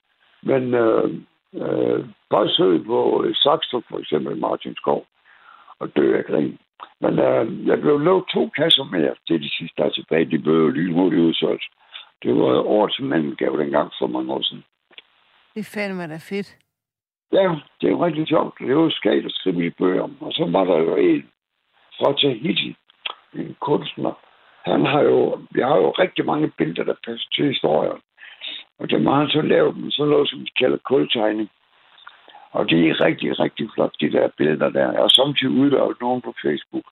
Men 0.42 0.74
øh, 0.74 1.14
øh, 1.54 2.04
bare 2.30 2.48
søg 2.48 2.84
på 2.84 3.24
Saxo, 3.34 3.82
for 3.88 3.98
eksempel 3.98 4.36
Martin 4.36 4.74
Skov, 4.76 5.06
og 5.78 5.96
dø 5.96 6.18
af 6.18 6.24
grin. 6.24 6.58
Men 7.00 7.18
øh, 7.18 7.66
jeg 7.66 7.80
blev 7.80 7.98
lovet 7.98 8.24
to 8.34 8.48
kasser 8.48 8.84
mere. 8.84 9.14
Det 9.28 9.34
er 9.34 9.38
de 9.38 9.56
sidste, 9.58 9.74
der 9.82 9.84
er 9.84 9.90
tilbage. 9.90 10.30
De 10.30 10.38
blev 10.38 10.70
lynhurtigt 10.70 11.22
udsolgt. 11.22 11.64
Det 12.22 12.34
var 12.36 12.62
årets 12.76 13.00
mellemgave 13.00 13.58
dengang 13.58 13.92
for 13.98 14.06
mange 14.06 14.32
år 14.32 14.42
siden. 14.42 14.64
Det 15.54 15.60
er 15.60 15.70
fandme 15.74 16.08
da 16.08 16.18
fedt. 16.30 16.56
Ja, 17.32 17.56
det 17.80 17.90
jo 17.90 18.04
rigtig 18.04 18.28
sjovt. 18.28 18.58
Det 18.58 18.76
var 18.76 18.90
skægt 18.90 19.26
at 19.26 19.32
skrive 19.32 19.64
de 19.64 19.70
bøger 19.70 20.02
om. 20.02 20.16
Og 20.20 20.32
så 20.32 20.44
var 20.50 20.64
der 20.64 20.78
jo 20.78 20.96
en 20.96 21.30
fra 21.98 22.12
Tahiti, 22.12 22.76
en 23.34 23.56
kunstner. 23.60 24.12
Han 24.64 24.86
har 24.86 25.00
jo, 25.00 25.40
vi 25.50 25.60
har 25.60 25.76
jo 25.76 25.90
rigtig 25.90 26.24
mange 26.26 26.52
billeder, 26.58 26.84
der 26.84 26.94
passer 27.06 27.28
til 27.34 27.46
historien. 27.46 28.00
Og 28.80 28.90
dem 28.90 29.06
har 29.06 29.14
han 29.14 29.28
så 29.28 29.42
lavet 29.42 29.76
med 29.76 29.90
sådan 29.90 30.10
noget, 30.10 30.28
som 30.30 30.40
vi 30.40 30.50
kalder 30.58 30.78
kultegning. 30.84 31.50
Og 32.52 32.70
det 32.70 32.88
er 32.88 33.04
rigtig, 33.06 33.40
rigtig 33.40 33.70
flot, 33.74 33.94
de 34.00 34.12
der 34.12 34.28
billeder 34.36 34.70
der. 34.70 34.92
Jeg 34.92 35.00
har 35.00 35.08
samtidig 35.08 35.54
udlavet 35.60 36.00
nogen 36.00 36.20
på 36.22 36.34
Facebook 36.44 36.84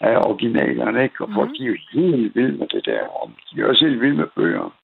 af 0.00 0.16
originalerne, 0.16 1.02
ikke? 1.02 1.24
Og 1.24 1.30
folk 1.34 1.48
Mhm. 1.48 1.56
de 1.58 1.64
er 1.64 1.68
jo 1.68 1.76
helt 1.92 2.34
vilde 2.36 2.58
med 2.58 2.68
det 2.68 2.84
der. 2.86 3.02
Og 3.08 3.30
de 3.50 3.60
er 3.60 3.68
også 3.68 3.86
helt 3.86 4.00
vilde 4.00 4.16
med 4.16 4.26
bøger. 4.36 4.74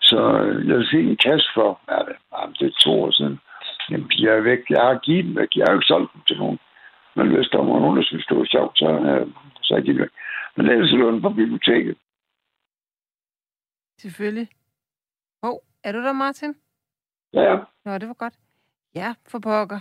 Så 0.00 0.18
øh, 0.42 0.68
jeg 0.68 0.76
vil 0.76 0.86
sige 0.86 1.10
en 1.10 1.16
kasse 1.16 1.48
for, 1.54 1.80
er 1.88 2.02
det, 2.04 2.16
jamen, 2.32 2.54
det 2.58 2.66
er 2.66 2.80
to 2.84 2.90
år 3.02 3.10
siden. 3.10 3.40
Jamen, 3.90 4.08
de 4.08 4.28
er 4.28 4.40
væk. 4.40 4.62
Jeg 4.70 4.82
har 4.82 4.98
givet 4.98 5.24
dem 5.24 5.36
væk. 5.36 5.48
Jeg 5.56 5.64
har 5.66 5.72
jo 5.72 5.78
ikke 5.78 5.86
solgt 5.92 6.12
dem 6.14 6.22
til 6.28 6.38
nogen. 6.38 6.58
Men 7.16 7.26
hvis 7.34 7.48
der 7.48 7.58
var 7.58 7.80
nogen, 7.80 7.96
der 7.96 8.02
synes, 8.04 8.26
det 8.26 8.36
var 8.36 8.44
sjovt, 8.44 8.78
så, 8.78 8.88
øh, 9.10 9.26
så 9.62 9.74
er 9.74 9.80
de 9.80 9.98
væk. 9.98 10.08
Men 10.56 10.70
ellers 10.70 10.92
lå 10.92 11.10
den 11.10 11.22
på 11.22 11.30
biblioteket. 11.30 11.96
Selvfølgelig. 14.00 14.48
Hov, 15.46 15.54
oh, 15.54 15.60
er 15.84 15.92
du 15.92 15.98
der, 16.02 16.12
Martin? 16.12 16.54
Ja, 17.32 17.42
ja. 17.42 17.56
Nå, 17.84 17.98
det 17.98 18.08
var 18.08 18.14
godt. 18.14 18.34
Ja, 18.94 19.14
for 19.30 19.38
pokker. 19.38 19.80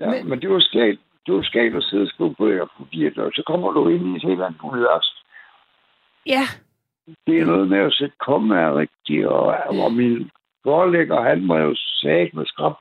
ja 0.00 0.10
Men- 0.10 0.28
men... 0.28 0.40
det 0.42 0.50
var 0.50 0.60
skægt. 0.60 1.00
Det 1.26 1.34
var 1.34 1.42
skægt 1.42 1.76
at 1.76 1.82
sidde 1.84 2.10
og 2.18 2.34
på 2.76 2.84
diet, 2.92 3.18
og 3.18 3.30
så 3.34 3.42
kommer 3.46 3.70
du 3.72 3.88
ind 3.88 4.06
i 4.06 4.16
et 4.16 4.22
helt 4.22 4.42
andet 4.42 4.60
univers. 4.62 5.24
Ja, 6.26 6.44
Det 7.26 7.40
er 7.40 7.44
noget 7.46 7.68
med 7.68 7.78
at 7.78 7.92
sætte 7.92 8.16
kommaer 8.20 8.78
rigtigt, 8.78 9.26
og, 9.26 9.44
og 9.84 9.92
min 9.92 10.30
forlægger, 10.62 11.20
han 11.22 11.48
var 11.48 11.58
jo 11.58 11.74
sagt 11.74 12.34
med 12.34 12.46
skram. 12.46 12.74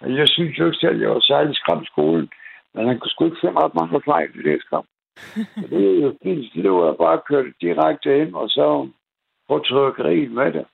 Og 0.00 0.16
Jeg 0.16 0.28
synes 0.28 0.58
jo 0.58 0.64
ikke 0.66 0.78
selv, 0.78 0.94
at 0.96 1.00
jeg 1.00 1.10
var 1.10 1.20
særlig 1.20 1.56
skram 1.56 1.82
i 1.82 1.86
skolen. 1.86 2.30
Men 2.74 2.88
han 2.88 2.98
kunne 2.98 3.10
sgu 3.10 3.24
ikke 3.24 3.40
finde 3.40 3.60
ret 3.60 3.74
mange 3.74 4.02
fejl 4.04 4.30
i 4.38 4.42
det 4.42 4.62
skram. 4.62 4.86
Så 5.34 5.66
det 5.70 5.84
er 5.96 6.00
jo 6.02 6.16
fint. 6.22 6.54
Det 6.54 6.72
var 6.72 6.92
bare 6.92 7.20
kørt 7.28 7.46
direkte 7.60 8.18
ind, 8.22 8.34
og 8.34 8.48
så 8.50 8.88
på 9.48 9.58
trykkeriet 9.58 10.30
med 10.30 10.52
det. 10.52 10.66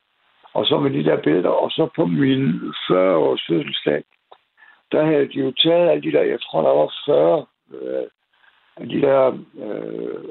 Og 0.56 0.66
så 0.66 0.78
med 0.78 0.90
de 0.90 1.04
der 1.04 1.22
billeder. 1.22 1.48
Og 1.64 1.70
så 1.70 1.88
på 1.96 2.06
min 2.06 2.42
40-års 2.86 3.42
fødselsdag, 3.48 4.04
der 4.92 5.04
havde 5.04 5.28
de 5.32 5.38
jo 5.44 5.52
taget 5.52 5.90
alle 5.90 6.02
de 6.02 6.12
der, 6.16 6.22
jeg 6.22 6.40
tror, 6.42 6.62
der 6.62 6.74
var 6.80 6.92
40 7.06 7.46
øh, 7.74 8.06
af 8.76 8.86
de 8.88 9.00
der 9.00 9.20
øh, 9.64 10.24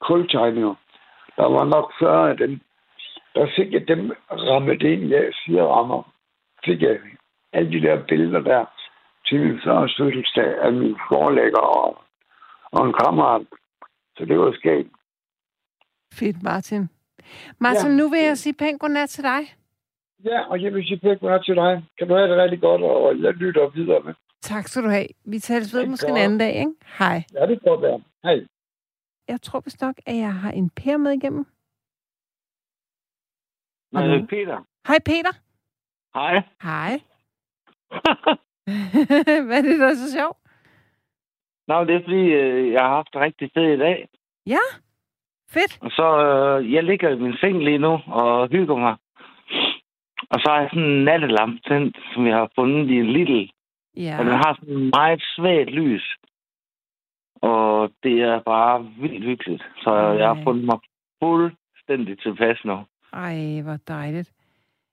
kultegninger. 0.00 0.74
Der 1.36 1.46
var 1.56 1.64
nok 1.64 1.92
40 1.98 2.30
af 2.30 2.36
dem. 2.36 2.60
Der 3.34 3.46
fik 3.56 3.72
jeg 3.72 3.88
dem 3.88 4.12
rammet 4.30 4.82
ind 4.82 5.12
af 5.12 5.30
fire 5.46 5.62
rammer. 5.74 6.02
Fik 6.64 6.82
jeg 6.82 6.98
alle 7.52 7.72
de 7.72 7.82
der 7.86 8.04
billeder 8.08 8.40
der 8.40 8.64
til 9.26 9.40
min 9.40 9.60
første 9.64 10.02
fødselsdag 10.02 10.58
af 10.62 10.72
min 10.72 10.96
forlægger 11.08 11.58
og, 11.60 11.98
og 12.72 12.86
en 12.86 12.94
kammerat. 13.04 13.46
Så 14.16 14.24
det 14.24 14.38
var 14.38 14.52
skægt. 14.52 14.88
fedt, 16.14 16.42
Martin. 16.42 16.88
Martin, 17.58 17.90
Ja. 17.90 17.96
nu 17.96 18.08
vil 18.08 18.20
jeg 18.20 18.38
sige 18.38 18.54
pænt 18.54 18.80
godnat 18.80 19.08
til 19.08 19.24
dig. 19.24 19.61
Ja, 20.24 20.50
og 20.50 20.62
jeg 20.62 20.74
vil 20.74 20.86
sige 20.86 20.98
pænt 20.98 21.20
godnat 21.20 21.44
til 21.44 21.56
dig. 21.56 21.84
Kan 21.98 22.08
du 22.08 22.14
have 22.14 22.28
det 22.30 22.38
rigtig 22.42 22.60
godt, 22.60 22.82
og 22.82 23.22
jeg 23.22 23.32
lytter 23.32 23.68
videre 23.68 24.00
med. 24.02 24.14
Tak 24.40 24.68
skal 24.68 24.82
du 24.82 24.88
have. 24.88 25.06
Vi 25.24 25.38
tales 25.38 25.74
ved 25.74 25.86
måske 25.86 26.06
en 26.06 26.12
godt. 26.12 26.22
anden 26.22 26.38
dag, 26.38 26.54
ikke? 26.54 26.72
Hej. 26.98 27.24
Ja, 27.34 27.40
det 27.46 27.60
kan 27.60 27.70
godt 27.70 27.82
være. 27.82 28.02
Hej. 28.22 28.46
Jeg 29.28 29.40
tror 29.42 29.60
vist 29.60 29.80
nok, 29.80 29.96
at 30.06 30.16
jeg 30.16 30.34
har 30.34 30.50
en 30.50 30.70
Per 30.70 30.96
med 30.96 31.12
igennem. 31.12 31.46
Øh, 33.96 34.26
Peter. 34.28 34.66
Hej, 34.86 34.98
Peter. 35.04 35.32
Hej. 36.14 36.42
Hej. 36.62 37.00
Hvad 39.46 39.58
er 39.58 39.62
det, 39.62 39.78
der 39.80 39.86
er 39.86 39.94
så 39.94 40.12
sjovt? 40.12 40.38
Nå, 41.68 41.84
det 41.84 41.94
er 41.94 42.02
fordi, 42.04 42.24
øh, 42.42 42.72
jeg 42.72 42.80
har 42.82 42.88
haft 42.88 43.08
det 43.12 43.20
rigtig 43.20 43.50
fedt 43.54 43.76
i 43.76 43.78
dag. 43.78 44.08
Ja, 44.46 44.64
fedt. 45.50 45.78
Og 45.82 45.90
så, 45.90 46.06
øh, 46.26 46.72
jeg 46.72 46.84
ligger 46.84 47.08
i 47.10 47.18
min 47.18 47.36
seng 47.40 47.64
lige 47.64 47.78
nu 47.78 48.00
og 48.06 48.48
hygger 48.48 48.76
mig. 48.76 48.96
Og 50.30 50.40
så 50.40 50.50
har 50.50 50.60
jeg 50.60 50.70
sådan 50.70 50.90
en 50.90 51.04
nattelampe 51.04 51.60
tændt, 51.68 51.98
som 52.14 52.26
jeg 52.26 52.36
har 52.36 52.50
fundet 52.54 52.90
i 52.90 52.94
en 52.94 53.12
lille. 53.12 53.48
Ja. 53.96 54.16
Og 54.18 54.24
den 54.24 54.34
har 54.34 54.54
sådan 54.54 54.74
en 54.76 54.90
meget 54.96 55.22
svagt 55.36 55.70
lys. 55.70 56.16
Og 57.42 57.90
det 58.02 58.22
er 58.22 58.40
bare 58.40 58.84
vildt 59.00 59.24
hyggeligt. 59.24 59.62
Så 59.82 59.90
Ej. 59.90 60.16
jeg 60.18 60.26
har 60.28 60.40
fundet 60.44 60.64
mig 60.64 60.78
fuldstændig 61.22 62.18
tilpas 62.18 62.64
nu. 62.64 62.78
Ej, 63.12 63.60
hvor 63.62 63.76
dejligt. 63.88 64.32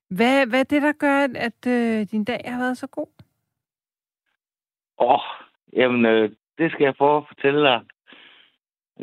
Hvad, 0.10 0.48
hvad 0.48 0.60
er 0.60 0.64
det, 0.64 0.82
der 0.82 0.92
gør, 0.92 1.28
at, 1.36 1.68
øh, 1.68 2.08
din 2.12 2.24
dag 2.24 2.42
har 2.46 2.60
været 2.60 2.78
så 2.78 2.88
god? 2.88 3.08
Åh, 5.00 5.20
jamen, 5.74 6.06
øh, 6.06 6.30
det 6.58 6.72
skal 6.72 6.84
jeg 6.84 6.96
prøve 6.96 7.18
at 7.18 7.28
fortælle 7.28 7.62
dig. 7.70 7.82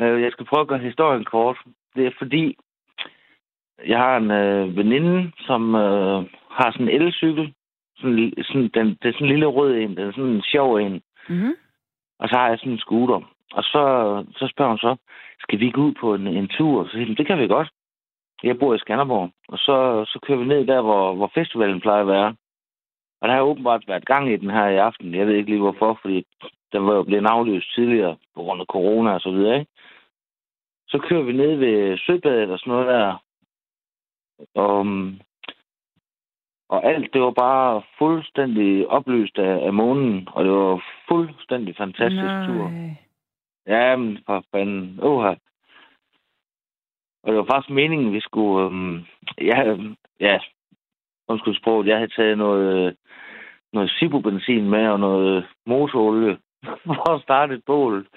Øh, 0.01 0.21
jeg 0.21 0.31
skal 0.31 0.45
prøve 0.45 0.61
at 0.61 0.67
gøre 0.67 0.79
historien 0.79 1.25
kort. 1.25 1.57
Det 1.95 2.05
er 2.05 2.11
fordi, 2.17 2.57
jeg 3.85 3.97
har 3.97 4.17
en 4.17 4.31
øh, 4.31 4.77
veninde, 4.77 5.31
som 5.39 5.75
øh, 5.75 6.25
har 6.51 6.71
sådan 6.71 6.89
en 6.89 7.01
elcykel. 7.01 7.53
Sådan, 7.97 8.33
sådan, 8.43 8.69
den, 8.73 8.87
det 9.01 9.09
er 9.09 9.13
sådan 9.13 9.27
en 9.27 9.33
lille 9.33 9.45
rød 9.45 9.75
en. 9.75 9.97
Den 9.97 10.07
er 10.07 10.11
sådan 10.11 10.31
en 10.31 10.41
sjov 10.41 10.75
en. 10.75 11.01
Mm-hmm. 11.29 11.53
Og 12.19 12.29
så 12.29 12.35
har 12.35 12.49
jeg 12.49 12.59
sådan 12.59 12.71
en 12.71 12.79
scooter. 12.79 13.21
Og 13.53 13.63
så, 13.63 13.83
så 14.35 14.47
spørger 14.47 14.71
hun 14.71 14.77
så, 14.77 14.95
skal 15.39 15.59
vi 15.59 15.71
gå 15.71 15.81
ud 15.81 15.93
på 15.93 16.13
en, 16.13 16.27
en 16.27 16.47
tur? 16.47 16.85
Så 16.85 16.91
siger 16.91 17.07
jeg, 17.07 17.17
det 17.17 17.27
kan 17.27 17.39
vi 17.39 17.47
godt. 17.47 17.69
Jeg 18.43 18.59
bor 18.59 18.73
i 18.73 18.79
Skanderborg. 18.79 19.31
Og 19.47 19.57
så, 19.57 20.05
så 20.07 20.19
kører 20.19 20.39
vi 20.39 20.45
ned 20.45 20.67
der, 20.67 20.81
hvor, 20.81 21.15
hvor 21.15 21.31
festivalen 21.33 21.81
plejer 21.81 22.01
at 22.01 22.07
være. 22.07 22.35
Og 23.21 23.27
der 23.27 23.35
har 23.35 23.41
åbenbart 23.41 23.87
været 23.87 24.05
gang 24.05 24.33
i 24.33 24.37
den 24.37 24.49
her 24.49 24.67
i 24.67 24.77
aften. 24.77 25.15
Jeg 25.15 25.27
ved 25.27 25.35
ikke 25.35 25.49
lige 25.49 25.61
hvorfor, 25.61 25.99
fordi 26.01 26.25
den 26.71 26.85
var 26.87 26.93
jo 26.95 27.03
blevet 27.03 27.25
aflyst 27.25 27.75
tidligere 27.75 28.17
på 28.35 28.43
grund 28.43 28.61
af 28.61 28.65
corona 28.65 29.11
og 29.11 29.21
så 29.21 29.31
videre, 29.31 29.59
ikke? 29.59 29.71
Så 30.87 30.97
kører 31.09 31.23
vi 31.23 31.31
ned 31.31 31.55
ved 31.55 31.97
Søbadet 31.97 32.49
og 32.51 32.59
sådan 32.59 32.73
noget 32.73 32.87
der. 32.87 33.23
Og, 34.55 34.85
og 36.69 36.85
alt, 36.85 37.13
det 37.13 37.21
var 37.21 37.31
bare 37.31 37.81
fuldstændig 37.97 38.87
oplyst 38.87 39.37
af, 39.37 39.65
af 39.65 39.73
månen, 39.73 40.27
og 40.31 40.43
det 40.43 40.51
var 40.51 40.83
fuldstændig 41.07 41.75
fantastisk 41.77 42.33
tur. 42.47 42.69
Nej. 42.69 42.95
Ja, 43.67 43.95
men 43.95 44.19
for 44.25 44.43
fanden. 44.51 44.99
Oha. 45.01 45.35
Og 47.23 47.31
det 47.31 47.37
var 47.37 47.47
faktisk 47.51 47.69
meningen, 47.69 48.13
vi 48.13 48.19
skulle... 48.19 48.65
Øhm, 48.65 49.05
ja, 49.41 49.77
ja, 50.19 50.39
undskyld 51.27 51.55
sproget, 51.55 51.87
jeg 51.87 51.97
havde 51.97 52.15
taget 52.15 52.37
noget, 52.37 52.95
noget 53.73 53.91
Sibo-benzin 53.91 54.69
med 54.69 54.87
og 54.87 54.99
noget 54.99 55.47
motorolie 55.65 56.37
for 56.85 57.15
at 57.15 57.21
starte 57.21 57.53
et 57.53 57.63
bål. 57.65 58.07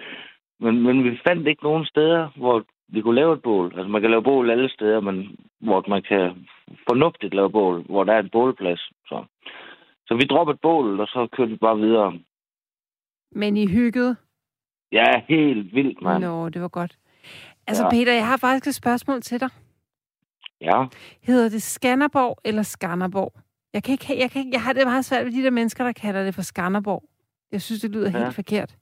Men, 0.60 0.82
men 0.82 1.04
vi 1.04 1.20
fandt 1.26 1.48
ikke 1.48 1.62
nogen 1.62 1.84
steder, 1.84 2.28
hvor 2.36 2.64
vi 2.92 3.00
kunne 3.00 3.14
lave 3.20 3.32
et 3.34 3.42
bål. 3.42 3.66
Altså, 3.76 3.88
man 3.88 4.00
kan 4.00 4.10
lave 4.10 4.22
bål 4.22 4.50
alle 4.50 4.68
steder, 4.70 5.00
men 5.00 5.36
hvor 5.60 5.84
man 5.88 6.02
kan 6.02 6.46
fornuftigt 6.88 7.34
lave 7.34 7.50
bål, 7.50 7.82
hvor 7.82 8.04
der 8.04 8.12
er 8.12 8.18
en 8.20 8.30
bålplads. 8.32 8.80
Så, 9.06 9.24
så 10.06 10.14
vi 10.14 10.24
droppede 10.30 10.58
bålet, 10.62 11.00
og 11.00 11.06
så 11.06 11.28
kørte 11.32 11.50
vi 11.50 11.56
bare 11.56 11.78
videre. 11.78 12.18
Men 13.32 13.56
I 13.56 13.66
hyggede? 13.66 14.16
Ja, 14.92 15.20
helt 15.28 15.74
vildt, 15.74 16.02
mand. 16.02 16.24
Nå, 16.24 16.48
det 16.48 16.62
var 16.62 16.68
godt. 16.68 16.98
Altså, 17.66 17.82
Ja. 17.84 17.90
Peter, 17.90 18.12
jeg 18.12 18.26
har 18.26 18.36
faktisk 18.36 18.66
et 18.66 18.74
spørgsmål 18.74 19.20
til 19.22 19.40
dig. 19.40 19.48
Ja. 20.60 20.84
Hedder 21.22 21.48
det 21.48 21.62
Skanderborg 21.62 22.38
eller 22.44 22.62
Skanderborg? 22.62 23.32
Jeg, 23.74 23.82
kan 23.82 23.92
ikke, 23.92 24.18
jeg, 24.18 24.30
kan 24.30 24.38
ikke, 24.40 24.52
jeg 24.52 24.62
har 24.62 24.72
det 24.72 24.86
meget 24.86 25.04
svært 25.04 25.24
ved 25.26 25.32
de 25.32 25.42
der 25.42 25.50
mennesker, 25.50 25.84
der 25.84 25.92
kalder 25.92 26.24
det 26.24 26.34
for 26.34 26.42
Skanderborg. 26.42 27.02
Jeg 27.52 27.60
synes, 27.62 27.80
det 27.80 27.90
lyder 27.90 28.10
Ja. 28.10 28.18
helt 28.24 28.34
forkert. 28.34 28.76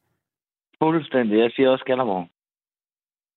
Fuldstændig. 0.82 1.38
Jeg 1.38 1.50
siger 1.50 1.70
også 1.70 1.82
Skanderborg. 1.82 2.28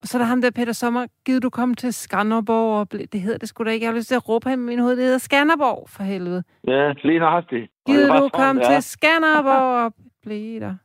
Og 0.02 0.08
så 0.08 0.18
er 0.18 0.20
der 0.20 0.26
ham 0.28 0.42
der, 0.42 0.52
Peter 0.52 0.74
Sommer. 0.74 1.08
Gider 1.26 1.40
du 1.40 1.50
komme 1.50 1.76
til 1.76 1.94
Skanderborg? 1.94 2.80
Og 2.80 2.90
ble, 2.90 3.06
det 3.06 3.22
hedder 3.22 3.38
det 3.38 3.50
sgu 3.50 3.64
da 3.64 3.70
ikke. 3.70 3.84
Jeg 3.84 3.92
har 3.92 3.98
lyst 3.98 4.08
til 4.08 4.16
at 4.16 4.30
råbe 4.30 4.50
ham 4.50 4.60
i 4.60 4.66
min 4.66 4.80
hoved. 4.80 4.96
Det 4.96 5.04
hedder 5.04 5.18
Skanderborg, 5.18 5.90
for 5.90 6.04
helvede. 6.04 6.44
Ja, 6.68 6.94
lige 7.04 7.20
nøjagtigt. 7.20 7.64
Er 7.64 7.92
Gider 7.92 8.20
du 8.20 8.30
komme 8.30 8.62
til 8.62 8.82
Skanderborg 8.84 9.86
og 9.86 9.94
blive 10.26 10.60
der? 10.60 10.76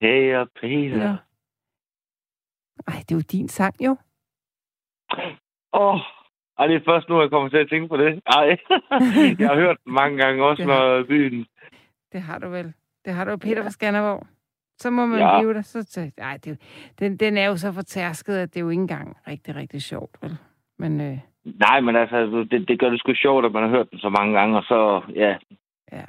Kære 0.00 0.46
Peter. 0.60 1.02
Ja. 1.02 1.16
Ej, 2.88 2.98
det 3.08 3.12
er 3.12 3.16
jo 3.16 3.20
din 3.32 3.48
sang, 3.48 3.74
jo. 3.84 3.96
Åh, 5.72 6.00
ej, 6.58 6.66
det 6.66 6.76
er 6.76 6.80
først 6.84 7.08
nu, 7.08 7.20
jeg 7.20 7.30
kommer 7.30 7.48
til 7.48 7.56
at 7.56 7.68
tænke 7.68 7.88
på 7.88 7.96
det. 7.96 8.22
Ej, 8.26 8.44
jeg 9.38 9.48
har 9.48 9.54
hørt 9.54 9.76
mange 9.86 10.18
gange 10.18 10.44
også, 10.44 10.64
når 10.64 11.04
byen... 11.04 11.46
Det 12.12 12.22
har 12.22 12.38
du 12.38 12.48
vel. 12.48 12.72
Det 13.04 13.12
har 13.12 13.24
du, 13.24 13.36
Peter 13.36 13.62
fra 13.62 13.70
Skanderborg. 13.70 14.26
Så 14.78 14.90
må 14.90 15.06
man 15.06 15.18
Ja. 15.18 15.38
blive 15.40 15.54
der. 15.54 15.62
Så, 15.62 15.82
så, 15.82 16.10
ej, 16.18 16.36
det, 16.36 16.60
den, 16.98 17.16
den 17.16 17.36
er 17.36 17.46
jo 17.46 17.56
så 17.56 17.72
fortærsket, 17.72 18.34
at 18.36 18.54
det 18.54 18.60
er 18.60 18.64
jo 18.64 18.68
ikke 18.70 18.80
engang 18.80 19.16
rigtig, 19.28 19.54
rigtig 19.54 19.82
sjovt, 19.82 20.16
vel? 20.22 20.36
Men 20.78 21.00
øh, 21.00 21.18
Nej, 21.44 21.80
men 21.80 21.96
altså, 21.96 22.46
det, 22.50 22.68
det 22.68 22.80
gør 22.80 22.90
det 22.90 22.98
sgu 23.00 23.14
sjovt, 23.14 23.44
at 23.44 23.52
man 23.52 23.62
har 23.62 23.70
hørt 23.70 23.90
den 23.90 23.98
så 23.98 24.08
mange 24.08 24.38
gange, 24.38 24.56
og 24.58 24.62
så, 24.64 25.02
ja, 25.14 25.36
ja, 25.92 26.04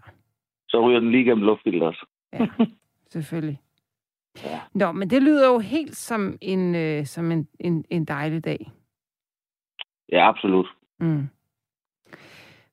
så 0.69 0.87
ryger 0.87 0.99
den 0.99 1.11
lige 1.11 1.23
gennem 1.23 1.43
luftfilteret 1.45 1.87
også. 1.87 2.05
ja, 2.33 2.47
selvfølgelig. 3.09 3.59
Ja. 4.43 4.59
Nå, 4.73 4.91
men 4.91 5.09
det 5.09 5.23
lyder 5.23 5.47
jo 5.47 5.59
helt 5.59 5.95
som 5.95 6.37
en, 6.41 6.75
øh, 6.75 7.05
som 7.05 7.31
en, 7.31 7.47
en, 7.59 7.85
en 7.89 8.05
dejlig 8.05 8.45
dag. 8.45 8.71
Ja, 10.11 10.29
absolut. 10.29 10.67
Mm. 10.99 11.27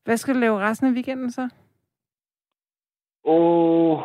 Hvad 0.05 0.17
skal 0.17 0.35
du 0.35 0.41
lave 0.41 0.59
resten 0.61 0.87
af 0.89 0.93
weekenden 0.93 1.31
så? 1.31 1.49
Åh, 3.25 4.01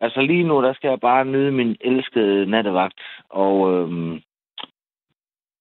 altså 0.00 0.20
lige 0.20 0.44
nu, 0.44 0.62
der 0.62 0.72
skal 0.74 0.88
jeg 0.88 1.00
bare 1.00 1.24
nyde 1.24 1.52
min 1.52 1.76
elskede 1.80 2.46
nattevagt, 2.46 3.00
og 3.28 3.72
øhm, 3.72 4.12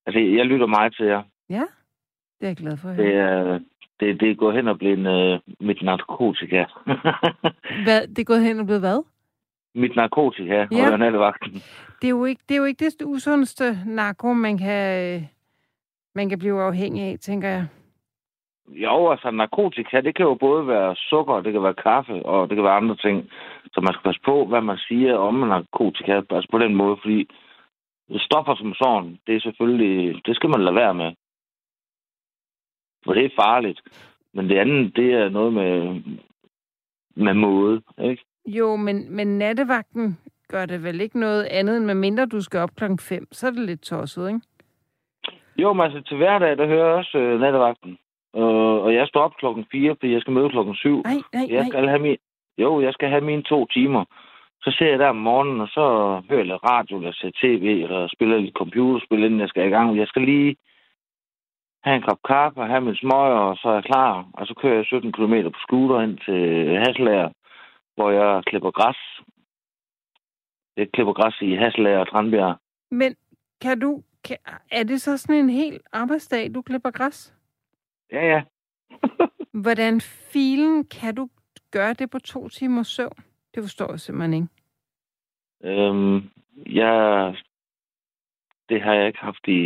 altså, 0.05 0.19
jeg 0.19 0.45
lytter 0.45 0.67
meget 0.67 0.95
til 0.95 1.05
jer. 1.05 1.23
Ja, 1.49 1.65
det 2.39 2.43
er 2.43 2.47
jeg 2.47 2.57
glad 2.57 2.77
for 2.77 2.89
Det 2.89 3.15
er, 3.15 3.59
det, 3.99 4.19
det 4.19 4.31
er 4.31 4.35
gået 4.35 4.55
hen 4.55 4.67
og 4.67 4.77
blevet 4.77 5.33
øh, 5.33 5.39
mit 5.59 5.81
narkotika. 5.81 6.65
Hvad, 7.85 8.07
det 8.07 8.19
er 8.19 8.23
gået 8.23 8.43
hen 8.43 8.59
og 8.59 8.65
blevet 8.65 8.81
hvad? 8.81 9.03
mit 9.77 9.95
narkotika, 9.95 10.67
ja. 10.71 10.91
Og 10.91 10.99
nattevagten. 10.99 11.51
Det 12.01 12.07
er 12.07 12.09
jo 12.09 12.25
ikke 12.25 12.41
det, 12.49 12.55
er 12.55 12.59
jo 12.59 12.65
ikke 12.65 12.85
det 12.85 13.05
usundeste 13.05 13.77
narko, 13.85 14.33
man 14.33 14.57
kan, 14.57 15.15
øh, 15.15 15.23
man 16.15 16.29
kan 16.29 16.39
blive 16.39 16.61
afhængig 16.61 17.03
af, 17.03 17.19
tænker 17.19 17.47
jeg. 17.47 17.67
Jo, 18.67 19.11
altså 19.11 19.31
narkotika, 19.31 20.01
det 20.01 20.15
kan 20.15 20.25
jo 20.25 20.33
både 20.35 20.67
være 20.67 20.95
sukker, 20.95 21.41
det 21.41 21.53
kan 21.53 21.63
være 21.63 21.73
kaffe, 21.73 22.25
og 22.25 22.49
det 22.49 22.55
kan 22.55 22.63
være 22.63 22.81
andre 22.81 22.95
ting. 22.95 23.29
Så 23.73 23.81
man 23.81 23.93
skal 23.93 24.03
passe 24.03 24.21
på, 24.25 24.45
hvad 24.45 24.61
man 24.61 24.77
siger 24.77 25.17
om 25.17 25.33
narkotika, 25.33 26.21
altså 26.29 26.47
på 26.51 26.57
den 26.57 26.75
måde, 26.75 26.97
fordi 27.01 27.29
stoffer 28.17 28.55
som 28.55 28.73
sådan, 28.73 29.19
det 29.27 29.35
er 29.35 29.39
selvfølgelig, 29.39 30.25
det 30.25 30.35
skal 30.35 30.49
man 30.49 30.63
lade 30.63 30.75
være 30.75 30.93
med. 30.93 31.11
For 33.05 33.13
det 33.13 33.25
er 33.25 33.29
farligt. 33.35 33.81
Men 34.33 34.49
det 34.49 34.57
andet, 34.57 34.95
det 34.95 35.13
er 35.13 35.29
noget 35.29 35.53
med, 35.53 36.01
med 37.15 37.33
måde, 37.33 37.81
ikke? 38.03 38.23
Jo, 38.45 38.75
men, 38.75 39.15
men 39.15 39.37
nattevagten 39.37 40.17
gør 40.47 40.65
det 40.65 40.83
vel 40.83 41.01
ikke 41.01 41.19
noget 41.19 41.43
andet, 41.43 41.77
end 41.77 41.85
med 41.85 41.95
mindre 41.95 42.25
du 42.25 42.41
skal 42.41 42.59
op 42.59 42.75
klokken 42.75 42.99
5. 42.99 43.27
Så 43.31 43.47
er 43.47 43.51
det 43.51 43.59
lidt 43.59 43.81
tosset, 43.81 44.27
ikke? 44.27 44.41
Jo, 45.57 45.73
men 45.73 45.83
altså 45.85 46.01
til 46.01 46.17
hverdag, 46.17 46.57
der 46.57 46.67
hører 46.67 46.87
jeg 46.87 46.95
også 46.95 47.17
øh, 47.17 47.39
nattevagten. 47.39 47.97
Øh, 48.37 48.77
og 48.85 48.93
jeg 48.93 49.07
står 49.07 49.21
op 49.21 49.35
klokken 49.37 49.65
4, 49.71 49.95
fordi 49.99 50.13
jeg 50.13 50.21
skal 50.21 50.33
møde 50.33 50.49
klokken 50.49 50.75
7. 50.75 51.01
Nej, 51.01 51.13
nej, 51.33 51.45
Jeg 51.49 51.61
nej. 51.61 51.69
skal 51.69 51.87
have 51.87 51.99
min... 51.99 52.17
Jo, 52.57 52.81
jeg 52.81 52.93
skal 52.93 53.09
have 53.09 53.21
mine 53.21 53.43
to 53.43 53.65
timer. 53.65 54.03
Så 54.63 54.75
ser 54.77 54.89
jeg 54.89 54.99
der 54.99 55.07
om 55.09 55.15
morgenen, 55.15 55.61
og 55.61 55.67
så 55.67 55.85
hører 56.29 56.45
jeg 56.45 56.63
radio, 56.71 56.97
eller 56.97 57.13
ser 57.13 57.31
tv, 57.41 57.65
eller 57.83 58.07
spiller 58.15 58.37
lidt 58.37 58.55
computerspil, 58.55 59.23
inden 59.23 59.39
jeg 59.39 59.49
skal 59.49 59.67
i 59.67 59.69
gang. 59.69 59.97
Jeg 59.97 60.07
skal 60.07 60.21
lige 60.21 60.55
have 61.83 61.95
en 61.95 62.01
kop 62.01 62.19
kaffe, 62.27 62.59
og 62.61 62.67
have 62.67 62.81
min 62.81 62.95
smøger, 62.95 63.39
og 63.49 63.57
så 63.57 63.69
er 63.69 63.73
jeg 63.73 63.83
klar. 63.83 64.27
Og 64.33 64.47
så 64.47 64.53
kører 64.53 64.75
jeg 64.75 64.85
17 64.85 65.11
km 65.11 65.33
på 65.53 65.59
scooter 65.59 66.01
ind 66.01 66.17
til 66.25 66.41
Haslager, 66.77 67.29
hvor 67.95 68.09
jeg 68.11 68.43
klipper 68.45 68.71
græs. 68.71 68.97
Jeg 70.77 70.91
klipper 70.93 71.13
græs 71.13 71.35
i 71.41 71.55
Haslager 71.55 71.99
og 71.99 72.09
Tranbjerg. 72.11 72.55
Men 72.91 73.15
kan 73.61 73.79
du... 73.79 74.01
Kan, 74.27 74.37
er 74.71 74.83
det 74.83 75.01
så 75.01 75.17
sådan 75.17 75.35
en 75.35 75.49
hel 75.49 75.79
arbejdsdag, 75.93 76.55
du 76.55 76.61
klipper 76.61 76.91
græs? 76.91 77.33
Ja, 78.11 78.25
ja. 78.25 78.43
Hvordan 79.63 80.01
filen 80.01 80.85
kan 80.87 81.15
du 81.15 81.29
gøre 81.71 81.93
det 81.93 82.09
på 82.09 82.19
to 82.19 82.49
timer 82.49 82.83
søvn? 82.83 83.17
Det 83.55 83.63
forstår 83.63 83.91
jeg 83.91 83.99
simpelthen 83.99 84.33
ikke. 84.33 84.47
Øhm, 85.63 86.29
jeg... 86.65 87.35
Det 88.69 88.81
har 88.81 88.93
jeg 88.93 89.07
ikke 89.07 89.19
haft 89.19 89.47
i 89.47 89.61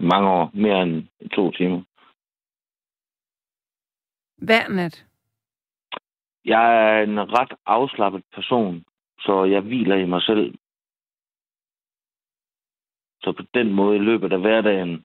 mange 0.00 0.28
år. 0.30 0.50
Mere 0.54 0.82
end 0.82 1.08
to 1.28 1.50
timer. 1.50 1.82
Hver 4.36 4.68
nat. 4.68 5.06
Jeg 6.44 6.96
er 6.98 7.02
en 7.02 7.18
ret 7.18 7.52
afslappet 7.66 8.24
person, 8.34 8.84
så 9.20 9.44
jeg 9.44 9.60
hviler 9.60 9.96
i 9.96 10.06
mig 10.06 10.22
selv. 10.22 10.54
Så 13.22 13.32
på 13.32 13.42
den 13.54 13.72
måde 13.72 13.96
i 13.96 14.00
løbet 14.00 14.32
af 14.32 14.40
hverdagen, 14.40 15.04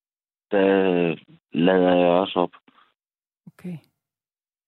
der 0.51 1.15
lader 1.51 1.95
jeg 1.95 2.07
også 2.07 2.39
op. 2.39 2.51
Okay. 3.59 3.77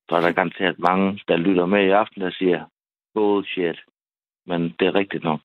Så 0.09 0.15
er 0.15 0.21
der 0.21 0.31
garanteret 0.31 0.79
mange, 0.79 1.19
der 1.27 1.37
lytter 1.37 1.65
med 1.65 1.85
i 1.85 1.89
aften, 1.89 2.21
der 2.21 2.31
siger, 2.31 2.65
bullshit. 3.13 3.79
Men 4.45 4.61
det 4.61 4.87
er 4.87 4.95
rigtigt 4.95 5.23
nok. 5.23 5.39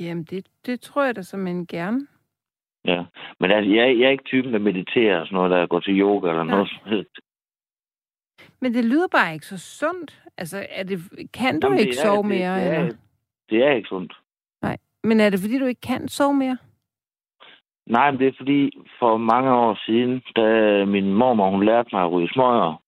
Jamen, 0.00 0.24
det, 0.24 0.48
det 0.66 0.80
tror 0.80 1.04
jeg 1.04 1.16
da 1.16 1.22
som 1.22 1.46
en 1.46 1.66
gerne. 1.66 2.06
Ja. 2.84 3.04
Men 3.40 3.50
altså, 3.50 3.70
jeg, 3.74 3.98
jeg 3.98 4.06
er 4.06 4.10
ikke 4.10 4.24
typen, 4.24 4.52
der 4.52 4.58
mediterer 4.58 5.20
og 5.20 5.26
sådan 5.26 5.36
noget, 5.36 5.50
der 5.50 5.66
går 5.66 5.80
til 5.80 6.00
yoga 6.00 6.28
eller 6.30 6.42
Nej. 6.44 6.54
noget. 6.56 6.68
som 6.70 6.88
helst. 6.88 7.16
Men 8.60 8.74
det 8.74 8.84
lyder 8.84 9.08
bare 9.08 9.34
ikke 9.34 9.46
så 9.46 9.58
sundt. 9.58 10.22
Altså, 10.36 10.66
er 10.70 10.82
det, 10.82 10.98
kan 11.32 11.60
du 11.60 11.66
Jamen, 11.66 11.78
ikke 11.78 11.90
det 11.92 11.98
er- 11.98 12.02
sove 12.02 12.16
det- 12.22 12.24
mere? 12.38 12.54
det 12.60 12.66
er- 12.66 12.80
eller? 12.84 12.96
Det 13.50 13.58
er 13.64 13.72
ikke 13.72 13.88
sundt. 13.88 14.12
Men 15.04 15.20
er 15.20 15.30
det, 15.30 15.40
fordi 15.40 15.58
du 15.58 15.64
ikke 15.64 15.80
kan 15.80 16.08
sove 16.08 16.34
mere? 16.34 16.58
Nej, 17.88 18.10
men 18.10 18.20
det 18.20 18.28
er 18.28 18.36
fordi, 18.36 18.70
for 18.98 19.16
mange 19.16 19.50
år 19.54 19.78
siden, 19.86 20.22
da 20.36 20.84
min 20.84 21.14
mormor, 21.14 21.50
hun 21.50 21.64
lærte 21.64 21.88
mig 21.92 22.02
at 22.04 22.12
ryge 22.12 22.32
smøger, 22.32 22.82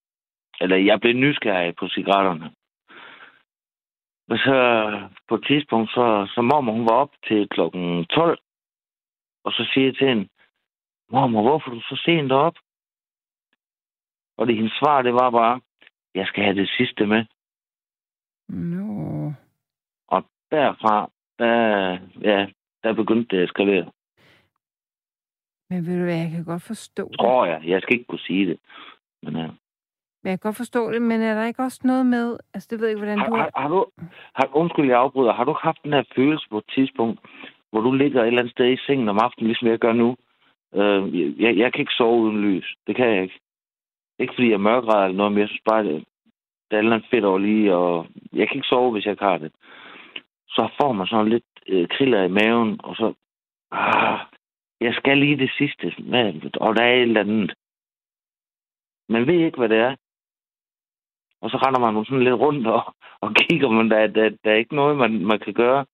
eller 0.60 0.76
jeg 0.76 1.00
blev 1.00 1.14
nysgerrig 1.14 1.74
på 1.76 1.88
cigaretterne. 1.88 2.50
Og 4.30 4.38
så 4.38 4.56
på 5.28 5.34
et 5.34 5.44
tidspunkt, 5.46 5.90
så, 5.90 6.28
så 6.34 6.42
mormor, 6.42 6.72
hun 6.72 6.84
var 6.84 6.96
op 7.04 7.12
til 7.28 7.48
klokken 7.48 8.06
12, 8.06 8.38
og 9.44 9.52
så 9.52 9.70
siger 9.72 9.86
jeg 9.86 9.96
til 9.96 10.08
hende, 10.08 10.28
mormor, 11.12 11.42
hvorfor 11.42 11.70
er 11.70 11.74
du 11.74 11.80
så 11.80 12.02
sent 12.04 12.32
op? 12.32 12.54
Og 14.38 14.46
det 14.46 14.56
hendes 14.56 14.72
svar, 14.72 15.02
det 15.02 15.14
var 15.14 15.30
bare, 15.30 15.60
jeg 16.14 16.26
skal 16.26 16.44
have 16.44 16.56
det 16.56 16.68
sidste 16.68 17.06
med. 17.06 17.24
Nå. 18.48 19.32
Derfra, 20.50 21.10
der, 21.38 21.98
ja, 22.20 22.46
der 22.82 22.92
begyndte 22.92 23.36
det 23.36 23.42
at 23.42 23.44
eskalere. 23.44 23.90
Men 25.70 25.86
ved 25.86 25.98
du 25.98 26.04
hvad, 26.04 26.16
jeg 26.16 26.30
kan 26.30 26.44
godt 26.44 26.62
forstå 26.62 27.08
det. 27.08 27.18
Tror 27.18 27.46
jeg. 27.46 27.60
Jeg 27.64 27.82
skal 27.82 27.94
ikke 27.94 28.08
kunne 28.08 28.26
sige 28.30 28.46
det. 28.46 28.58
Men, 29.22 29.36
ja. 29.36 29.48
Men 30.22 30.30
jeg 30.30 30.40
kan 30.40 30.48
godt 30.48 30.56
forstå 30.56 30.92
det, 30.92 31.02
men 31.02 31.20
er 31.20 31.34
der 31.34 31.46
ikke 31.46 31.62
også 31.62 31.80
noget 31.84 32.06
med... 32.06 32.38
Altså, 32.54 32.68
det 32.70 32.80
ved 32.80 32.86
jeg 32.86 32.92
ikke, 32.92 33.04
hvordan 33.04 33.18
Har, 33.18 33.28
du... 33.28 33.36
har, 33.36 33.50
har 33.56 33.68
du, 33.68 33.86
har, 34.34 34.56
undskyld, 34.56 34.88
jeg 34.88 34.98
afbryder. 34.98 35.32
Har 35.32 35.44
du 35.44 35.54
haft 35.62 35.78
den 35.84 35.92
her 35.92 36.02
følelse 36.16 36.46
på 36.50 36.58
et 36.58 36.68
tidspunkt, 36.74 37.20
hvor 37.70 37.80
du 37.80 37.92
ligger 37.92 38.22
et 38.22 38.26
eller 38.26 38.38
andet 38.40 38.52
sted 38.52 38.72
i 38.72 38.84
sengen 38.86 39.08
om 39.08 39.18
aftenen, 39.18 39.46
ligesom 39.46 39.68
jeg 39.68 39.78
gør 39.78 39.92
nu? 39.92 40.16
Øh, 40.74 41.02
jeg, 41.42 41.56
jeg 41.56 41.72
kan 41.72 41.80
ikke 41.80 41.98
sove 42.00 42.22
uden 42.22 42.40
lys. 42.40 42.76
Det 42.86 42.96
kan 42.96 43.08
jeg 43.14 43.22
ikke. 43.22 43.40
Ikke 44.18 44.34
fordi 44.34 44.50
jeg 44.50 44.60
er 44.60 45.02
eller 45.04 45.16
noget, 45.16 45.32
men 45.32 45.40
jeg 45.40 45.48
synes 45.48 45.62
bare, 45.70 45.84
det, 45.84 46.04
der 46.70 46.76
er 46.76 46.80
et 46.80 46.84
eller 46.84 46.96
andet 46.96 47.10
fedt 47.10 47.24
over 47.24 47.38
lige, 47.38 47.74
og 47.74 48.06
jeg 48.32 48.48
kan 48.48 48.56
ikke 48.56 48.68
sove, 48.68 48.92
hvis 48.92 49.06
jeg 49.06 49.16
har 49.20 49.38
det. 49.38 49.52
Så 50.48 50.68
får 50.80 50.92
man 50.92 51.06
sådan 51.06 51.28
lidt 51.28 51.50
øh, 51.68 51.88
kriller 51.88 52.22
i 52.22 52.28
maven, 52.28 52.80
og 52.84 52.96
så... 52.96 53.12
Ah, 53.72 54.18
jeg 54.80 54.94
skal 54.94 55.18
lige 55.18 55.36
det 55.38 55.50
sidste, 55.58 55.94
hvad- 55.98 56.56
og 56.60 56.76
der 56.76 56.82
er 56.84 56.94
et 56.94 57.02
eller 57.02 57.20
andet. 57.20 57.54
Man 59.08 59.26
ved 59.26 59.34
ikke, 59.46 59.58
hvad 59.58 59.68
det 59.68 59.78
er. 59.78 59.96
Og 61.42 61.50
så 61.50 61.56
render 61.56 61.80
man 61.80 62.04
sådan 62.04 62.24
lidt 62.24 62.34
rundt 62.34 62.66
og, 62.66 62.94
og 63.20 63.34
kigger, 63.34 63.68
men 63.70 63.90
der, 63.90 64.06
der, 64.06 64.28
der 64.44 64.50
er 64.50 64.56
ikke 64.56 64.74
noget, 64.74 64.96
man, 64.96 65.26
man 65.26 65.38
kan 65.40 65.54
gøre. 65.54 65.86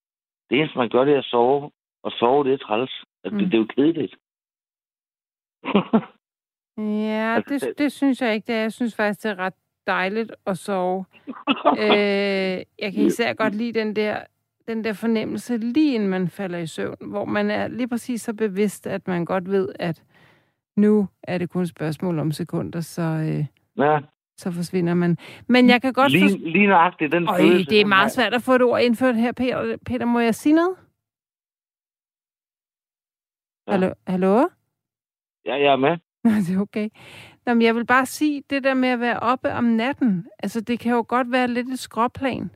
Det 0.50 0.58
eneste, 0.58 0.78
man 0.78 0.88
gør, 0.88 1.04
det 1.04 1.14
er 1.14 1.18
at 1.18 1.24
sove. 1.24 1.70
Og 2.02 2.12
sove, 2.12 2.44
det 2.44 2.52
er 2.52 2.56
træls. 2.66 3.04
Altså, 3.24 3.34
Mm. 3.34 3.38
det, 3.38 3.52
det 3.52 3.54
er 3.58 3.62
jo 3.64 3.66
kedeligt. 3.76 4.14
Ja, 6.78 7.34
Altså, 7.36 7.54
det, 7.54 7.60
det- 7.62 7.78
det 7.78 7.92
synes 7.92 8.22
jeg 8.22 8.34
ikke. 8.34 8.46
Det 8.46 8.54
er. 8.54 8.60
Jeg 8.60 8.72
synes 8.72 8.96
faktisk, 8.96 9.22
det 9.22 9.30
er 9.30 9.38
ret 9.38 9.54
dejligt 9.86 10.32
at 10.46 10.58
sove. 10.58 11.04
øh, 11.84 12.56
jeg 12.78 12.92
kan 12.94 13.06
især 13.06 13.32
godt 13.34 13.54
lide 13.54 13.80
den 13.80 13.96
der, 13.96 14.24
den 14.68 14.84
der 14.84 14.92
fornemmelse, 14.92 15.56
lige 15.56 15.94
inden 15.94 16.08
man 16.08 16.28
falder 16.28 16.58
i 16.58 16.66
søvn, 16.66 16.96
hvor 17.00 17.24
man 17.24 17.50
er 17.50 17.68
lige 17.68 17.88
præcis 17.88 18.22
så 18.22 18.34
bevidst, 18.34 18.86
at 18.86 19.08
man 19.08 19.24
godt 19.24 19.50
ved, 19.50 19.68
at 19.78 20.02
nu 20.76 21.08
er 21.22 21.38
det 21.38 21.50
kun 21.50 21.62
et 21.62 21.68
spørgsmål 21.68 22.18
om 22.18 22.32
sekunder, 22.32 22.80
så, 22.80 23.02
øh, 23.02 23.44
ja, 23.84 23.98
så 24.36 24.50
forsvinder 24.50 24.94
man. 24.94 25.18
Men 25.46 25.68
jeg 25.68 25.82
kan 25.82 25.92
godt 25.92 26.12
lige, 26.12 26.50
lige 26.52 26.66
nøjagtigt 26.66 27.12
den 27.12 27.28
Øj, 27.28 27.40
følelse. 27.40 27.70
det 27.70 27.80
er 27.80 27.84
meget 27.86 28.12
svært 28.12 28.34
at 28.34 28.42
få 28.42 28.54
et 28.54 28.62
ord 28.62 28.80
indført 28.82 29.16
her, 29.16 29.32
Peter. 29.32 29.76
Peter, 29.86 30.04
må 30.06 30.20
jeg 30.20 30.34
sige 30.34 30.54
noget? 30.54 30.76
Ja. 33.66 33.72
Hallo? 33.72 33.92
Hallo? 34.06 34.48
Ja, 35.44 35.54
jeg 35.54 35.72
er 35.72 35.76
med. 35.76 35.96
Det 36.46 36.56
er 36.56 36.60
okay. 36.60 36.88
Nå, 37.46 37.54
men 37.54 37.62
jeg 37.62 37.74
vil 37.74 37.86
bare 37.86 38.06
sige, 38.06 38.42
det 38.50 38.64
der 38.64 38.74
med 38.74 38.88
at 38.88 39.00
være 39.00 39.20
oppe 39.20 39.52
om 39.52 39.64
natten, 39.64 40.26
altså 40.38 40.60
det 40.60 40.80
kan 40.80 40.92
jo 40.92 41.04
godt 41.08 41.32
være 41.32 41.48
lidt 41.48 41.68
et 41.68 41.78
skråplan. 41.78 42.50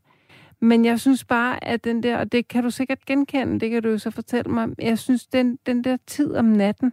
Men 0.61 0.85
jeg 0.85 1.01
synes 1.01 1.25
bare, 1.25 1.65
at 1.65 1.85
den 1.85 2.03
der, 2.03 2.19
og 2.19 2.33
det 2.33 2.49
kan 2.49 2.63
du 2.63 2.71
sikkert 2.71 3.07
genkende, 3.07 3.61
det 3.61 3.71
kan 3.71 3.83
du 3.83 3.89
jo 3.89 3.99
så 3.99 4.11
fortælle 4.11 4.51
mig, 4.51 4.69
jeg 4.79 4.99
synes, 4.99 5.27
den, 5.27 5.59
den 5.67 5.85
der 5.85 5.97
tid 6.07 6.35
om 6.35 6.45
natten, 6.45 6.93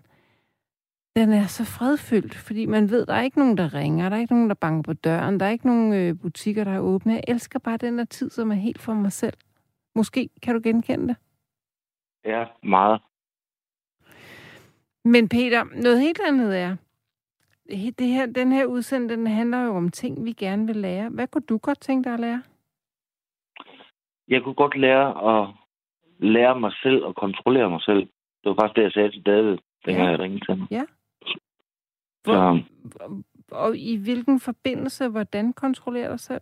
den 1.15 1.33
er 1.33 1.47
så 1.47 1.65
fredfyldt, 1.65 2.35
fordi 2.35 2.65
man 2.65 2.89
ved, 2.89 3.05
der 3.05 3.13
er 3.13 3.21
ikke 3.21 3.39
nogen, 3.39 3.57
der 3.57 3.73
ringer, 3.73 4.09
der 4.09 4.15
er 4.15 4.21
ikke 4.21 4.33
nogen, 4.33 4.49
der 4.49 4.55
banker 4.55 4.81
på 4.81 4.93
døren, 4.93 5.39
der 5.39 5.45
er 5.45 5.49
ikke 5.49 5.67
nogen 5.67 5.93
øh, 5.93 6.19
butikker, 6.19 6.63
der 6.63 6.71
er 6.71 6.79
åbne. 6.79 7.13
Jeg 7.13 7.23
elsker 7.27 7.59
bare 7.59 7.77
den 7.77 7.97
der 7.97 8.05
tid, 8.05 8.29
som 8.29 8.51
er 8.51 8.55
helt 8.55 8.81
for 8.81 8.93
mig 8.93 9.11
selv. 9.11 9.33
Måske 9.95 10.29
kan 10.41 10.55
du 10.55 10.61
genkende 10.63 11.07
det? 11.07 11.15
Ja, 12.25 12.45
meget. 12.63 13.01
Men 15.05 15.29
Peter, 15.29 15.63
noget 15.63 16.01
helt 16.01 16.21
andet 16.27 16.57
er, 16.57 16.75
det 17.69 18.07
her, 18.07 18.25
den 18.25 18.51
her 18.51 18.65
udsendelse, 18.65 19.15
den 19.15 19.27
handler 19.27 19.61
jo 19.63 19.75
om 19.75 19.89
ting, 19.89 20.25
vi 20.25 20.31
gerne 20.31 20.67
vil 20.67 20.75
lære. 20.75 21.09
Hvad 21.09 21.27
kunne 21.27 21.45
du 21.49 21.57
godt 21.57 21.81
tænke 21.81 22.03
dig 22.03 22.13
at 22.13 22.19
lære? 22.19 22.43
Jeg 24.27 24.43
kunne 24.43 24.55
godt 24.55 24.77
lære 24.77 25.07
at 25.39 25.47
lære 26.19 26.59
mig 26.59 26.71
selv 26.83 27.03
og 27.03 27.15
kontrollere 27.15 27.69
mig 27.69 27.81
selv. 27.81 27.99
Det 28.43 28.45
var 28.49 28.53
faktisk 28.61 28.75
det, 28.75 28.83
jeg 28.83 28.91
sagde 28.91 29.11
til 29.11 29.25
David, 29.25 29.57
dengang 29.85 30.05
ja. 30.05 30.11
jeg 30.11 30.19
ringede 30.19 30.45
til 30.45 30.55
ham. 30.55 30.67
Ja. 30.71 30.83
Så, 32.25 32.33
Hvor, 32.95 33.19
og 33.51 33.77
i 33.77 33.95
hvilken 34.03 34.39
forbindelse, 34.39 35.09
hvordan 35.09 35.53
kontrollerer 35.53 36.09
dig 36.09 36.19
selv? 36.19 36.41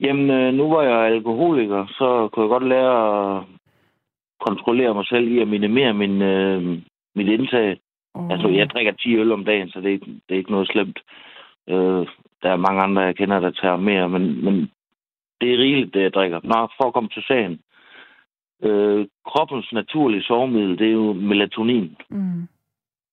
jamen, 0.00 0.30
øh, 0.30 0.54
nu 0.54 0.68
var 0.68 0.82
jeg 0.82 0.98
alkoholiker, 1.14 1.86
så 1.86 2.28
kunne 2.32 2.42
jeg 2.44 2.48
godt 2.50 2.68
lære 2.68 3.36
at 3.38 3.44
kontrollere 4.40 4.94
mig 4.94 5.06
selv 5.06 5.28
i 5.28 5.38
at 5.38 5.48
minimere 5.48 5.94
min, 5.94 6.22
øh, 6.22 6.62
mit 7.14 7.26
indtag. 7.28 7.80
Oh. 8.14 8.30
Altså, 8.30 8.48
jeg 8.48 8.70
drikker 8.70 8.92
10 8.92 9.16
øl 9.16 9.32
om 9.32 9.44
dagen, 9.44 9.68
så 9.70 9.80
det 9.80 9.86
er, 9.88 9.92
ikke- 9.92 10.20
det 10.28 10.34
er 10.34 10.38
ikke 10.38 10.50
noget 10.50 10.68
slemt. 10.68 10.98
Øh, 11.68 12.06
der 12.42 12.50
er 12.50 12.56
mange 12.56 12.82
andre, 12.82 13.02
jeg 13.02 13.16
kender, 13.16 13.40
der 13.40 13.50
tager 13.50 13.76
mere, 13.76 14.08
men, 14.08 14.44
men 14.44 14.70
det 15.40 15.54
er 15.54 15.58
rigeligt, 15.58 15.94
det 15.94 16.02
jeg 16.02 16.12
drikker. 16.14 16.40
Nå, 16.44 16.68
for 16.76 16.84
at 16.86 16.92
komme 16.94 17.08
til 17.08 17.22
sagen. 17.22 17.60
Øh, 18.62 19.06
kroppens 19.26 19.72
naturlige 19.72 20.22
sovemiddel, 20.22 20.78
det 20.78 20.86
er 20.88 20.92
jo 20.92 21.12
melatonin, 21.12 21.96
Mm. 22.10 22.48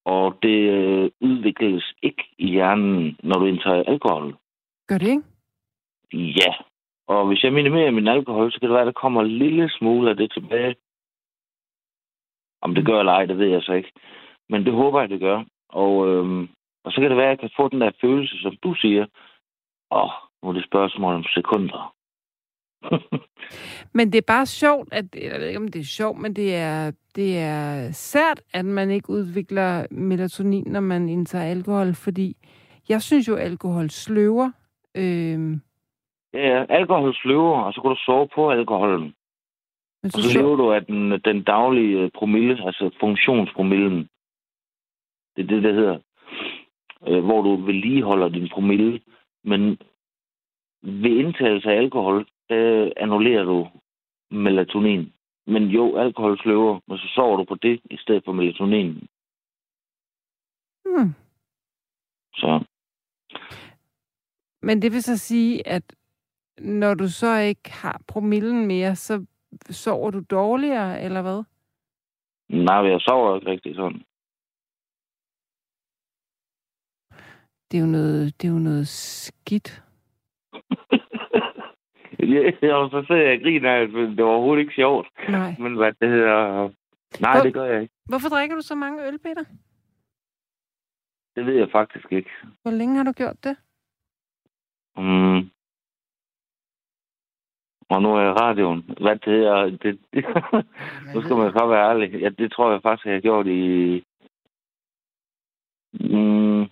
og 0.06 0.38
det 0.44 0.60
øh, 0.70 1.10
udvikles 1.22 1.94
ikke 2.02 2.24
i 2.38 2.48
hjernen, 2.52 3.18
når 3.24 3.40
du 3.40 3.46
indtager 3.46 3.84
alkohol. 3.84 4.36
Gør 4.88 4.98
det 4.98 5.08
ikke? 5.08 5.24
Ja. 6.14 6.54
Og 7.08 7.28
hvis 7.28 7.44
jeg 7.44 7.54
minimerer 7.54 7.92
min 7.92 8.08
alkohol, 8.08 8.52
så 8.52 8.60
kan 8.60 8.70
det 8.70 8.74
være, 8.74 8.82
at 8.82 8.94
der 8.94 9.02
kommer 9.02 9.22
en 9.22 9.28
lille 9.38 9.70
smule 9.70 10.10
af 10.10 10.18
det 10.18 10.32
tilbage. 10.34 10.76
Om 12.62 12.76
det 12.76 12.86
gør 12.86 13.00
eller 13.00 13.12
ej, 13.12 13.26
det 13.26 13.38
ved 13.38 13.48
jeg 13.48 13.62
så 13.62 13.74
ikke. 13.74 13.92
Men 14.50 14.66
det 14.66 14.74
håber 14.74 15.00
jeg, 15.00 15.10
det 15.10 15.20
gør. 15.20 15.44
Og, 15.70 16.08
øhm, 16.08 16.50
og 16.84 16.92
så 16.92 17.02
kan 17.02 17.10
det 17.10 17.18
være, 17.18 17.26
at 17.26 17.30
jeg 17.30 17.40
kan 17.40 17.50
få 17.58 17.70
den 17.70 17.82
der 17.82 17.92
følelse, 18.02 18.42
som 18.42 18.56
du 18.64 18.74
siger. 18.74 19.06
Åh, 19.92 20.12
nu 20.44 20.50
er 20.50 20.54
det 20.54 20.66
spørgsmål 20.66 21.14
om 21.16 21.24
sekunder. 21.24 21.96
Men 23.96 24.12
det 24.12 24.18
er 24.18 24.28
bare 24.28 24.46
sjovt, 24.46 24.90
at, 24.92 25.06
jeg 25.16 25.40
ved 25.40 25.48
ikke, 25.48 25.60
om 25.60 25.68
det 25.68 25.80
er 25.80 25.84
sjovt, 25.84 26.18
men 26.20 26.36
det 26.36 26.56
er, 26.56 26.92
det 27.16 27.38
er 27.38 27.92
sært, 27.92 28.42
at 28.54 28.66
man 28.66 28.92
ikke 28.92 29.10
udvikler 29.10 29.86
melatonin, 29.92 30.64
når 30.68 30.80
man 30.80 31.10
indtager 31.10 31.46
alkohol, 31.46 31.94
fordi 31.94 32.36
jeg 32.90 33.02
synes 33.02 33.28
jo, 33.28 33.36
alkohol 33.36 33.90
sløver. 33.90 34.52
Øhm, 34.96 35.62
ja, 36.34 36.66
alkohol 36.70 37.16
sløver, 37.16 37.62
og 37.62 37.74
så 37.74 37.82
kan 37.82 37.90
du 37.90 37.98
sove 38.06 38.28
på 38.36 38.52
alkoholen. 38.52 39.14
men 40.04 40.12
Og 40.14 40.22
så 40.22 40.40
lever 40.40 40.56
du 40.56 40.72
af 40.72 40.86
den, 40.86 41.12
den 41.12 41.44
daglige 41.44 42.00
øh, 42.00 42.12
promille, 42.12 42.66
altså 42.66 42.90
funktionspromillen. 43.00 44.10
Det 45.36 45.44
er 45.44 45.48
det, 45.48 45.64
der 45.64 45.74
hedder. 45.74 46.00
Øh, 47.08 47.24
hvor 47.24 47.42
du 47.42 47.56
vedligeholder 47.56 48.30
din 48.30 48.50
promille. 48.54 49.02
Men 49.44 49.78
ved 50.84 51.12
indtagelse 51.12 51.70
af 51.70 51.78
alkohol, 51.78 52.28
der 52.52 52.94
annullerer 52.98 53.44
du 53.44 53.68
melatonin. 54.32 55.14
Men 55.48 55.64
jo, 55.64 55.98
alkohol 55.98 56.40
sløver, 56.40 56.80
men 56.88 56.98
så 56.98 57.08
sover 57.16 57.38
du 57.38 57.44
på 57.44 57.56
det 57.56 57.82
i 57.92 57.98
stedet 57.98 58.24
for 58.26 58.32
melatonin. 58.32 59.08
Hmm. 60.86 61.14
Så 62.34 62.64
Men 64.62 64.82
det 64.82 64.92
vil 64.92 65.04
så 65.04 65.18
sige, 65.18 65.68
at 65.68 65.96
når 66.60 66.94
du 66.94 67.08
så 67.08 67.38
ikke 67.38 67.72
har 67.72 68.02
promillen 68.08 68.68
mere, 68.68 68.96
så 68.96 69.26
sover 69.70 70.12
du 70.12 70.20
dårligere, 70.30 71.02
eller 71.02 71.22
hvad? 71.22 71.44
nej, 72.50 72.76
jeg 72.92 73.02
sover 73.02 73.36
ikke 73.36 73.52
rigtig 73.52 73.76
sådan. 73.76 74.04
Det 77.72 77.78
er 77.78 77.82
jo 77.82 77.88
noget, 77.88 78.42
det 78.42 78.48
er 78.48 78.52
jo 78.52 78.60
noget 78.60 78.88
skidt. 78.88 79.84
jeg, 82.22 82.44
jeg, 82.62 82.90
så 82.92 83.04
sidder 83.08 83.22
jeg 83.22 83.38
og 83.38 83.42
griner, 83.44 83.88
men 83.88 84.18
det 84.18 84.26
var 84.26 84.32
overhovedet 84.32 84.62
ikke 84.62 84.74
sjovt. 84.74 85.08
Nej. 85.30 85.56
Men 85.60 85.76
hvad 85.76 85.94
det 86.02 86.10
hedder... 86.10 86.70
Nej, 87.22 87.34
Hvor- 87.36 87.44
det 87.44 87.54
gør 87.54 87.66
jeg 87.66 87.82
ikke. 87.82 87.94
Hvorfor 88.06 88.30
drikker 88.30 88.56
du 88.56 88.62
så 88.62 88.76
mange 88.76 89.08
øl, 89.08 89.20
Peter? 89.20 89.44
Det 91.36 91.46
ved 91.46 91.54
jeg 91.56 91.72
faktisk 91.72 92.12
ikke. 92.12 92.30
Hvor 92.62 92.72
længe 92.72 92.96
har 92.98 93.04
du 93.04 93.12
gjort 93.12 93.44
det? 93.44 93.56
Mm. 94.98 95.50
Og 97.90 98.02
nu 98.02 98.16
er 98.16 98.20
jeg 98.22 98.30
i 98.32 98.34
radioen. 98.34 98.82
Hvad 99.02 99.16
det 99.16 99.34
hedder... 99.34 99.64
Det, 99.84 100.00
nu 101.16 101.22
skal 101.22 101.36
man 101.36 101.52
så 101.52 101.68
være 101.68 101.90
ærlig. 101.90 102.22
Ja, 102.22 102.30
det 102.30 102.52
tror 102.52 102.72
jeg 102.72 102.82
faktisk, 102.82 103.06
jeg 103.06 103.14
har 103.14 103.22
gjort 103.22 103.48
i... 103.48 104.04
Mm, 105.94 106.64
16-18 106.64 106.68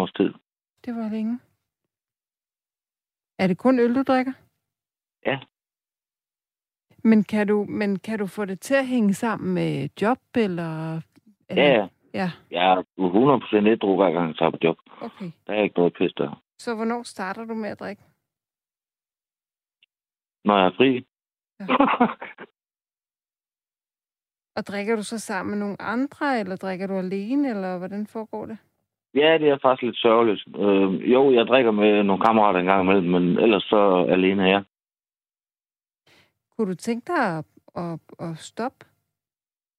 års 0.00 0.12
tid. 0.12 0.34
Det 0.84 0.94
var 0.96 1.08
længe. 1.10 1.38
Er 3.38 3.46
det 3.46 3.58
kun 3.58 3.78
øl, 3.78 3.94
du 3.94 4.02
drikker? 4.02 4.32
Ja. 5.26 5.38
Men 7.08 7.24
kan 7.24 7.46
du, 7.48 7.64
men 7.68 7.98
kan 7.98 8.18
du 8.18 8.26
få 8.26 8.44
det 8.44 8.60
til 8.60 8.74
at 8.74 8.86
hænge 8.86 9.14
sammen 9.14 9.54
med 9.54 9.88
job, 10.02 10.18
eller... 10.36 11.00
eller 11.48 11.62
Ja, 11.64 11.72
ja. 11.74 11.88
Ja, 12.14 12.30
Jeg 12.50 12.72
er 12.72 12.82
100% 13.62 13.68
ædru, 13.72 13.96
hver 13.96 14.10
gang 14.10 14.26
jeg 14.28 14.36
tager 14.38 14.50
på 14.50 14.58
job. 14.64 14.76
okay. 15.00 15.30
Der 15.46 15.52
er 15.54 15.62
ikke 15.62 15.78
noget 15.78 15.94
pis 15.98 16.12
der. 16.16 16.42
Så 16.58 16.74
hvornår 16.74 17.02
starter 17.02 17.44
du 17.44 17.54
med 17.54 17.68
at 17.68 17.80
drikke? 17.80 18.02
Når 20.44 20.56
jeg 20.58 20.66
er 20.66 20.76
fri. 20.78 20.90
Ja. 21.60 21.66
Og 24.56 24.66
drikker 24.66 24.96
du 24.96 25.02
så 25.02 25.18
sammen 25.18 25.50
med 25.50 25.58
nogle 25.58 25.82
andre, 25.82 26.40
eller 26.40 26.56
drikker 26.56 26.86
du 26.86 26.94
alene, 26.98 27.50
eller 27.50 27.78
hvordan 27.78 28.06
foregår 28.06 28.46
det? 28.46 28.58
Ja, 29.16 29.38
det 29.38 29.48
er 29.48 29.58
faktisk 29.62 29.82
lidt 29.82 29.96
sørgeligt. 29.98 30.42
Øh, 30.58 31.12
jo, 31.12 31.32
jeg 31.32 31.46
drikker 31.46 31.70
med 31.70 32.02
nogle 32.02 32.22
kammerater 32.24 32.60
en 32.60 32.66
gang 32.66 32.82
imellem, 32.82 33.10
men 33.10 33.38
ellers 33.38 33.62
så 33.64 34.06
alene 34.08 34.42
her. 34.42 34.62
Kunne 36.56 36.70
du 36.70 36.74
tænke 36.74 37.06
dig 37.12 37.38
at, 37.38 37.44
at, 37.76 38.00
at 38.18 38.38
stoppe? 38.38 38.86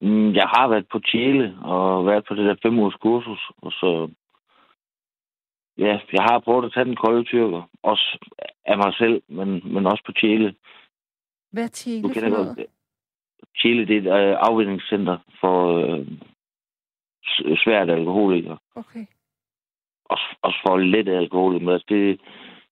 Mm, 0.02 0.34
Jeg 0.34 0.48
har 0.56 0.68
været 0.68 0.88
på 0.92 1.00
Chile 1.06 1.58
og 1.62 2.06
været 2.06 2.26
på 2.28 2.36
det 2.36 2.46
der 2.46 2.56
fem 2.64 2.80
ugers 2.80 2.96
kursus, 2.96 3.52
og 3.58 3.72
så... 3.72 4.10
Ja, 5.78 6.00
jeg 6.14 6.24
har 6.24 6.40
prøvet 6.40 6.66
at 6.66 6.72
tage 6.74 6.86
den 6.86 6.96
kolde 6.96 7.24
tyrker. 7.24 7.70
Også 7.84 8.18
af 8.66 8.78
mig 8.78 8.94
selv, 8.98 9.22
men, 9.28 9.74
men 9.74 9.86
også 9.86 10.04
på 10.06 10.12
Chile. 10.12 10.56
Hvad 11.52 11.64
er 11.64 11.68
Chile 11.68 12.04
Du 12.04 12.08
for 12.08 12.14
kender 12.14 12.30
noget? 12.30 12.56
godt 12.58 12.68
Chile, 13.58 13.88
det 13.88 14.08
er 14.08 14.16
et 14.16 14.30
øh, 14.32 14.38
afvindingscenter 14.40 15.18
for 15.40 15.58
øh, 15.78 16.08
svært 17.64 17.90
alkoholikere. 17.90 18.58
Okay. 18.76 19.06
Også 20.10 20.60
for 20.68 20.78
let 20.78 21.10
alkoholikere. 21.10 21.66
Men 21.66 21.74
altså, 21.74 21.86
det, 21.90 22.20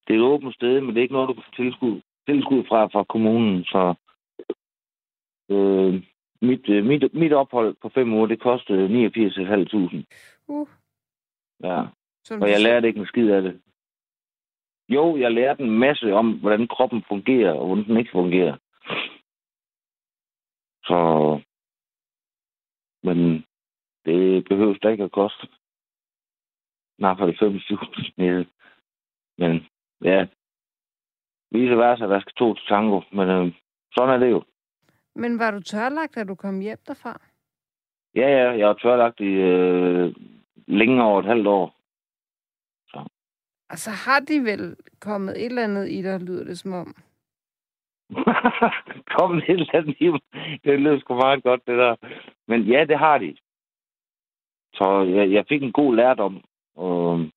det 0.07 0.13
er 0.13 0.17
et 0.19 0.31
åbent 0.33 0.55
sted, 0.55 0.81
men 0.81 0.89
det 0.89 0.97
er 0.97 1.01
ikke 1.01 1.13
noget, 1.13 1.29
du 1.29 1.33
kan 1.33 1.43
få 1.43 1.55
tilskud, 1.55 2.01
tilskud 2.27 2.63
fra, 2.67 2.85
fra 2.85 3.03
kommunen. 3.03 3.63
Så 3.63 3.93
øh, 5.51 6.03
mit, 6.41 6.69
øh, 6.69 6.85
mit, 6.85 7.13
mit 7.13 7.33
ophold 7.33 7.75
på 7.81 7.89
fem 7.89 8.13
uger, 8.13 8.27
det 8.27 8.39
kostede 8.39 9.07
89.500. 9.07 10.03
Uh, 10.47 10.67
Ja. 11.63 11.83
som 12.23 12.41
Og 12.41 12.49
jeg 12.49 12.61
lærte 12.61 12.87
ikke 12.87 12.99
en 12.99 13.05
skid 13.05 13.29
af 13.29 13.41
det. 13.41 13.61
Jo, 14.89 15.17
jeg 15.17 15.31
lærte 15.31 15.63
en 15.63 15.79
masse 15.79 16.13
om, 16.13 16.39
hvordan 16.39 16.67
kroppen 16.67 17.03
fungerer, 17.07 17.53
og 17.53 17.65
hvordan 17.65 17.85
den 17.85 17.97
ikke 17.97 18.11
fungerer. 18.11 18.57
Så... 20.85 20.99
Men 23.03 23.45
det 24.05 24.45
behøves 24.49 24.79
da 24.79 24.89
ikke 24.89 25.03
at 25.03 25.11
koste. 25.11 25.47
Det 26.99 27.41
5.000 27.41 28.11
nede. 28.17 28.45
Men 29.37 29.67
ja, 30.03 30.27
vice 31.51 31.77
versa, 31.77 32.07
der 32.07 32.19
skal 32.19 32.33
to 32.33 32.53
til 32.53 32.67
tango. 32.67 33.01
Men 33.11 33.29
øh, 33.29 33.53
sådan 33.95 34.13
er 34.13 34.17
det 34.17 34.31
jo. 34.31 34.43
Men 35.15 35.39
var 35.39 35.51
du 35.51 35.61
tørlagt, 35.61 36.15
da 36.15 36.23
du 36.23 36.35
kom 36.35 36.59
hjem 36.59 36.77
derfra? 36.87 37.21
Ja, 38.15 38.27
ja, 38.27 38.57
jeg 38.57 38.67
har 38.67 38.73
tørlagt 38.73 39.19
i 39.19 39.33
øh, 39.33 40.15
længe 40.67 41.03
over 41.03 41.19
et 41.19 41.25
halvt 41.25 41.47
år. 41.47 41.75
Altså 43.69 43.91
har 43.91 44.19
de 44.19 44.43
vel 44.43 44.75
kommet 44.99 45.33
et 45.37 45.45
eller 45.45 45.63
andet 45.63 45.89
i 45.89 46.01
dig, 46.01 46.19
lyder 46.19 46.43
det 46.43 46.59
som 46.59 46.73
om. 46.73 46.95
Kom 49.17 49.37
et 49.37 49.49
eller 49.49 49.75
andet 49.75 49.95
i 49.99 50.07
mig. 50.07 50.21
Det 50.63 50.79
lød 50.81 50.99
sgu 50.99 51.15
meget 51.15 51.43
godt, 51.43 51.67
det 51.67 51.77
der. 51.77 51.95
Men 52.47 52.61
ja, 52.61 52.85
det 52.85 52.97
har 52.97 53.17
de. 53.17 53.37
Så 54.73 55.05
jeg, 55.15 55.31
jeg 55.31 55.45
fik 55.49 55.63
en 55.63 55.71
god 55.71 55.95
lærdom. 55.95 56.43
Og 56.75 57.29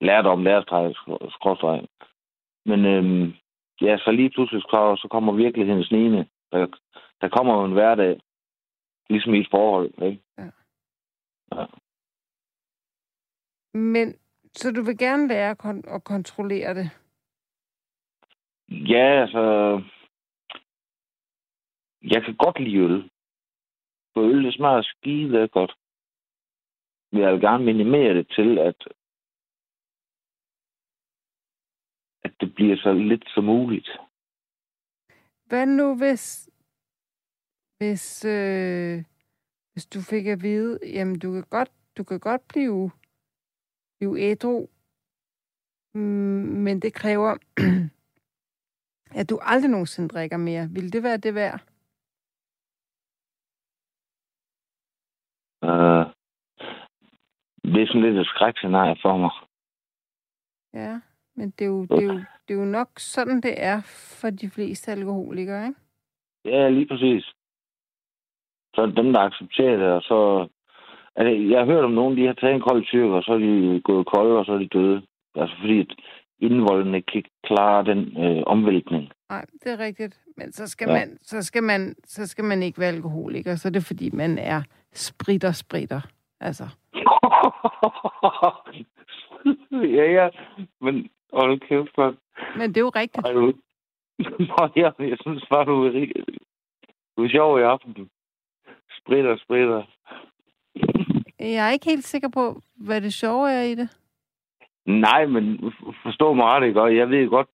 lærdom, 0.00 0.44
lærestræk, 0.44 0.94
skråstreg. 1.30 1.88
Men 2.66 2.84
øhm, 2.84 3.32
ja, 3.80 3.98
så 3.98 4.10
lige 4.10 4.30
pludselig 4.30 4.62
så, 4.62 4.96
så 5.02 5.08
kommer 5.10 5.32
virkeligheden 5.32 5.84
snigende. 5.84 6.28
Der, 6.52 6.66
der 7.20 7.28
kommer 7.28 7.54
jo 7.54 7.64
en 7.64 7.72
hverdag, 7.72 8.20
ligesom 9.10 9.34
i 9.34 9.40
et 9.40 9.48
forhold, 9.50 10.02
ikke? 10.02 10.22
Ja. 10.38 10.50
ja. 11.54 11.66
Men, 13.74 14.14
så 14.52 14.72
du 14.72 14.82
vil 14.82 14.98
gerne 14.98 15.28
lære 15.28 15.50
at, 15.50 15.64
kon- 15.64 15.94
at 15.94 16.04
kontrollere 16.04 16.74
det? 16.74 16.90
Ja, 18.68 19.20
altså... 19.22 19.42
Jeg 22.02 22.24
kan 22.24 22.36
godt 22.36 22.60
lide 22.60 22.76
øl. 22.76 23.10
For 24.14 24.20
øl, 24.20 24.44
det 24.44 24.54
smager 24.54 24.82
skide 24.82 25.48
godt 25.48 25.76
vil 27.12 27.20
jeg 27.20 27.40
gerne 27.40 27.64
minimere 27.64 28.14
det 28.14 28.28
til, 28.36 28.58
at 28.58 28.88
at 32.24 32.32
det 32.40 32.54
bliver 32.54 32.76
så 32.76 32.92
lidt 32.92 33.24
som 33.34 33.44
muligt. 33.44 33.88
Hvad 35.48 35.66
nu, 35.66 35.96
hvis, 35.96 36.50
hvis, 37.78 38.24
øh, 38.24 39.04
hvis 39.72 39.86
du 39.86 40.00
fik 40.00 40.26
at 40.26 40.42
vide, 40.42 40.78
jamen 40.82 41.18
du 41.18 41.32
kan 41.32 41.44
godt, 41.50 41.72
du 41.96 42.04
kan 42.04 42.20
godt 42.20 42.42
blive, 42.48 42.90
blive 43.98 44.20
ædru, 44.20 44.68
mm, 45.94 46.46
men 46.64 46.82
det 46.82 46.94
kræver, 46.94 47.32
at 49.20 49.30
du 49.30 49.38
aldrig 49.42 49.70
nogensinde 49.70 50.08
drikker 50.08 50.36
mere. 50.36 50.68
Vil 50.70 50.92
det 50.92 51.02
være 51.02 51.16
det 51.16 51.34
værd? 51.34 51.60
Uh, 55.62 56.06
det 57.72 57.82
er 57.82 57.86
sådan 57.86 58.02
lidt 58.02 58.18
et 58.18 58.26
skrækscenarie 58.26 58.96
for 59.02 59.16
mig. 59.16 59.30
Ja, 60.74 61.00
men 61.36 61.50
det 61.50 61.64
er, 61.64 61.68
jo, 61.68 61.82
det, 61.84 61.98
er 61.98 62.02
jo, 62.12 62.20
det 62.48 62.54
er 62.54 62.58
jo 62.58 62.64
nok 62.64 62.88
sådan, 62.98 63.40
det 63.40 63.54
er 63.56 63.80
for 64.20 64.30
de 64.30 64.50
fleste 64.50 64.92
alkoholikere, 64.92 65.66
ikke? 65.66 65.80
Ja, 66.44 66.68
lige 66.68 66.86
præcis. 66.86 67.24
Så 68.74 68.80
er 68.82 68.86
det 68.86 68.96
dem, 68.96 69.12
der 69.12 69.20
accepterer 69.20 69.76
det, 69.76 69.86
og 69.86 70.02
så... 70.02 70.48
Altså, 71.16 71.42
jeg 71.50 71.58
har 71.58 71.66
hørt 71.66 71.84
om 71.84 71.90
nogen, 71.90 72.16
de 72.16 72.26
har 72.26 72.32
taget 72.32 72.54
en 72.54 72.60
kold 72.68 72.84
tyrk, 72.86 73.10
og 73.10 73.22
så 73.22 73.32
er 73.32 73.38
de 73.38 73.80
gået 73.84 74.06
kolde, 74.06 74.38
og 74.38 74.44
så 74.44 74.52
er 74.52 74.58
de 74.58 74.68
døde. 74.68 75.02
Altså 75.34 75.56
fordi, 75.60 75.80
at 75.80 75.94
indvolden 76.38 76.94
ikke 76.94 77.06
kan 77.12 77.22
klare 77.44 77.84
den 77.84 78.00
øh, 78.24 78.42
omvæltning. 78.46 79.08
Nej, 79.30 79.44
det 79.64 79.72
er 79.72 79.78
rigtigt. 79.78 80.20
Men 80.36 80.52
så 80.52 80.66
skal, 80.66 80.88
Ja. 80.88 80.94
man, 80.94 81.18
så, 81.22 81.42
skal 81.42 81.62
man, 81.62 81.94
så 82.04 82.26
skal 82.26 82.44
man 82.44 82.62
ikke 82.62 82.80
være 82.80 82.88
alkoholiker. 82.94 83.56
Så 83.56 83.68
er 83.68 83.72
det, 83.72 83.84
fordi 83.84 84.10
man 84.10 84.38
er 84.38 84.62
spritter, 84.92 85.52
spritter. 85.52 86.00
Altså, 86.40 86.64
ja, 89.98 90.04
ja. 90.12 90.28
Men 90.80 91.10
hold 91.32 91.60
kæft, 91.60 91.98
man. 91.98 92.16
men 92.56 92.68
det 92.68 92.76
er 92.76 92.80
jo 92.80 92.88
rigtigt. 92.88 93.26
Ej, 93.26 93.32
du... 93.32 93.52
Nå, 94.50 94.68
ja, 94.76 94.90
jeg 94.98 95.18
synes 95.20 95.44
bare, 95.50 95.64
du 95.64 95.84
er, 95.84 96.06
du 97.16 97.24
er 97.24 97.28
sjov 97.28 97.58
i 97.58 97.62
aften. 97.62 98.10
Spritter, 99.00 99.36
spritter. 99.36 99.82
Jeg 101.38 101.68
er 101.68 101.70
ikke 101.70 101.90
helt 101.90 102.04
sikker 102.04 102.28
på, 102.28 102.60
hvad 102.76 103.00
det 103.00 103.14
sjove 103.14 103.52
er 103.52 103.62
i 103.62 103.74
det. 103.74 103.96
Nej, 104.86 105.26
men 105.26 105.72
forstå 106.02 106.34
mig 106.34 106.44
ret, 106.44 106.66
ikke? 106.66 106.82
Og 106.82 106.96
jeg 106.96 107.10
ved 107.10 107.28
godt, 107.28 107.48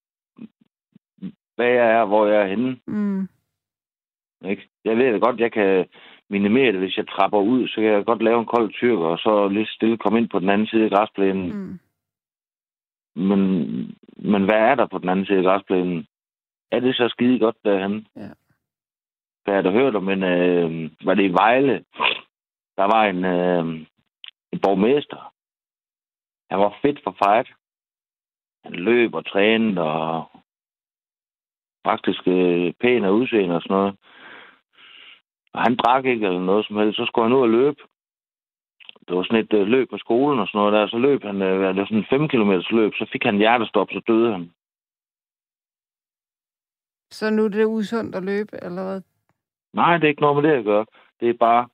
hvad 1.57 1.67
jeg 1.67 1.91
er, 1.91 2.05
hvor 2.05 2.27
jeg 2.27 2.43
er 2.43 2.47
henne. 2.47 2.81
Mm. 2.87 3.29
Ikke? 4.45 4.69
Jeg 4.85 4.97
ved 4.97 5.13
da 5.13 5.19
godt, 5.19 5.41
jeg 5.41 5.53
kan 5.53 5.87
minimere 6.31 6.73
det, 6.73 6.81
hvis 6.81 6.97
jeg 6.97 7.09
trapper 7.09 7.39
ud, 7.39 7.69
så 7.69 7.75
kan 7.75 7.85
jeg 7.85 8.05
godt 8.05 8.23
lave 8.23 8.41
en 8.41 8.47
kold 8.47 8.73
tyrker, 8.73 9.05
og 9.05 9.19
så 9.19 9.49
lidt 9.49 9.69
stille 9.69 9.99
komme 9.99 10.19
ind 10.19 10.29
på 10.29 10.39
den 10.39 10.49
anden 10.49 10.67
side 10.67 10.85
af 10.85 10.91
græsplænen. 10.91 11.49
Mm. 11.57 11.79
Men, 13.29 13.41
men 14.17 14.45
hvad 14.45 14.57
er 14.57 14.75
der 14.75 14.87
på 14.87 14.99
den 14.99 15.09
anden 15.09 15.27
side 15.27 15.39
af 15.39 15.45
græsplænen? 15.45 16.07
Er 16.71 16.81
det 16.81 16.97
så 16.97 17.09
skide 17.09 17.39
godt 17.39 17.57
derhen? 17.65 18.07
Ja. 18.17 18.31
Der 19.47 19.53
har 19.53 19.55
jeg 19.55 19.65
da 19.65 19.71
hørt 19.71 19.97
om 19.97 20.09
en, 20.09 20.23
øh, 20.23 20.91
var 21.05 21.15
det 21.15 21.25
i 21.25 21.33
Vejle, 21.33 21.85
der 22.77 22.85
var 22.85 23.05
en, 23.05 23.25
øh, 23.25 23.87
en 24.53 24.61
borgmester. 24.63 25.33
Han 26.51 26.59
var 26.59 26.79
fedt 26.83 27.01
for 27.05 27.17
fight. 27.25 27.49
Han 28.65 28.73
løb 28.73 29.15
og 29.15 29.27
trænede 29.27 29.83
og 29.83 30.31
faktisk 31.87 32.29
øh, 32.29 32.73
pæn 32.81 33.05
af 33.05 33.11
udseende 33.11 33.55
og 33.55 33.63
sådan 33.63 33.77
noget. 33.77 33.97
Og 35.57 35.63
han 35.63 35.77
drak 35.77 36.05
ikke 36.05 36.27
eller 36.27 36.41
noget 36.41 36.67
som 36.67 36.77
helst. 36.77 36.97
Så 36.97 37.05
skulle 37.07 37.25
han 37.29 37.37
ud 37.37 37.43
og 37.43 37.49
løbe. 37.49 37.81
Det 39.09 39.17
var 39.17 39.23
sådan 39.23 39.45
et 39.45 39.53
øh, 39.53 39.67
løb 39.67 39.91
på 39.91 39.99
skolen 39.99 40.41
og 40.41 40.47
sådan 40.49 40.59
noget 40.59 40.73
der. 40.73 40.87
Så 40.89 40.99
løb 40.99 41.23
han, 41.23 41.43
øh, 41.43 41.69
det 41.69 41.77
var 41.77 41.85
sådan 41.85 41.99
en 41.99 42.07
5 42.11 42.29
km 42.29 42.53
løb. 42.77 42.93
Så 42.95 43.09
fik 43.13 43.23
han 43.25 43.37
hjertestop, 43.39 43.89
så 43.91 44.01
døde 44.07 44.33
han. 44.33 44.53
Så 47.11 47.31
nu 47.31 47.45
er 47.45 47.49
det 47.49 47.65
usundt 47.65 48.15
at 48.15 48.25
løbe, 48.25 48.57
eller 48.63 48.85
hvad? 48.85 49.03
Nej, 49.73 49.97
det 49.97 50.05
er 50.05 50.09
ikke 50.09 50.21
noget 50.23 50.43
med 50.43 50.51
det 50.51 50.59
at 50.59 50.65
gøre. 50.65 50.87
Det 51.21 51.29
er 51.29 51.35
bare... 51.35 51.69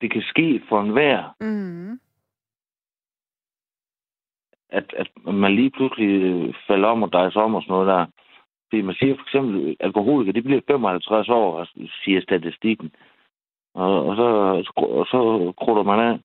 Det 0.00 0.12
kan 0.12 0.22
ske 0.22 0.62
for 0.68 0.80
enhver, 0.80 1.34
Mm. 1.40 2.00
at, 4.68 4.94
at 4.96 5.10
man 5.34 5.54
lige 5.54 5.70
pludselig 5.70 6.22
øh, 6.22 6.54
falder 6.66 6.88
om 6.88 7.02
og 7.02 7.12
drejer 7.12 7.30
sig 7.30 7.42
om 7.42 7.54
og 7.54 7.62
sådan 7.62 7.72
noget 7.72 7.86
der. 7.86 8.06
Fordi 8.72 8.82
man 8.82 8.94
siger 8.94 9.14
for 9.16 9.22
eksempel, 9.22 9.70
at 9.70 9.76
alkoholikere, 9.80 10.34
de 10.34 10.42
bliver 10.42 10.60
55 10.66 11.28
år, 11.28 11.58
og 11.58 11.66
siger 12.04 12.20
statistikken. 12.20 12.92
Og, 13.74 14.06
og 14.08 14.16
så, 14.16 14.26
og 14.76 15.06
så 15.06 15.52
krutter 15.60 15.82
man 15.82 16.00
af. 16.00 16.20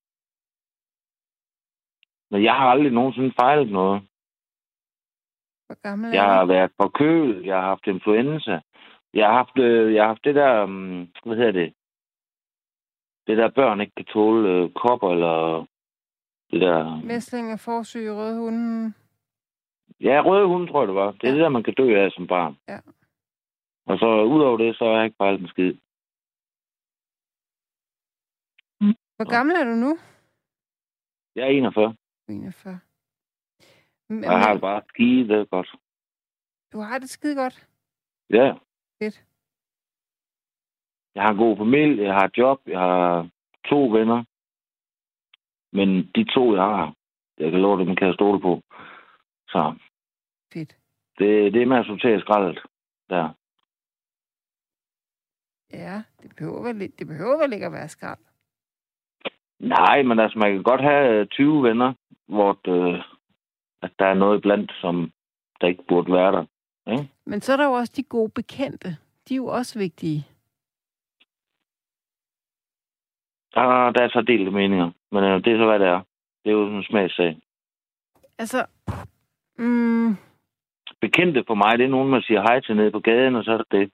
Men 2.30 2.44
jeg 2.44 2.54
har 2.54 2.66
aldrig 2.70 2.92
nogensinde 2.92 3.32
fejlet 3.40 3.72
noget. 3.72 4.02
Hvor 5.66 5.78
gammel 5.82 6.12
Jeg 6.12 6.24
har 6.24 6.44
været 6.44 6.70
forkølet, 6.76 7.46
jeg 7.46 7.56
har 7.56 7.68
haft 7.68 7.86
influenza. 7.86 8.60
Jeg 9.14 9.26
har 9.26 9.34
haft, 9.34 9.58
øh, 9.58 9.94
jeg 9.94 10.02
har 10.02 10.08
haft 10.08 10.24
det 10.24 10.34
der, 10.34 10.62
um, 10.62 11.08
hvad 11.24 11.36
hedder 11.36 11.52
det? 11.52 11.72
Det 13.26 13.36
der 13.36 13.50
børn 13.50 13.80
ikke 13.80 13.94
kan 13.96 14.04
tåle 14.04 14.48
øh, 14.48 14.70
kopper, 14.70 15.10
eller 15.12 15.66
det 16.50 16.60
der... 16.60 17.00
Mæsling 17.04 17.50
af 17.50 17.60
forsyge 17.60 18.12
røde 18.12 18.38
hunden. 18.38 18.94
Ja, 20.00 20.22
røde 20.24 20.46
hunde, 20.46 20.66
tror 20.72 20.80
jeg, 20.80 20.88
det 20.88 20.94
var. 20.94 21.10
Det 21.12 21.24
er 21.24 21.28
Ja. 21.28 21.34
det 21.34 21.42
der, 21.42 21.48
man 21.48 21.62
kan 21.62 21.74
dø 21.74 22.04
af 22.04 22.10
som 22.12 22.26
barn. 22.26 22.58
Ja. 22.68 22.78
Og 23.86 23.98
så 23.98 24.06
udover 24.34 24.56
det, 24.56 24.76
så 24.76 24.84
har 24.84 24.92
jeg 24.96 25.04
ikke 25.04 25.16
fejlet 25.16 25.40
en 25.40 25.48
skid. 25.48 25.74
Hvor 29.16 29.30
gammel 29.30 29.56
er 29.56 29.64
du 29.64 29.70
nu? 29.86 29.98
Jeg 31.34 31.44
er 31.44 31.50
41, 31.50 31.96
41. 32.28 32.80
Men, 34.08 34.22
jeg 34.24 34.38
har 34.38 34.52
det 34.52 34.60
bare 34.60 34.82
skide 34.88 35.46
godt. 35.46 35.70
du 36.72 36.78
har 36.80 36.98
det 36.98 37.10
skide 37.10 37.34
godt. 37.36 37.66
Ja. 38.30 38.54
Fedt. 39.02 39.24
Jeg 41.14 41.22
har 41.22 41.30
en 41.30 41.36
god 41.36 41.56
familie, 41.56 42.04
jeg 42.04 42.14
har 42.14 42.24
et 42.26 42.38
job, 42.38 42.60
jeg 42.66 42.78
har 42.78 43.28
to 43.64 43.80
venner. 43.86 44.24
Men 45.72 45.88
de 46.14 46.24
to, 46.34 46.54
jeg 46.54 46.62
har, 46.64 46.94
jeg 47.38 47.50
kan 47.50 47.60
love 47.60 47.84
dem, 47.84 47.96
kan 47.96 48.06
jeg 48.06 48.14
stole 48.14 48.40
på. 48.40 48.62
Så 49.48 49.74
Fedt. 50.52 50.76
det, 51.18 51.52
det 51.52 51.62
er 51.62 51.66
med 51.66 51.78
at 51.78 51.86
sortere 51.86 52.20
skraldet 52.20 52.58
der. 53.10 53.28
Ja, 55.72 56.02
det 56.22 56.36
behøver 56.36 56.62
vel, 56.62 56.92
det 56.98 57.06
behøver 57.06 57.38
vel 57.42 57.52
ikke 57.52 57.66
at 57.66 57.72
være 57.72 57.88
skrald. 57.88 58.18
Nej, 59.60 60.02
men 60.02 60.18
altså, 60.18 60.38
man 60.38 60.52
kan 60.52 60.62
godt 60.62 60.80
have 60.80 61.20
øh, 61.20 61.26
20 61.26 61.62
venner, 61.62 61.94
hvor 62.26 62.52
det, 62.64 63.04
at 63.82 63.90
der 63.98 64.06
er 64.06 64.14
noget 64.14 64.42
blandt, 64.42 64.72
som 64.80 65.12
der 65.60 65.66
ikke 65.66 65.84
burde 65.88 66.12
være 66.12 66.32
der. 66.32 66.44
Ikke? 66.92 67.10
Men 67.24 67.40
så 67.40 67.52
er 67.52 67.56
der 67.56 67.64
jo 67.64 67.72
også 67.72 67.92
de 67.96 68.02
gode 68.02 68.30
bekendte. 68.30 68.88
De 69.28 69.34
er 69.34 69.36
jo 69.36 69.46
også 69.46 69.78
vigtige. 69.78 70.26
Der, 73.54 73.90
der 73.90 74.02
er 74.04 74.08
så 74.08 74.24
delte 74.26 74.50
meninger, 74.50 74.90
men 75.12 75.24
øh, 75.24 75.44
det 75.44 75.52
er 75.52 75.58
så, 75.58 75.64
hvad 75.64 75.78
det 75.78 75.88
er. 75.88 76.00
Det 76.44 76.50
er 76.50 76.54
jo 76.54 76.64
sådan 76.64 76.76
en 76.76 76.84
smagssag. 76.84 77.40
Altså, 78.38 78.66
mm, 79.58 80.16
Bekendte 81.00 81.44
for 81.46 81.54
mig, 81.54 81.78
det 81.78 81.84
er 81.84 81.88
nogen, 81.96 82.10
man 82.10 82.22
siger 82.22 82.40
hej 82.40 82.60
til 82.60 82.76
nede 82.76 82.90
på 82.90 83.00
gaden, 83.00 83.34
og 83.36 83.44
så 83.44 83.52
er 83.52 83.56
det 83.58 83.66
det. 83.70 83.92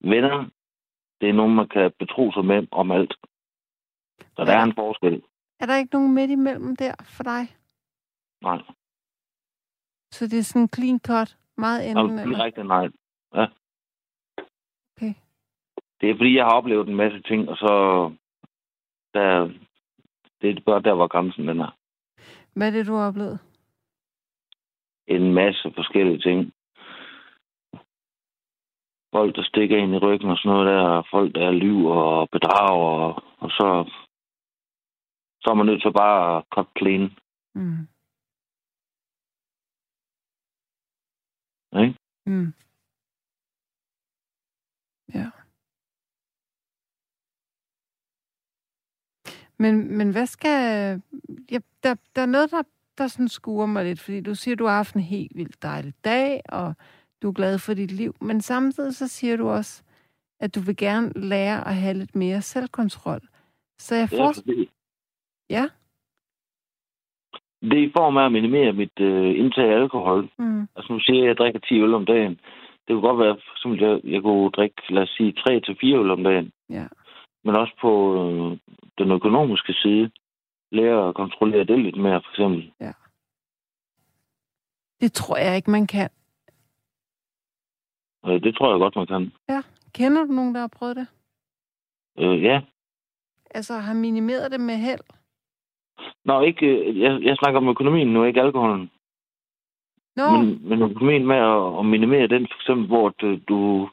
Venner, 0.00 0.48
det 1.20 1.28
er 1.28 1.32
nogen, 1.32 1.54
man 1.54 1.68
kan 1.68 1.92
betro 1.98 2.32
sig 2.32 2.44
med 2.44 2.66
om 2.70 2.90
alt. 2.90 3.14
Så 4.36 4.44
der 4.44 4.52
er 4.52 4.62
en 4.62 4.74
forskel. 4.74 5.22
er 5.60 5.66
der 5.66 5.76
ikke 5.76 5.94
nogen 5.94 6.14
midt 6.14 6.30
imellem 6.30 6.76
der 6.76 6.94
for 7.16 7.22
dig? 7.22 7.42
Nej, 8.42 8.58
Så 10.12 10.26
det 10.26 10.38
er 10.38 10.42
sådan 10.42 10.68
clean 10.74 11.00
cut, 11.00 11.36
meget 11.56 11.90
enden, 11.90 12.18
eller? 12.18 12.36
direkte 12.36 12.64
nej. 12.64 12.88
Ja. 13.34 13.46
Okay. 14.96 15.14
Det 16.00 16.10
er 16.10 16.16
fordi, 16.16 16.36
jeg 16.36 16.44
har 16.44 16.52
oplevet 16.52 16.88
en 16.88 16.96
masse 16.96 17.22
ting, 17.22 17.48
og 17.48 17.56
så... 17.56 17.72
Der, 19.14 19.52
det 20.40 20.50
er 20.50 20.60
godt, 20.60 20.84
der 20.84 20.92
var 20.92 21.08
grænsen, 21.08 21.48
den 21.48 21.60
er. 21.60 21.76
Hvad 22.54 22.66
er 22.66 22.70
det, 22.70 22.86
du 22.86 22.94
har 22.94 23.08
oplevet? 23.08 23.38
En 25.16 25.34
masse 25.34 25.72
forskellige 25.78 26.18
ting. 26.18 26.40
Folk, 29.14 29.36
der 29.36 29.42
stikker 29.42 29.76
ind 29.76 29.94
i 29.94 29.98
ryggen 29.98 30.30
og 30.30 30.36
sådan 30.38 30.50
noget 30.50 30.66
der. 30.66 30.82
og 30.98 31.04
Folk, 31.10 31.34
der 31.34 31.50
lyver 31.50 31.94
og 31.94 32.28
bedrager. 32.32 32.90
Og, 33.06 33.22
og 33.38 33.50
så, 33.50 33.66
så 35.42 35.50
er 35.50 35.54
man 35.54 35.66
nødt 35.66 35.82
til 35.82 35.92
bare 35.92 36.36
at 36.36 36.44
cut 36.54 36.68
clean. 36.78 37.04
Mm. 37.54 37.82
Ikke? 41.82 41.94
Mm. 42.26 42.52
Ja. 45.14 45.30
Men, 49.58 49.96
men 49.98 50.12
hvad 50.12 50.26
skal... 50.26 50.58
Ja, 51.52 51.58
der, 51.82 51.94
der 52.14 52.22
er 52.22 52.26
noget, 52.26 52.50
der, 52.50 52.62
der 53.00 53.06
sådan 53.06 53.28
skuer 53.28 53.66
mig 53.66 53.84
lidt, 53.84 54.00
fordi 54.00 54.20
du 54.20 54.34
siger, 54.34 54.56
du 54.56 54.66
har 54.66 54.76
haft 54.76 54.94
en 54.94 55.00
helt 55.00 55.32
vildt 55.34 55.62
dejlig 55.62 55.92
dag, 56.04 56.40
og 56.48 56.74
du 57.22 57.28
er 57.28 57.32
glad 57.32 57.58
for 57.58 57.74
dit 57.74 57.92
liv, 57.92 58.14
men 58.20 58.40
samtidig 58.40 58.94
så 58.94 59.08
siger 59.08 59.36
du 59.36 59.48
også, 59.48 59.82
at 60.40 60.54
du 60.54 60.60
vil 60.60 60.76
gerne 60.76 61.12
lære 61.16 61.68
at 61.68 61.74
have 61.74 61.94
lidt 61.94 62.14
mere 62.16 62.42
selvkontrol. 62.42 63.20
Så 63.78 63.94
jeg 63.94 64.08
får... 64.08 64.34
Ja, 64.46 64.64
Ja. 65.50 65.64
Det 67.62 67.78
er 67.78 67.86
i 67.88 67.92
form 67.96 68.16
af 68.16 68.24
at 68.26 68.32
minimere 68.32 68.72
mit 68.72 69.00
øh, 69.00 69.38
indtag 69.38 69.68
af 69.72 69.80
alkohol. 69.80 70.28
Mm. 70.38 70.68
Altså 70.76 70.92
nu 70.92 71.00
siger 71.00 71.18
jeg, 71.18 71.24
at 71.24 71.28
jeg 71.28 71.36
drikker 71.36 71.60
10 71.60 71.80
øl 71.80 71.94
om 71.94 72.06
dagen. 72.06 72.40
Det 72.84 72.90
kunne 72.90 73.08
godt 73.08 73.18
være, 73.18 73.36
eksempel, 73.56 73.80
jeg, 73.82 74.00
jeg 74.04 74.22
kunne 74.22 74.50
drikke, 74.50 74.82
lad 74.88 75.02
os 75.02 75.14
sige, 75.16 75.32
3 75.32 75.60
til 75.60 75.76
4 75.80 75.98
øl 75.98 76.10
om 76.10 76.22
dagen. 76.22 76.52
Ja. 76.70 76.86
Men 77.44 77.56
også 77.56 77.74
på 77.80 77.92
øh, 78.22 78.58
den 78.98 79.10
økonomiske 79.12 79.72
side. 79.72 80.10
Lære 80.72 81.08
at 81.08 81.14
kontrollere 81.14 81.64
det 81.64 81.78
lidt 81.78 81.96
mere, 81.96 82.22
for 82.24 82.30
eksempel. 82.30 82.72
Det 85.00 85.12
tror 85.12 85.36
jeg 85.36 85.56
ikke, 85.56 85.70
man 85.70 85.86
kan. 85.86 86.10
Øh, 88.26 88.42
det 88.42 88.54
tror 88.54 88.70
jeg 88.70 88.80
godt, 88.80 88.96
man 88.96 89.06
kan. 89.06 89.32
Kender 89.94 90.24
du 90.24 90.32
nogen, 90.32 90.54
der 90.54 90.60
har 90.60 90.68
prøvet 90.78 90.96
det? 90.96 91.06
Øh, 92.18 92.42
ja. 92.42 92.60
Altså 93.50 93.74
har 93.74 93.94
minimeret 93.94 94.52
det 94.52 94.60
med 94.60 94.76
held? 94.76 95.00
Nå, 96.24 96.40
ikke, 96.42 96.66
øh, 96.66 97.00
jeg, 97.00 97.22
jeg 97.22 97.36
snakker 97.36 97.60
om 97.60 97.68
økonomien 97.68 98.08
nu, 98.12 98.24
ikke 98.24 98.40
alkoholen. 98.40 98.90
Nå, 100.16 100.30
Men, 100.30 100.68
men 100.68 100.82
økonomien 100.82 101.26
med 101.26 101.36
at, 101.36 101.78
at 101.78 101.86
minimere 101.86 102.26
den, 102.26 102.46
for 102.46 102.60
eksempel, 102.60 102.86
hvor 102.86 103.08
du, 103.08 103.38
du 103.48 103.88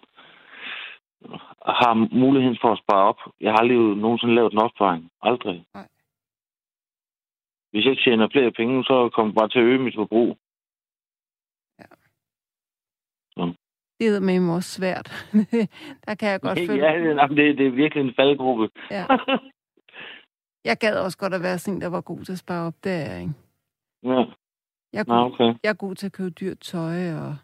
har 1.65 1.93
muligheden 2.15 2.57
for 2.61 2.71
at 2.71 2.79
spare 2.83 3.03
op. 3.07 3.19
Jeg 3.41 3.51
har 3.51 3.57
aldrig 3.57 3.77
nogensinde 3.77 4.35
lavet 4.35 4.53
en 4.53 4.59
opsparing. 4.59 5.11
Aldrig. 5.21 5.65
Nej. 5.73 5.87
Hvis 7.77 7.85
jeg 7.85 7.91
ikke 7.91 8.03
tjener 8.03 8.27
flere 8.31 8.51
penge, 8.51 8.83
så 8.83 9.09
kommer 9.13 9.31
jeg 9.31 9.39
bare 9.39 9.49
til 9.49 9.59
at 9.59 9.65
øge 9.65 9.79
mit 9.79 9.95
forbrug. 9.95 10.37
det 13.99 14.07
er 14.07 14.19
med 14.19 14.39
mig 14.39 14.55
også 14.55 14.71
svært. 14.79 15.07
der 16.05 16.15
kan 16.19 16.29
jeg 16.29 16.41
godt 16.41 16.59
føle. 16.67 16.85
ja, 16.85 16.91
det, 16.99 17.37
det, 17.37 17.57
det 17.57 17.67
er 17.67 17.71
virkelig 17.71 18.03
en 18.03 18.13
faldgruppe. 18.15 18.69
Ja. 18.91 19.05
Jeg 20.69 20.77
gad 20.77 20.99
også 20.99 21.17
godt 21.17 21.33
at 21.33 21.41
være 21.41 21.57
sådan 21.57 21.81
der 21.81 21.89
var 21.89 22.01
god 22.01 22.19
til 22.19 22.31
at 22.31 22.37
spare 22.37 22.67
op. 22.67 22.73
Det 22.83 22.91
er 22.91 23.11
jeg 23.11 23.21
ikke. 23.21 23.33
ja. 24.03 24.23
Jeg 24.93 24.99
er, 24.99 25.07
Nå, 25.07 25.15
god, 25.15 25.31
okay. 25.31 25.59
jeg 25.63 25.69
er 25.69 25.73
god 25.85 25.95
til 25.95 26.05
at 26.05 26.13
købe 26.13 26.29
dyrt 26.29 26.59
tøj, 26.59 27.13
og 27.13 27.35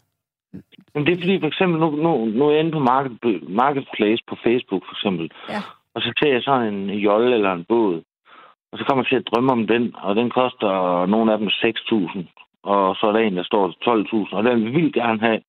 Men 0.94 1.06
det 1.06 1.12
er 1.14 1.22
fordi, 1.24 1.40
for 1.40 1.48
eksempel, 1.48 1.80
nu, 1.80 1.90
nu, 1.90 2.26
nu 2.26 2.48
er 2.48 2.52
jeg 2.52 2.60
inde 2.60 2.72
på 2.72 2.80
market, 2.80 3.20
Marketplace 3.50 4.24
på 4.30 4.36
Facebook, 4.46 4.84
for 4.86 4.94
eksempel. 4.98 5.32
Ja. 5.50 5.62
Og 5.94 6.02
så 6.02 6.14
ser 6.20 6.32
jeg 6.34 6.44
sådan 6.44 6.74
en 6.74 6.90
jolle 6.90 7.36
eller 7.36 7.54
en 7.54 7.66
båd. 7.66 8.04
Og 8.74 8.80
så 8.80 8.86
kommer 8.86 9.04
jeg 9.04 9.10
til 9.10 9.22
at 9.22 9.28
drømme 9.32 9.52
om 9.52 9.68
den, 9.68 9.96
og 9.96 10.16
den 10.16 10.30
koster 10.30 11.06
nogle 11.06 11.34
af 11.34 11.38
dem 11.38 11.48
6.000. 11.48 12.20
Og 12.64 12.96
så 12.96 13.08
er 13.08 13.12
der 13.12 13.20
en, 13.20 13.38
der 13.38 13.44
står 13.44 13.68
til 13.68 13.78
12.000, 13.90 14.36
og 14.38 14.44
den 14.44 14.74
vil 14.76 14.94
gerne 14.94 15.20
have. 15.20 15.40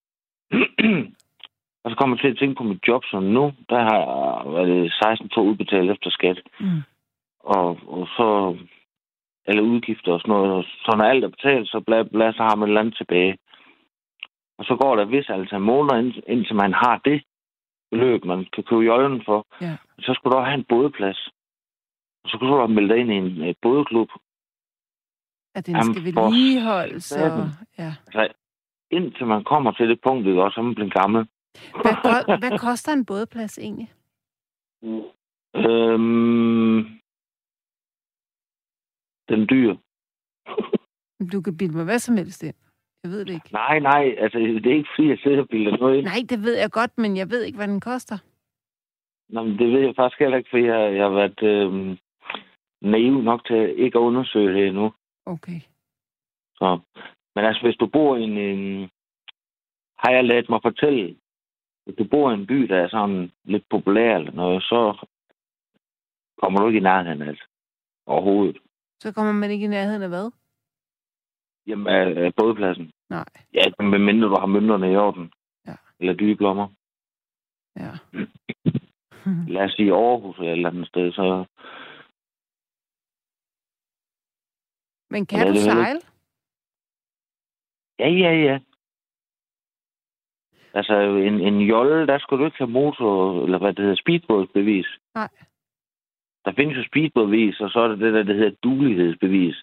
og 1.84 1.90
så 1.90 1.96
kommer 1.96 2.16
jeg 2.16 2.20
til 2.20 2.30
at 2.30 2.38
tænke 2.38 2.58
på 2.58 2.64
mit 2.64 2.88
job, 2.88 3.02
så 3.04 3.20
nu, 3.20 3.52
der 3.68 3.80
har 3.90 4.00
jeg 4.58 4.66
det, 4.66 4.92
16 4.92 5.28
to 5.28 5.40
udbetalt 5.40 5.90
efter 5.90 6.10
skat. 6.10 6.40
mm. 6.60 6.82
Og, 7.40 7.78
og 7.86 8.06
så 8.16 8.56
alle 9.46 9.62
udgifter 9.62 10.12
og 10.12 10.20
sådan 10.20 10.34
noget. 10.34 10.52
Og 10.52 10.64
så 10.64 10.94
når 10.96 11.04
alt 11.04 11.24
er 11.24 11.28
betalt, 11.28 11.68
så, 11.68 11.80
bla, 11.86 12.02
bla, 12.02 12.32
så 12.32 12.42
har 12.42 12.56
man 12.56 12.68
et 12.68 12.70
eller 12.70 12.80
andet 12.80 12.96
tilbage. 12.96 13.36
Og 14.58 14.64
så 14.64 14.76
går 14.76 14.96
der 14.96 15.04
vis 15.04 15.28
altså 15.28 15.58
måneder, 15.58 15.96
ind- 15.98 16.22
indtil 16.28 16.56
man 16.56 16.72
har 16.72 17.00
det 17.04 17.22
beløb, 17.90 18.24
man 18.24 18.46
kan 18.52 18.64
købe 18.64 18.82
jollen 18.82 19.22
for. 19.24 19.46
Ja. 19.60 19.76
Så 19.98 20.14
skulle 20.14 20.32
du 20.32 20.38
også 20.38 20.50
have 20.50 20.58
en 20.58 20.66
bådplads. 20.68 21.28
Og 22.24 22.30
så 22.30 22.38
kunne 22.38 22.50
du 22.52 22.56
have 22.56 22.68
melde 22.68 22.88
dig 22.88 22.98
ind 23.00 23.12
i 23.12 23.14
en 23.16 23.48
øh, 23.48 23.54
bådklub. 23.62 24.08
at 25.54 25.66
den 25.66 25.74
Jamen, 25.76 25.94
skal 25.94 26.12
for 26.14 26.22
vedligeholdes. 26.22 27.12
Og, 27.12 27.48
ja. 27.78 27.94
Altså, 28.06 28.28
indtil 28.90 29.26
man 29.26 29.44
kommer 29.44 29.72
til 29.72 29.88
det 29.88 30.00
punkt, 30.02 30.26
ikke, 30.26 30.42
også, 30.42 30.54
så 30.54 30.60
er 30.60 30.64
man 30.64 30.74
blevet 30.74 30.94
gammel. 30.94 31.28
hvad, 31.82 31.96
ko- 32.04 32.36
hvad 32.42 32.58
koster 32.58 32.92
en 32.92 33.04
bådplads 33.06 33.58
egentlig? 33.58 33.92
Øhm, 35.56 36.78
den 39.28 39.48
dyr. 39.50 39.76
Du 41.32 41.40
kan 41.42 41.56
bilde 41.56 41.76
mig 41.76 41.84
hvad 41.84 41.98
som 41.98 42.16
helst 42.16 42.42
ind. 42.42 42.54
Jeg 43.02 43.10
ved 43.10 43.24
det 43.24 43.34
ikke. 43.34 43.52
Nej, 43.52 43.78
nej, 43.78 44.14
altså 44.18 44.38
det 44.38 44.66
er 44.66 44.74
ikke 44.76 44.88
fordi, 44.96 45.08
jeg 45.08 45.18
sidder 45.18 45.40
og 45.40 45.48
bilder 45.48 45.76
noget 45.76 45.96
ind. 45.96 46.04
Nej, 46.06 46.20
det 46.28 46.42
ved 46.42 46.56
jeg 46.58 46.70
godt, 46.70 46.98
men 46.98 47.16
jeg 47.16 47.30
ved 47.30 47.42
ikke, 47.42 47.56
hvad 47.58 47.68
den 47.68 47.80
koster. 47.80 48.18
Nå, 49.28 49.42
men 49.42 49.58
det 49.58 49.72
ved 49.72 49.80
jeg 49.80 49.94
faktisk 49.96 50.18
heller 50.20 50.38
ikke, 50.38 50.50
fordi 50.50 50.64
jeg, 50.64 50.94
jeg 50.96 51.04
har 51.04 51.14
været 51.20 51.42
øhm, 51.42 51.98
naiv 52.84 53.22
nok 53.22 53.46
til 53.46 53.78
ikke 53.84 53.98
at 53.98 54.02
undersøge 54.02 54.54
det 54.54 54.66
endnu. 54.66 54.92
Okay. 55.26 55.60
Så. 56.58 56.80
Men 57.34 57.44
altså, 57.44 57.62
hvis 57.62 57.76
du 57.76 57.86
bor 57.86 58.16
i 58.16 58.22
en, 58.22 58.38
en... 58.38 58.90
Har 59.98 60.10
jeg 60.12 60.24
ladet 60.24 60.48
mig 60.48 60.60
fortælle, 60.62 61.16
hvis 61.84 61.96
du 61.96 62.04
bor 62.04 62.30
i 62.30 62.34
en 62.34 62.46
by, 62.46 62.54
der 62.62 62.76
er 62.76 62.88
sådan 62.88 63.32
lidt 63.44 63.64
populær 63.70 64.16
eller 64.16 64.32
noget, 64.32 64.62
så 64.62 65.06
kommer 66.38 66.60
du 66.60 66.66
ikke 66.66 66.78
i 66.78 66.82
nærheden, 66.82 67.22
altså. 67.22 67.44
Overhovedet. 68.06 68.58
Så 68.98 69.12
kommer 69.12 69.32
man 69.32 69.50
ikke 69.50 69.64
i 69.64 69.68
nærheden 69.68 70.02
af 70.02 70.08
hvad? 70.08 70.30
Jamen, 71.66 71.86
af, 71.86 72.24
af 72.24 72.34
bådpladsen. 72.34 72.92
Nej. 73.10 73.24
Ja, 73.54 73.84
medmindre 73.84 74.28
du 74.28 74.36
har 74.38 74.46
mønterne 74.46 74.92
i 74.92 74.96
orden. 74.96 75.32
Ja. 75.66 75.76
Eller 76.00 76.14
dyre 76.14 76.36
blommer. 76.36 76.68
Ja. 77.76 77.90
Lad 79.48 79.64
os 79.64 79.72
sige 79.72 79.92
Aarhus 79.92 80.38
eller 80.38 80.52
et 80.52 80.56
eller 80.56 80.70
andet 80.70 80.88
sted, 80.88 81.12
så... 81.12 81.44
men 85.14 85.26
kan 85.26 85.46
du 85.46 85.52
det 85.52 85.62
sejle? 85.62 86.00
Ja, 87.98 88.08
ja, 88.08 88.32
ja. 88.48 88.56
Altså, 90.74 90.94
en, 91.28 91.40
en 91.40 91.58
jolle, 91.60 92.06
der 92.06 92.18
skulle 92.18 92.40
du 92.40 92.46
ikke 92.46 92.58
have 92.58 92.70
motor, 92.80 93.44
eller 93.44 93.58
hvad 93.58 93.72
det 93.72 93.84
hedder, 93.84 94.02
speedbådsbevis. 94.04 94.86
Nej. 95.14 95.28
Der 96.44 96.52
findes 96.56 96.76
jo 96.78 96.84
speedbådbevis, 96.90 97.60
og 97.60 97.70
så 97.70 97.78
er 97.80 97.88
der 97.88 97.96
det 97.96 98.14
der, 98.14 98.22
der 98.22 98.34
hedder 98.34 98.56
dulighedsbevis. 98.62 99.56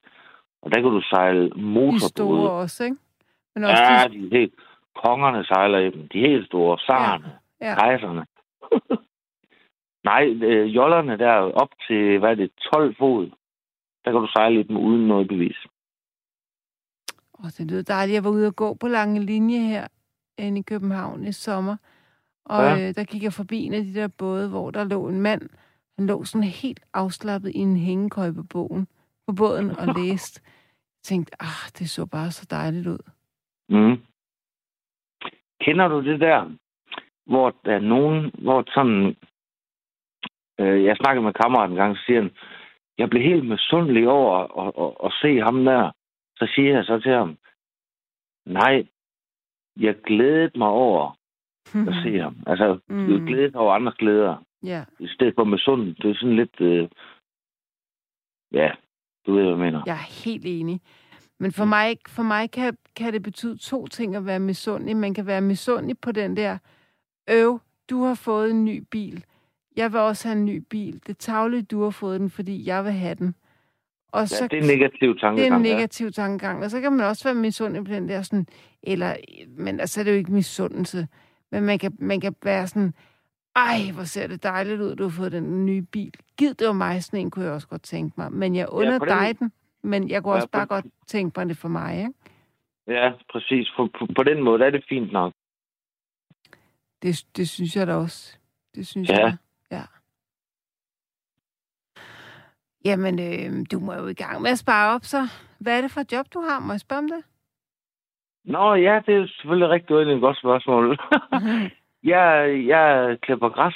Og 0.62 0.72
der 0.72 0.82
kan 0.82 0.92
du 0.92 1.02
sejle 1.02 1.50
De 1.50 1.62
motorbåde. 1.62 2.08
store 2.10 2.52
også, 2.52 2.84
ikke? 2.84 2.98
Men 3.56 3.64
også 3.64 3.84
Ja, 3.84 4.08
de... 4.08 4.30
de 4.30 4.38
helt... 4.38 4.54
Kongerne 4.96 5.44
sejler 5.46 5.80
i 5.80 5.90
dem. 5.92 6.08
De 6.08 6.20
helt 6.20 6.46
store. 6.46 6.80
Sarne. 6.80 7.32
Ja. 7.62 7.68
Ja. 7.70 7.76
Kejserne. 7.76 8.26
Nej, 10.10 10.24
øh, 10.28 10.76
jollerne 10.76 11.18
der 11.18 11.34
op 11.64 11.70
til, 11.88 12.20
hvad 12.20 12.30
er 12.30 12.36
det, 12.36 12.52
12 12.74 12.96
fod. 12.96 13.30
Der 14.06 14.12
kan 14.12 14.22
du 14.22 14.28
sejle 14.28 14.60
i 14.60 14.64
dem 14.64 14.78
uden 14.78 15.08
noget 15.08 15.28
bevis. 15.28 15.58
Åh, 17.40 17.50
det 17.58 17.72
lyder 17.72 17.84
dejligt. 17.84 18.16
Jeg 18.16 18.24
var 18.24 18.30
ude 18.30 18.48
og 18.48 18.56
gå 18.56 18.74
på 18.74 18.88
lange 18.88 19.26
linje 19.26 19.60
her 19.60 19.88
inde 20.38 20.60
i 20.60 20.64
København 20.64 21.24
i 21.24 21.32
sommer. 21.32 21.76
Og 22.46 22.64
ja. 22.64 22.88
øh, 22.88 22.96
der 22.96 23.04
gik 23.04 23.24
jeg 23.24 23.34
forbi 23.34 23.58
en 23.64 23.74
af 23.74 23.84
de 23.84 23.94
der 23.94 24.08
både, 24.08 24.50
hvor 24.50 24.72
der 24.72 24.84
lå 24.84 25.08
en 25.08 25.22
mand. 25.22 25.50
Han 25.98 26.08
lå 26.08 26.24
sådan 26.24 26.48
helt 26.48 26.80
afslappet 26.94 27.50
i 27.50 27.58
en 27.58 27.78
hængekøj 27.78 28.32
på, 28.32 28.44
bogen, 28.44 28.88
på 29.28 29.34
båden 29.34 29.70
og 29.70 29.88
læste. 29.98 30.42
Jeg 30.98 31.04
tænkte, 31.04 31.42
ah, 31.42 31.64
det 31.80 31.90
så 31.90 32.06
bare 32.06 32.32
så 32.32 32.48
dejligt 32.52 32.88
ud. 32.88 33.04
Mm. 33.70 33.98
Kender 35.62 35.88
du 35.88 36.04
det 36.04 36.20
der, 36.20 36.52
hvor 37.26 37.56
der 37.66 37.76
er 37.76 37.80
nogen, 37.80 38.32
hvor 38.40 38.64
sådan... 38.74 39.16
Øh, 40.60 40.84
jeg 40.84 40.98
snakkede 40.98 41.24
med 41.24 41.34
kammeraten 41.34 41.74
en 41.74 41.78
gang, 41.78 41.98
så 41.98 42.04
siger 42.06 42.22
han, 42.22 42.32
jeg 42.98 43.10
blev 43.10 43.24
helt 43.24 43.48
misundelig 43.48 44.08
over 44.08 44.38
at, 44.38 44.48
at, 44.62 44.84
at, 44.86 44.92
at 45.06 45.12
se 45.22 45.40
ham 45.42 45.66
der. 45.66 45.92
Så 46.38 46.52
siger 46.56 46.74
jeg 46.76 46.86
så 46.86 47.00
til 47.00 47.12
ham, 47.12 47.38
nej, 48.46 48.88
jeg 49.80 49.96
glædede 50.06 50.58
mig 50.58 50.68
over 50.68 51.18
at 51.76 51.96
se 52.04 52.20
ham. 52.20 52.36
Altså, 52.48 52.80
mm. 52.88 52.96
Mm. 52.96 53.12
jeg 53.12 53.22
glædede 53.28 53.52
mig 53.52 53.62
over 53.62 53.74
andres 53.74 53.96
glæder. 53.96 54.44
ja, 54.64 54.84
I 55.00 55.08
stedet 55.08 55.34
for 55.36 55.44
misundelig. 55.44 56.04
Det 56.04 56.10
er 56.10 56.16
sådan 56.16 56.36
lidt... 56.36 56.62
Øh, 56.62 56.90
ja, 58.52 58.72
du 59.26 59.34
ved, 59.34 59.42
hvad 59.42 59.52
jeg 59.52 59.60
mener. 59.60 59.82
jeg 59.86 59.94
er 59.94 60.26
helt 60.26 60.46
enig. 60.46 60.82
Men 61.40 61.52
for 61.52 61.66
mig, 61.66 61.98
for 62.08 62.24
mig 62.24 62.52
kan, 62.52 62.78
kan 62.96 63.14
det 63.14 63.24
betyde 63.24 63.58
to 63.58 63.88
ting 63.88 64.16
at 64.16 64.26
være 64.26 64.40
misundelig. 64.40 64.98
Man 64.98 65.14
kan 65.14 65.28
være 65.28 65.42
misundelig 65.42 66.00
på 66.00 66.12
den 66.12 66.38
der, 66.38 66.58
øv, 67.30 67.60
du 67.90 68.04
har 68.04 68.16
fået 68.16 68.52
en 68.52 68.66
ny 68.66 68.84
bil. 68.92 69.26
Jeg 69.78 69.92
vil 69.92 70.00
også 70.00 70.28
have 70.28 70.38
en 70.38 70.46
ny 70.46 70.64
bil. 70.70 70.94
Det 70.94 71.10
er 71.10 71.14
tavligt, 71.14 71.72
du 71.72 71.84
har 71.84 71.90
fået 71.90 72.20
den, 72.20 72.30
fordi 72.30 72.68
jeg 72.68 72.84
vil 72.86 72.92
have 72.92 73.16
den. 73.16 73.36
Og 74.12 74.28
så, 74.30 74.36
Ja, 74.44 74.48
det 74.48 74.58
er 74.58 74.62
en 74.72 74.80
negativ 74.80 75.10
det 75.10 75.18
er 75.18 75.20
tankegang. 75.20 75.56
en 75.62 75.66
ja. 75.66 75.74
negativ 75.74 76.12
tankegang. 76.12 76.64
Og 76.64 76.72
så 76.72 76.82
kan 76.82 76.94
man 76.94 77.06
også 77.06 77.24
være 77.24 77.36
misundelig 77.36 77.86
på 77.86 77.92
den 77.94 78.10
der 78.10 78.22
sådan, 78.22 78.48
eller, 78.84 79.16
men 79.48 79.80
altså 79.80 80.00
er 80.00 80.04
det 80.04 80.12
jo 80.12 80.18
ikke 80.18 80.32
misundelse. 80.32 81.08
Men 81.52 81.64
man 81.64 81.80
kan, 81.80 81.96
man 82.00 82.22
kan 82.22 82.36
være 82.44 82.68
sådan, 82.68 82.94
ej, 83.56 83.78
hvor 83.94 84.04
ser 84.04 84.28
det 84.28 84.44
dejligt 84.44 84.82
ud, 84.82 84.96
du 84.96 85.04
har 85.04 85.10
fået 85.10 85.32
den 85.32 85.66
nye 85.66 85.82
bil. 85.82 86.14
Gid 86.38 86.54
det 86.54 86.68
var 86.68 86.74
mig, 86.74 87.04
sådan 87.04 87.20
en 87.20 87.32
kunne 87.32 87.46
jeg 87.46 87.54
også 87.54 87.68
godt 87.68 87.84
tænke 87.84 88.14
mig. 88.18 88.32
Men 88.32 88.56
jeg 88.56 88.70
under 88.70 89.00
på 89.00 89.06
den- 89.06 89.14
dig 89.18 89.40
den, 89.40 89.52
men 89.84 90.10
jeg 90.10 90.24
kunne 90.24 90.32
Ja, 90.32 90.36
også 90.36 90.48
på 90.48 90.52
bare 90.52 90.62
den- 90.62 90.68
godt 90.68 90.86
tænke 91.08 91.40
mig 91.40 91.50
det 91.50 91.58
for 91.58 91.68
mig, 91.68 91.98
ikke? 91.98 92.14
Ja, 92.88 93.12
præcis. 93.32 93.72
På, 93.78 93.90
på, 94.00 94.06
på 94.16 94.24
den 94.24 94.44
måde 94.44 94.66
er 94.66 94.70
det 94.70 94.86
fint 94.90 95.12
nok. 95.12 95.34
Det, 97.02 97.26
det 97.38 97.50
synes 97.50 97.76
jeg 97.76 97.88
da 97.88 97.94
også. 97.96 98.38
Det 98.76 98.88
synes 98.88 99.10
Ja. 99.10 99.18
jeg. 99.26 99.36
Ja. 99.72 99.84
Jamen, 102.86 103.20
øh, 103.20 103.66
du 103.72 103.80
må 103.80 103.94
jo 103.94 104.08
i 104.08 104.14
gang 104.14 104.42
med 104.42 104.52
at 104.52 104.58
spare 104.60 104.96
op, 104.96 105.04
så. 105.04 105.28
Hvad 105.60 105.78
er 105.78 105.82
det 105.82 105.92
for 105.92 106.02
et 106.02 106.12
job, 106.12 106.26
du 106.34 106.40
har? 106.40 106.60
Må 106.60 106.74
jeg 106.74 106.80
spørge 106.80 107.00
om 107.00 107.10
det? 107.10 107.24
Nå, 108.46 108.74
ja, 108.74 109.02
det 109.06 109.16
er 109.16 109.28
selvfølgelig 109.28 109.70
rigtig 109.70 109.96
et 109.96 110.22
godt 110.22 110.38
spørgsmål. 110.38 111.00
jeg, 112.14 112.64
jeg 112.68 113.18
klipper 113.22 113.50
græs. 113.50 113.76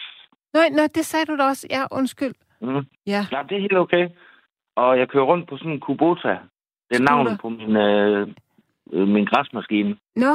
Nå, 0.53 0.59
nå, 0.71 0.83
det 0.95 1.05
sagde 1.05 1.25
du 1.25 1.37
da 1.37 1.43
også. 1.43 1.67
Ja, 1.69 1.85
undskyld. 1.91 2.35
Mm. 2.61 2.85
Ja. 3.05 3.25
Ja, 3.31 3.43
det 3.49 3.55
er 3.57 3.61
helt 3.61 3.77
okay. 3.77 4.09
Og 4.75 4.99
jeg 4.99 5.09
kører 5.09 5.23
rundt 5.23 5.49
på 5.49 5.57
sådan 5.57 5.71
en 5.71 5.79
Kubota. 5.79 6.37
Det 6.89 6.95
er 6.99 7.03
navnet 7.03 7.39
på 7.41 7.49
min, 7.49 7.75
øh, 7.75 8.27
øh, 8.93 9.07
min 9.07 9.25
græsmaskine. 9.25 9.97
Nå. 10.15 10.33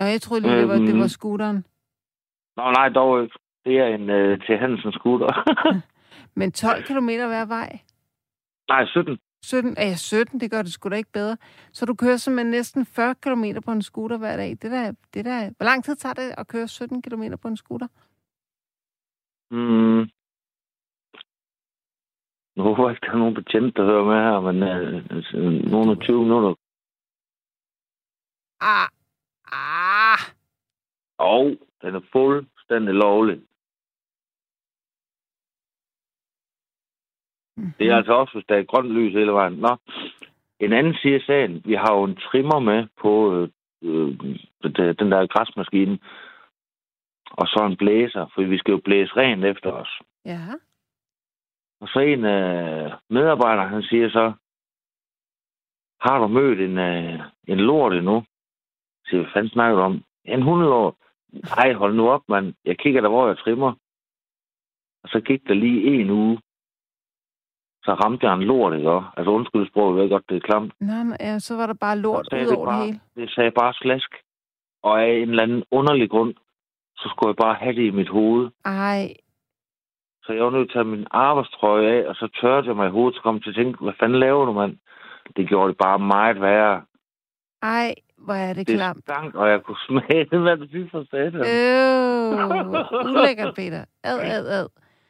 Nå, 0.00 0.06
jeg 0.06 0.20
troede 0.20 0.42
lige, 0.42 0.56
det 0.58 0.68
var, 0.68 0.74
det 0.74 0.88
Øhm. 0.90 1.00
var 1.00 1.06
scooteren. 1.06 1.64
Nå, 2.56 2.70
nej, 2.70 2.88
dog 2.88 3.22
ikke. 3.22 3.38
Det 3.64 3.78
er 3.78 3.86
en 3.86 4.10
øh, 4.10 4.40
til 4.46 4.58
Hansen 4.58 4.92
scooter. 4.92 5.32
Men 6.38 6.52
12 6.52 6.82
km 6.82 7.06
hver 7.06 7.44
vej? 7.44 7.78
nej, 8.68 8.86
17. 8.86 9.18
17, 9.42 9.74
ja, 9.78 9.94
17, 9.94 10.40
det 10.40 10.50
gør 10.50 10.62
det 10.62 10.72
sgu 10.72 10.88
da 10.88 10.96
ikke 10.96 11.12
bedre. 11.12 11.36
Så 11.72 11.86
du 11.86 11.94
kører 11.94 12.16
simpelthen 12.16 12.50
næsten 12.50 12.86
40 12.86 13.14
km 13.14 13.44
på 13.64 13.72
en 13.72 13.82
scooter 13.82 14.18
hver 14.18 14.36
dag. 14.36 14.50
Det 14.50 14.70
der, 14.70 14.92
det 15.14 15.24
der, 15.24 15.50
hvor 15.56 15.64
lang 15.64 15.84
tid 15.84 15.96
tager 15.96 16.14
det 16.14 16.34
at 16.38 16.48
køre 16.48 16.68
17 16.68 17.02
km 17.02 17.22
på 17.42 17.48
en 17.48 17.56
scooter? 17.56 17.86
Mm. 19.50 20.10
Nu 22.56 22.62
håber 22.62 22.88
jeg 22.88 22.90
ikke, 22.90 23.06
der 23.06 23.12
er 23.12 23.18
nogen 23.18 23.34
betjent, 23.34 23.76
der 23.76 23.84
hører 23.84 24.04
med 24.04 24.14
her, 24.14 24.40
men 24.40 24.62
øh, 24.62 25.04
altså, 25.10 25.36
nogle 25.70 25.90
af 25.90 25.98
20 25.98 26.22
minutter. 26.22 26.54
Ah, 28.60 28.88
ah. 29.52 30.18
Og 31.18 31.56
den 31.82 31.94
er 31.94 32.00
fuldstændig 32.12 32.94
lovlig. 32.94 33.47
Det 37.78 37.86
er 37.86 37.96
altså 37.96 38.12
også, 38.12 38.32
hvis 38.32 38.46
der 38.48 38.56
er 38.56 38.62
grønt 38.62 38.92
lys 38.92 39.12
hele 39.12 39.32
vejen. 39.32 39.52
Nå. 39.52 39.76
En 40.60 40.72
anden 40.72 40.94
side 40.94 41.14
af 41.14 41.20
sagen, 41.20 41.62
vi 41.64 41.74
har 41.74 41.94
jo 41.94 42.04
en 42.04 42.16
trimmer 42.16 42.58
med 42.58 42.86
på 43.00 43.34
øh, 43.34 43.48
øh, 43.82 44.18
den 44.98 45.12
der 45.12 45.26
græsmaskine. 45.26 45.98
Og 47.30 47.46
så 47.46 47.66
en 47.66 47.76
blæser, 47.76 48.26
for 48.34 48.42
vi 48.42 48.58
skal 48.58 48.72
jo 48.72 48.80
blæse 48.84 49.16
rent 49.16 49.44
efter 49.44 49.70
os. 49.72 49.88
Ja. 50.24 50.40
Og 51.80 51.88
så 51.88 51.98
en 51.98 52.24
af 52.24 52.92
medarbejderne, 53.10 53.68
han 53.68 53.82
siger 53.82 54.10
så, 54.10 54.32
har 56.00 56.18
du 56.18 56.26
mødt 56.26 56.60
en, 56.60 56.78
øh, 56.78 57.20
en 57.48 57.60
lort 57.60 57.92
endnu? 57.92 58.24
Siger, 59.06 59.22
hvad 59.22 59.30
fanden 59.32 59.50
snakker 59.50 59.76
du 59.76 59.82
om? 59.82 60.04
En 60.24 60.42
hundelort? 60.42 60.94
Nej, 61.32 61.72
hold 61.72 61.94
nu 61.94 62.10
op, 62.10 62.22
mand. 62.28 62.54
Jeg 62.64 62.78
kigger 62.78 63.00
der, 63.00 63.08
hvor 63.08 63.28
jeg 63.28 63.38
trimmer. 63.38 63.72
Og 65.02 65.08
så 65.08 65.20
gik 65.20 65.48
der 65.48 65.54
lige 65.54 66.00
en 66.00 66.10
uge. 66.10 66.40
Så 67.84 67.94
ramte 67.94 68.26
jeg 68.26 68.34
en 68.34 68.42
lort, 68.42 68.76
ikke? 68.76 68.90
også? 68.90 69.08
Altså 69.16 69.30
undskyld 69.30 69.68
sproget, 69.68 69.94
jeg 69.96 70.02
ved 70.02 70.10
godt, 70.10 70.28
det 70.28 70.36
er 70.36 70.40
klamt. 70.40 70.72
Nå, 70.80 70.92
nå, 71.04 71.14
ja, 71.20 71.38
så 71.38 71.56
var 71.56 71.66
der 71.66 71.74
bare 71.74 71.98
lort 71.98 72.26
ud 72.32 72.38
det 72.38 72.46
over 72.56 72.66
det 72.66 72.72
bare- 72.72 72.84
hele. 72.86 73.00
Det 73.16 73.30
sagde 73.30 73.50
bare 73.50 73.72
slask. 73.74 74.10
Og 74.82 75.02
af 75.02 75.10
en 75.12 75.30
eller 75.30 75.42
anden 75.42 75.64
underlig 75.70 76.10
grund, 76.10 76.34
så 76.96 77.08
skulle 77.08 77.28
jeg 77.30 77.36
bare 77.36 77.54
have 77.54 77.74
det 77.76 77.82
i 77.86 77.90
mit 77.90 78.08
hoved. 78.08 78.50
Ej, 78.64 79.14
Så 80.24 80.32
jeg 80.32 80.44
var 80.44 80.50
nødt 80.50 80.70
til 80.70 80.78
at 80.78 80.84
tage 80.84 80.96
min 80.96 81.06
arbejdstrøje 81.10 81.88
af, 81.92 82.08
og 82.08 82.14
så 82.14 82.28
tørrede 82.40 82.66
jeg 82.66 82.76
mig 82.76 82.86
i 82.88 82.90
hovedet, 82.90 83.14
så 83.16 83.22
kom 83.22 83.34
jeg 83.34 83.42
til 83.42 83.50
at 83.50 83.56
tænke, 83.56 83.84
hvad 83.84 83.92
fanden 84.00 84.18
laver 84.20 84.44
du, 84.44 84.52
mand? 84.52 84.76
Det 85.36 85.48
gjorde 85.48 85.68
det 85.68 85.76
bare 85.78 85.98
meget 85.98 86.40
værre. 86.40 86.82
ej, 87.62 87.94
hvor 88.18 88.34
er 88.34 88.52
det 88.52 88.66
Det 88.68 88.76
klamt. 88.76 88.98
stank, 89.02 89.34
og 89.34 89.48
jeg 89.50 89.62
kunne 89.62 89.76
smage 89.88 90.24
det, 90.30 90.40
hvad 90.40 90.56
det 90.56 90.68
fik 90.72 90.90
for 90.90 91.04
satan. 91.10 91.40
Øh, 91.40 93.10
ulækkert, 93.10 93.54
Peter. 93.54 93.84
Ad, 94.04 94.18
ad, 94.20 94.46
ad. 94.58 94.66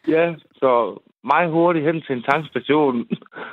Ja, 0.09 0.35
så 0.53 0.99
meget 1.35 1.51
hurtigt 1.51 1.85
hen 1.87 2.03
til 2.03 2.17
en 2.17 2.23
tankstation, 2.23 2.95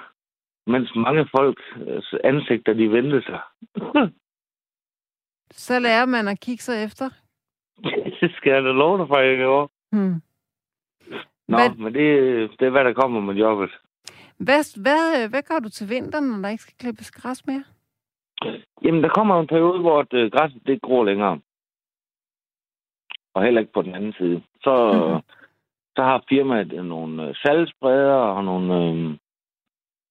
mens 0.73 0.89
mange 0.95 1.27
folk 1.37 1.59
øh, 1.87 2.01
ansigter, 2.23 2.73
de 2.73 2.91
vendte 2.91 3.21
sig. 3.21 3.39
Så 5.65 5.79
lærer 5.79 6.05
man 6.05 6.27
at 6.27 6.39
kigge 6.39 6.63
sig 6.63 6.83
efter. 6.83 7.09
det 8.21 8.31
skal 8.35 8.51
jeg 8.53 8.63
da 8.63 8.71
love 8.71 8.97
dig 8.99 9.07
for, 9.07 9.17
jeg 9.17 9.37
gjorde. 9.37 9.69
Hmm. 9.91 10.21
Nå, 11.47 11.57
Hvad- 11.57 11.75
men 11.83 11.93
det, 11.93 12.05
det 12.59 12.65
er, 12.65 12.69
hvad 12.69 12.83
der 12.85 12.93
kommer 12.93 13.19
med 13.21 13.35
jobbet. 13.35 13.71
Hvad, 14.37 14.81
hvad, 14.81 15.29
hvad 15.29 15.41
gør 15.43 15.59
du 15.59 15.69
til 15.69 15.89
vinteren, 15.89 16.25
når 16.29 16.37
der 16.41 16.49
ikke 16.49 16.63
skal 16.63 16.77
klippes 16.79 17.11
græs 17.11 17.45
mere? 17.45 17.63
Jamen, 18.83 19.03
der 19.03 19.09
kommer 19.09 19.39
en 19.39 19.47
periode, 19.47 19.79
hvor 19.81 20.01
det, 20.01 20.17
øh, 20.17 20.31
græsset 20.31 20.61
det 20.67 20.81
gror 20.81 21.03
længere. 21.05 21.39
Og 23.33 23.43
heller 23.43 23.61
ikke 23.61 23.73
på 23.73 23.81
den 23.81 23.95
anden 23.95 24.13
side. 24.13 24.43
Så, 24.63 24.73
Mhm. 24.93 25.21
Så 25.95 26.03
har 26.03 26.23
firmaet 26.29 26.73
øh, 26.73 26.85
nogle 26.85 27.27
øh, 27.27 27.35
salgsbreder 27.35 28.13
og 28.15 28.43
nogle, 28.45 28.73
øh, 28.75 29.17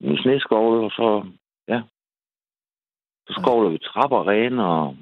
nogle 0.01 0.23
sneskovle, 0.23 0.85
og 0.85 0.91
så, 0.91 1.27
ja, 1.69 1.83
så 3.27 3.41
skovler 3.41 3.71
vi 3.71 3.79
trapper 3.79 4.29
rene 4.29 4.65
og 4.67 4.97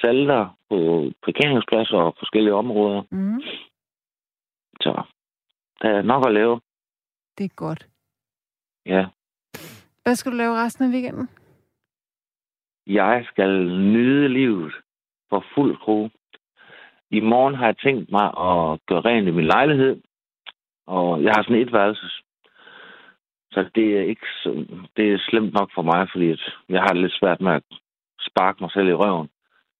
salter 0.00 0.58
på 0.70 0.76
parkeringspladser 1.22 1.96
og 1.96 2.14
forskellige 2.18 2.54
områder. 2.54 3.02
Mm, 3.10 3.40
Så 4.80 5.02
der 5.82 5.88
er 5.88 6.02
nok 6.02 6.26
at 6.26 6.34
lave. 6.34 6.60
det 7.38 7.44
er 7.44 7.54
godt. 7.56 7.88
Ja. 8.86 9.06
Hvad 10.02 10.14
skal 10.14 10.32
du 10.32 10.36
lave 10.36 10.56
resten 10.64 10.84
af 10.84 10.90
weekenden? 10.94 11.28
Jeg 12.86 13.24
skal 13.26 13.50
nyde 13.68 14.28
livet 14.28 14.72
for 15.28 15.44
fuld 15.54 15.76
skrue. 15.76 16.10
I 17.10 17.20
morgen 17.20 17.54
har 17.54 17.66
jeg 17.66 17.78
tænkt 17.78 18.10
mig 18.10 18.24
at 18.26 18.80
gøre 18.86 19.00
rent 19.00 19.28
i 19.28 19.30
min 19.30 19.44
lejlighed. 19.46 20.02
Og 20.86 21.22
jeg 21.22 21.32
har 21.36 21.42
sådan 21.42 21.62
et 21.62 21.72
værelses. 21.72 22.22
Så 23.52 23.70
det 23.74 23.98
er 23.98 24.02
ikke 24.02 24.26
så, 24.42 24.66
det 24.96 25.12
er 25.12 25.18
slemt 25.28 25.52
nok 25.52 25.70
for 25.74 25.82
mig, 25.82 26.08
fordi 26.12 26.30
at 26.30 26.40
jeg 26.68 26.80
har 26.80 26.88
det 26.88 27.02
lidt 27.02 27.18
svært 27.20 27.40
med 27.40 27.52
at 27.52 27.64
sparke 28.20 28.58
mig 28.60 28.70
selv 28.70 28.88
i 28.88 28.92
røven. 28.92 29.28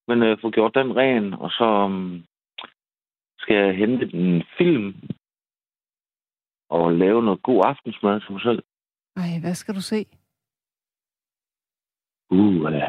Men 0.09 0.23
øh, 0.23 0.39
få 0.41 0.51
gjort 0.51 0.75
den 0.75 0.97
ren, 0.97 1.35
og 1.35 1.51
så 1.51 1.65
um, 1.85 2.25
skal 3.39 3.57
jeg 3.57 3.77
hente 3.77 4.15
en 4.15 4.43
film 4.59 4.95
og 6.69 6.93
lave 6.93 7.23
noget 7.23 7.43
god 7.43 7.63
aftensmad 7.65 8.21
til 8.21 8.33
mig 8.33 8.43
selv. 8.43 8.63
Ej, 9.17 9.41
hvad 9.41 9.55
skal 9.55 9.75
du 9.75 9.81
se? 9.81 10.07
Uh, 12.31 12.73
ja. 12.73 12.89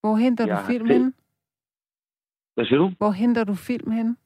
Hvor 0.00 0.16
henter 0.16 0.46
Jeg 0.46 0.58
du 0.58 0.66
film 0.72 0.86
henne? 0.86 1.12
Hvad 2.54 2.64
siger 2.66 2.78
du? 2.78 2.88
Hvor 2.98 3.10
henter 3.10 3.44
du 3.44 3.54
film 3.54 3.90
henne? 3.90 4.16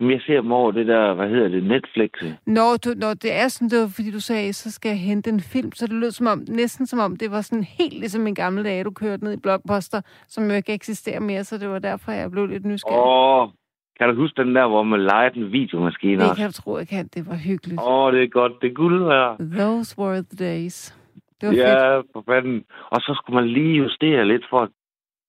Jeg 0.00 0.20
ser 0.26 0.40
dem 0.40 0.52
over 0.52 0.72
det 0.72 0.86
der, 0.86 1.14
hvad 1.14 1.28
hedder 1.28 1.48
det, 1.48 1.64
Netflix. 1.64 2.10
Når, 2.46 2.76
du, 2.84 2.90
når 2.96 3.14
det 3.14 3.32
er 3.32 3.48
sådan, 3.48 3.68
det 3.68 3.80
var, 3.80 3.92
fordi 3.94 4.10
du 4.10 4.20
sagde, 4.20 4.52
så 4.52 4.70
skal 4.72 4.88
jeg 4.88 4.98
hente 4.98 5.30
en 5.30 5.40
film, 5.40 5.72
så 5.72 5.86
det 5.86 5.94
lød 5.94 6.10
som 6.10 6.26
om, 6.26 6.44
næsten 6.48 6.86
som 6.86 6.98
om, 6.98 7.16
det 7.16 7.30
var 7.30 7.40
sådan 7.40 7.64
helt 7.64 7.98
ligesom 7.98 8.26
i 8.26 8.34
gamle 8.34 8.64
dage, 8.64 8.84
du 8.84 8.90
kørte 8.90 9.24
ned 9.24 9.32
i 9.32 9.40
Blockbuster, 9.42 10.00
som 10.28 10.50
jo 10.50 10.52
ikke 10.56 10.72
eksisterer 10.74 11.20
mere, 11.20 11.44
så 11.44 11.58
det 11.58 11.68
var 11.68 11.78
derfor, 11.78 12.12
jeg 12.12 12.30
blev 12.30 12.46
lidt 12.46 12.64
nysgerrig. 12.64 12.98
Åh, 12.98 13.48
kan 14.00 14.08
du 14.08 14.14
huske 14.14 14.42
den 14.42 14.54
der, 14.54 14.66
hvor 14.68 14.82
man 14.82 15.00
legede 15.00 15.40
en 15.40 15.52
videomaskine 15.52 16.22
det 16.22 16.36
kan 16.36 16.46
du 16.46 16.52
tro, 16.52 16.78
jeg 16.78 16.88
kan. 16.88 17.06
Det 17.14 17.26
var 17.26 17.36
hyggeligt. 17.36 17.80
Åh, 17.86 18.12
det 18.12 18.22
er 18.22 18.28
godt. 18.28 18.52
Det 18.62 18.70
er 18.70 18.74
guld 18.74 19.04
her. 19.04 19.36
Those 19.60 19.98
were 19.98 20.22
the 20.30 20.38
days. 20.48 20.96
Det 21.40 21.48
var 21.48 21.54
fedt. 21.54 21.82
Ja, 21.82 21.98
for 22.12 22.22
fanden. 22.28 22.64
Og 22.90 23.00
så 23.00 23.12
skulle 23.16 23.36
man 23.40 23.48
lige 23.48 23.74
justere 23.76 24.28
lidt 24.28 24.44
for 24.50 24.60
at 24.60 24.68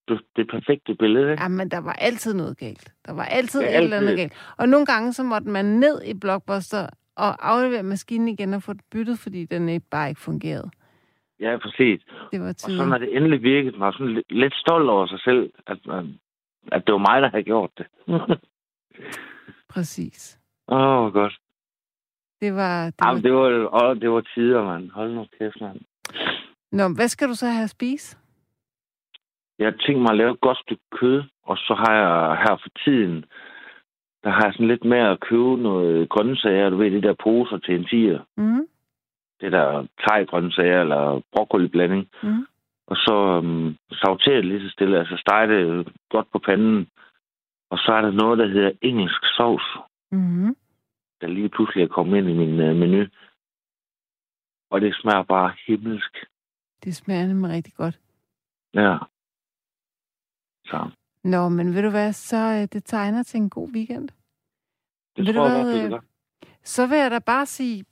det, 0.08 0.48
perfekte 0.50 0.96
billede, 0.96 1.32
ikke? 1.32 1.44
Ja, 1.44 1.48
men 1.50 1.72
der 1.72 1.78
var 1.78 1.94
altid 1.94 2.34
noget 2.34 2.58
galt. 2.58 2.94
Der 3.06 3.14
var 3.14 3.26
altid 3.26 3.62
Ja, 3.62 3.78
et 3.78 3.84
eller 3.84 3.98
andet 3.98 4.18
galt. 4.18 4.34
Og 4.58 4.70
nogle 4.70 4.86
gange, 4.86 5.14
så 5.14 5.24
måtte 5.24 5.50
man 5.50 5.66
ned 5.66 6.02
i 6.06 6.14
Blockbuster 6.14 6.88
og 7.16 7.50
aflevere 7.52 7.84
maskinen 7.84 8.28
igen 8.28 8.54
og 8.54 8.64
få 8.64 8.74
det 8.74 8.82
byttet, 8.92 9.20
fordi 9.20 9.46
den 9.46 9.70
ikke 9.70 9.86
bare 9.92 10.10
ikke 10.10 10.22
fungerede. 10.22 10.70
Ja, 11.40 11.58
præcis. 11.58 12.02
Det 12.32 12.42
var 12.42 12.48
Og 12.48 12.56
så 12.60 12.86
når 12.86 12.98
det 12.98 13.16
endelig 13.18 13.44
virkede, 13.44 13.72
man 13.72 13.80
var 13.86 13.92
sådan 13.92 14.24
lidt, 14.30 14.56
stolt 14.56 14.90
over 14.90 15.08
sig 15.08 15.20
selv, 15.20 15.52
at, 15.68 15.78
man, 15.86 16.20
at 16.72 16.84
det 16.88 16.94
var 16.94 17.00
mig, 17.00 17.22
der 17.22 17.30
havde 17.30 17.44
gjort 17.44 17.72
det. 17.78 17.86
Åh, 18.08 18.20
Præcis. 19.70 20.40
oh, 20.68 21.14
godt. 21.14 21.34
Det 22.42 22.54
var... 22.56 22.86
Det 22.86 22.94
Jamen, 23.06 23.24
var... 23.24 23.30
det 23.30 23.34
var, 23.34 23.84
åh, 23.84 23.96
det 24.02 24.12
var 24.12 24.22
tider, 24.36 24.64
mand. 24.64 24.92
Hold 24.92 25.14
nu 25.14 25.26
kæft, 25.40 25.62
mand. 25.62 25.80
Nå, 26.72 26.88
hvad 26.96 27.08
skal 27.08 27.28
du 27.28 27.34
så 27.36 27.48
have 27.48 27.64
at 27.64 27.70
spise? 27.70 28.18
Jeg 29.60 29.68
har 29.68 29.78
tænkt 29.86 30.02
mig 30.02 30.12
at 30.12 30.18
lave 30.18 30.32
et 30.32 30.42
godt 30.42 30.58
stykke 30.58 30.84
kød, 30.92 31.24
og 31.44 31.58
så 31.58 31.74
har 31.74 31.94
jeg 31.96 32.38
her 32.38 32.58
for 32.64 32.70
tiden, 32.86 33.26
der 34.24 34.30
har 34.30 34.44
jeg 34.46 34.54
sådan 34.54 34.68
lidt 34.68 34.84
med 34.84 34.98
at 34.98 35.20
købe 35.20 35.58
noget 35.58 36.10
grøntsager, 36.10 36.70
du 36.70 36.78
ved, 36.78 36.92
det 36.92 37.04
der 37.04 37.14
poser 37.24 37.58
til 37.58 37.76
en 37.76 37.86
tiger. 37.86 38.20
Mm? 38.38 38.68
Det 39.42 39.52
der 39.52 39.88
thai-grøntsager 40.00 40.82
eller 40.82 41.22
broccoli-blanding. 41.32 42.08
Mm? 42.24 42.46
Og 42.88 42.96
så 42.96 43.38
um, 43.38 43.78
sautere 43.92 44.36
det 44.38 44.46
lige 44.46 44.62
så 44.62 44.70
stille, 44.70 45.00
altså 45.00 45.18
stege 45.18 45.48
det 45.48 45.88
godt 46.10 46.32
på 46.32 46.40
panden. 46.40 46.88
Og 47.70 47.78
så 47.78 47.92
er 47.92 48.02
der 48.02 48.12
noget, 48.12 48.38
der 48.40 48.48
hedder 48.48 48.72
engelsk 48.82 49.22
sovs, 49.38 49.64
Mm? 50.12 50.56
der 51.22 51.28
lige 51.28 51.50
pludselig 51.50 51.84
er 51.84 51.88
kommet 51.88 52.18
ind 52.18 52.30
i 52.30 52.34
min 52.34 52.70
uh, 52.70 52.76
menu. 52.76 53.06
Og 54.72 54.82
det 54.82 54.96
smager 54.96 55.24
bare 55.24 55.54
himmelsk. 55.68 56.18
Det 56.84 56.96
smager 56.96 57.28
nemlig 57.28 57.52
rigtig 57.52 57.74
godt. 57.74 58.00
Ja. 58.74 58.98
Så 60.72 60.90
Nå, 61.24 61.50
men 61.50 61.76
ved 61.76 61.82
du 61.82 61.90
hvad, 61.90 62.14
så 62.14 62.38
øh, 62.38 62.68
det 62.74 62.86
tegner 62.86 63.24
til 63.24 63.38
en 63.38 63.50
god 63.50 63.70
weekend. 63.70 64.10
det 65.16 65.28
du 65.28 65.34
tror 65.34 65.48
jeg 65.50 65.64
hvad, 65.64 65.74
det 65.84 65.94
øh. 65.94 66.00
Så 66.64 66.88
vil 66.88 66.98
jeg 66.98 67.12
da 67.12 67.20
bare 67.20 67.46
sige 67.46 67.86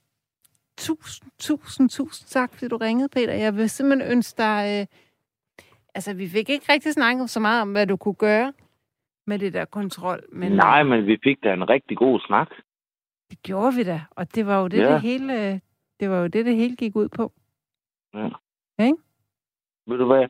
tusind, 0.78 1.30
tusind, 1.38 1.90
tusind 1.90 2.28
tak, 2.28 2.52
fordi 2.54 2.68
du 2.68 2.76
ringede, 2.76 3.08
Peter. 3.08 3.32
Jeg 3.34 3.56
vil 3.56 3.70
simpelthen 3.70 4.12
ønske 4.12 4.38
dig... 4.42 4.80
Øh, 4.80 4.86
altså, 5.94 6.14
vi 6.14 6.28
fik 6.28 6.48
ikke 6.50 6.72
rigtig 6.72 6.92
snakket 6.92 7.30
så 7.30 7.40
meget 7.40 7.62
om, 7.62 7.72
hvad 7.72 7.86
du 7.86 7.96
kunne 7.96 8.14
gøre 8.14 8.52
med 9.26 9.38
det 9.38 9.52
der 9.52 9.64
kontrol. 9.64 10.22
Men, 10.32 10.52
Nej, 10.52 10.80
øh, 10.80 10.86
men 10.86 11.06
vi 11.06 11.18
fik 11.24 11.44
da 11.44 11.52
en 11.52 11.68
rigtig 11.68 11.96
god 11.96 12.20
snak. 12.20 12.48
Det 13.30 13.42
gjorde 13.42 13.74
vi 13.74 13.84
da, 13.84 14.02
og 14.10 14.34
det 14.34 14.46
var 14.46 14.60
jo 14.60 14.68
det, 14.68 14.78
Ja. 14.78 14.92
det 14.92 15.00
hele... 15.00 15.60
Det 16.00 16.10
var 16.10 16.16
jo 16.16 16.26
det, 16.26 16.46
det 16.46 16.56
hele 16.56 16.76
gik 16.76 16.96
ud 16.96 17.08
på. 17.08 17.32
Ved 19.86 19.98
du 19.98 20.06
hvad? 20.06 20.28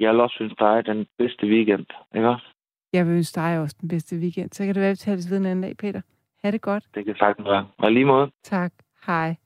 Jeg 0.00 0.12
vil 0.12 0.20
også 0.20 0.34
synes 0.34 0.54
dig 0.58 0.86
den 0.86 1.06
bedste 1.18 1.46
weekend. 1.46 1.86
Ikke 2.14 2.28
også? 2.28 2.46
Jeg 2.92 3.06
vil 3.06 3.14
ønske 3.14 3.40
dig 3.40 3.60
også 3.60 3.76
den 3.80 3.88
bedste 3.88 4.16
weekend. 4.16 4.50
Så 4.52 4.64
kan 4.64 4.74
det 4.74 4.80
være, 4.80 4.90
at 4.90 4.92
vi 4.92 4.96
tales 4.96 5.30
ved 5.30 5.38
en 5.38 5.46
anden 5.46 5.62
dag, 5.62 5.76
Peter. 5.76 6.00
Ha' 6.44 6.50
det 6.50 6.60
godt. 6.60 6.84
Det 6.94 7.04
kan 7.04 7.16
sagtens 7.18 7.48
være. 7.48 7.66
Og 7.78 7.92
lige 7.92 8.04
måde. 8.04 8.30
Tak. 8.42 8.72
Hej. 9.06 9.36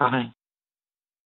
Hej. 0.00 0.24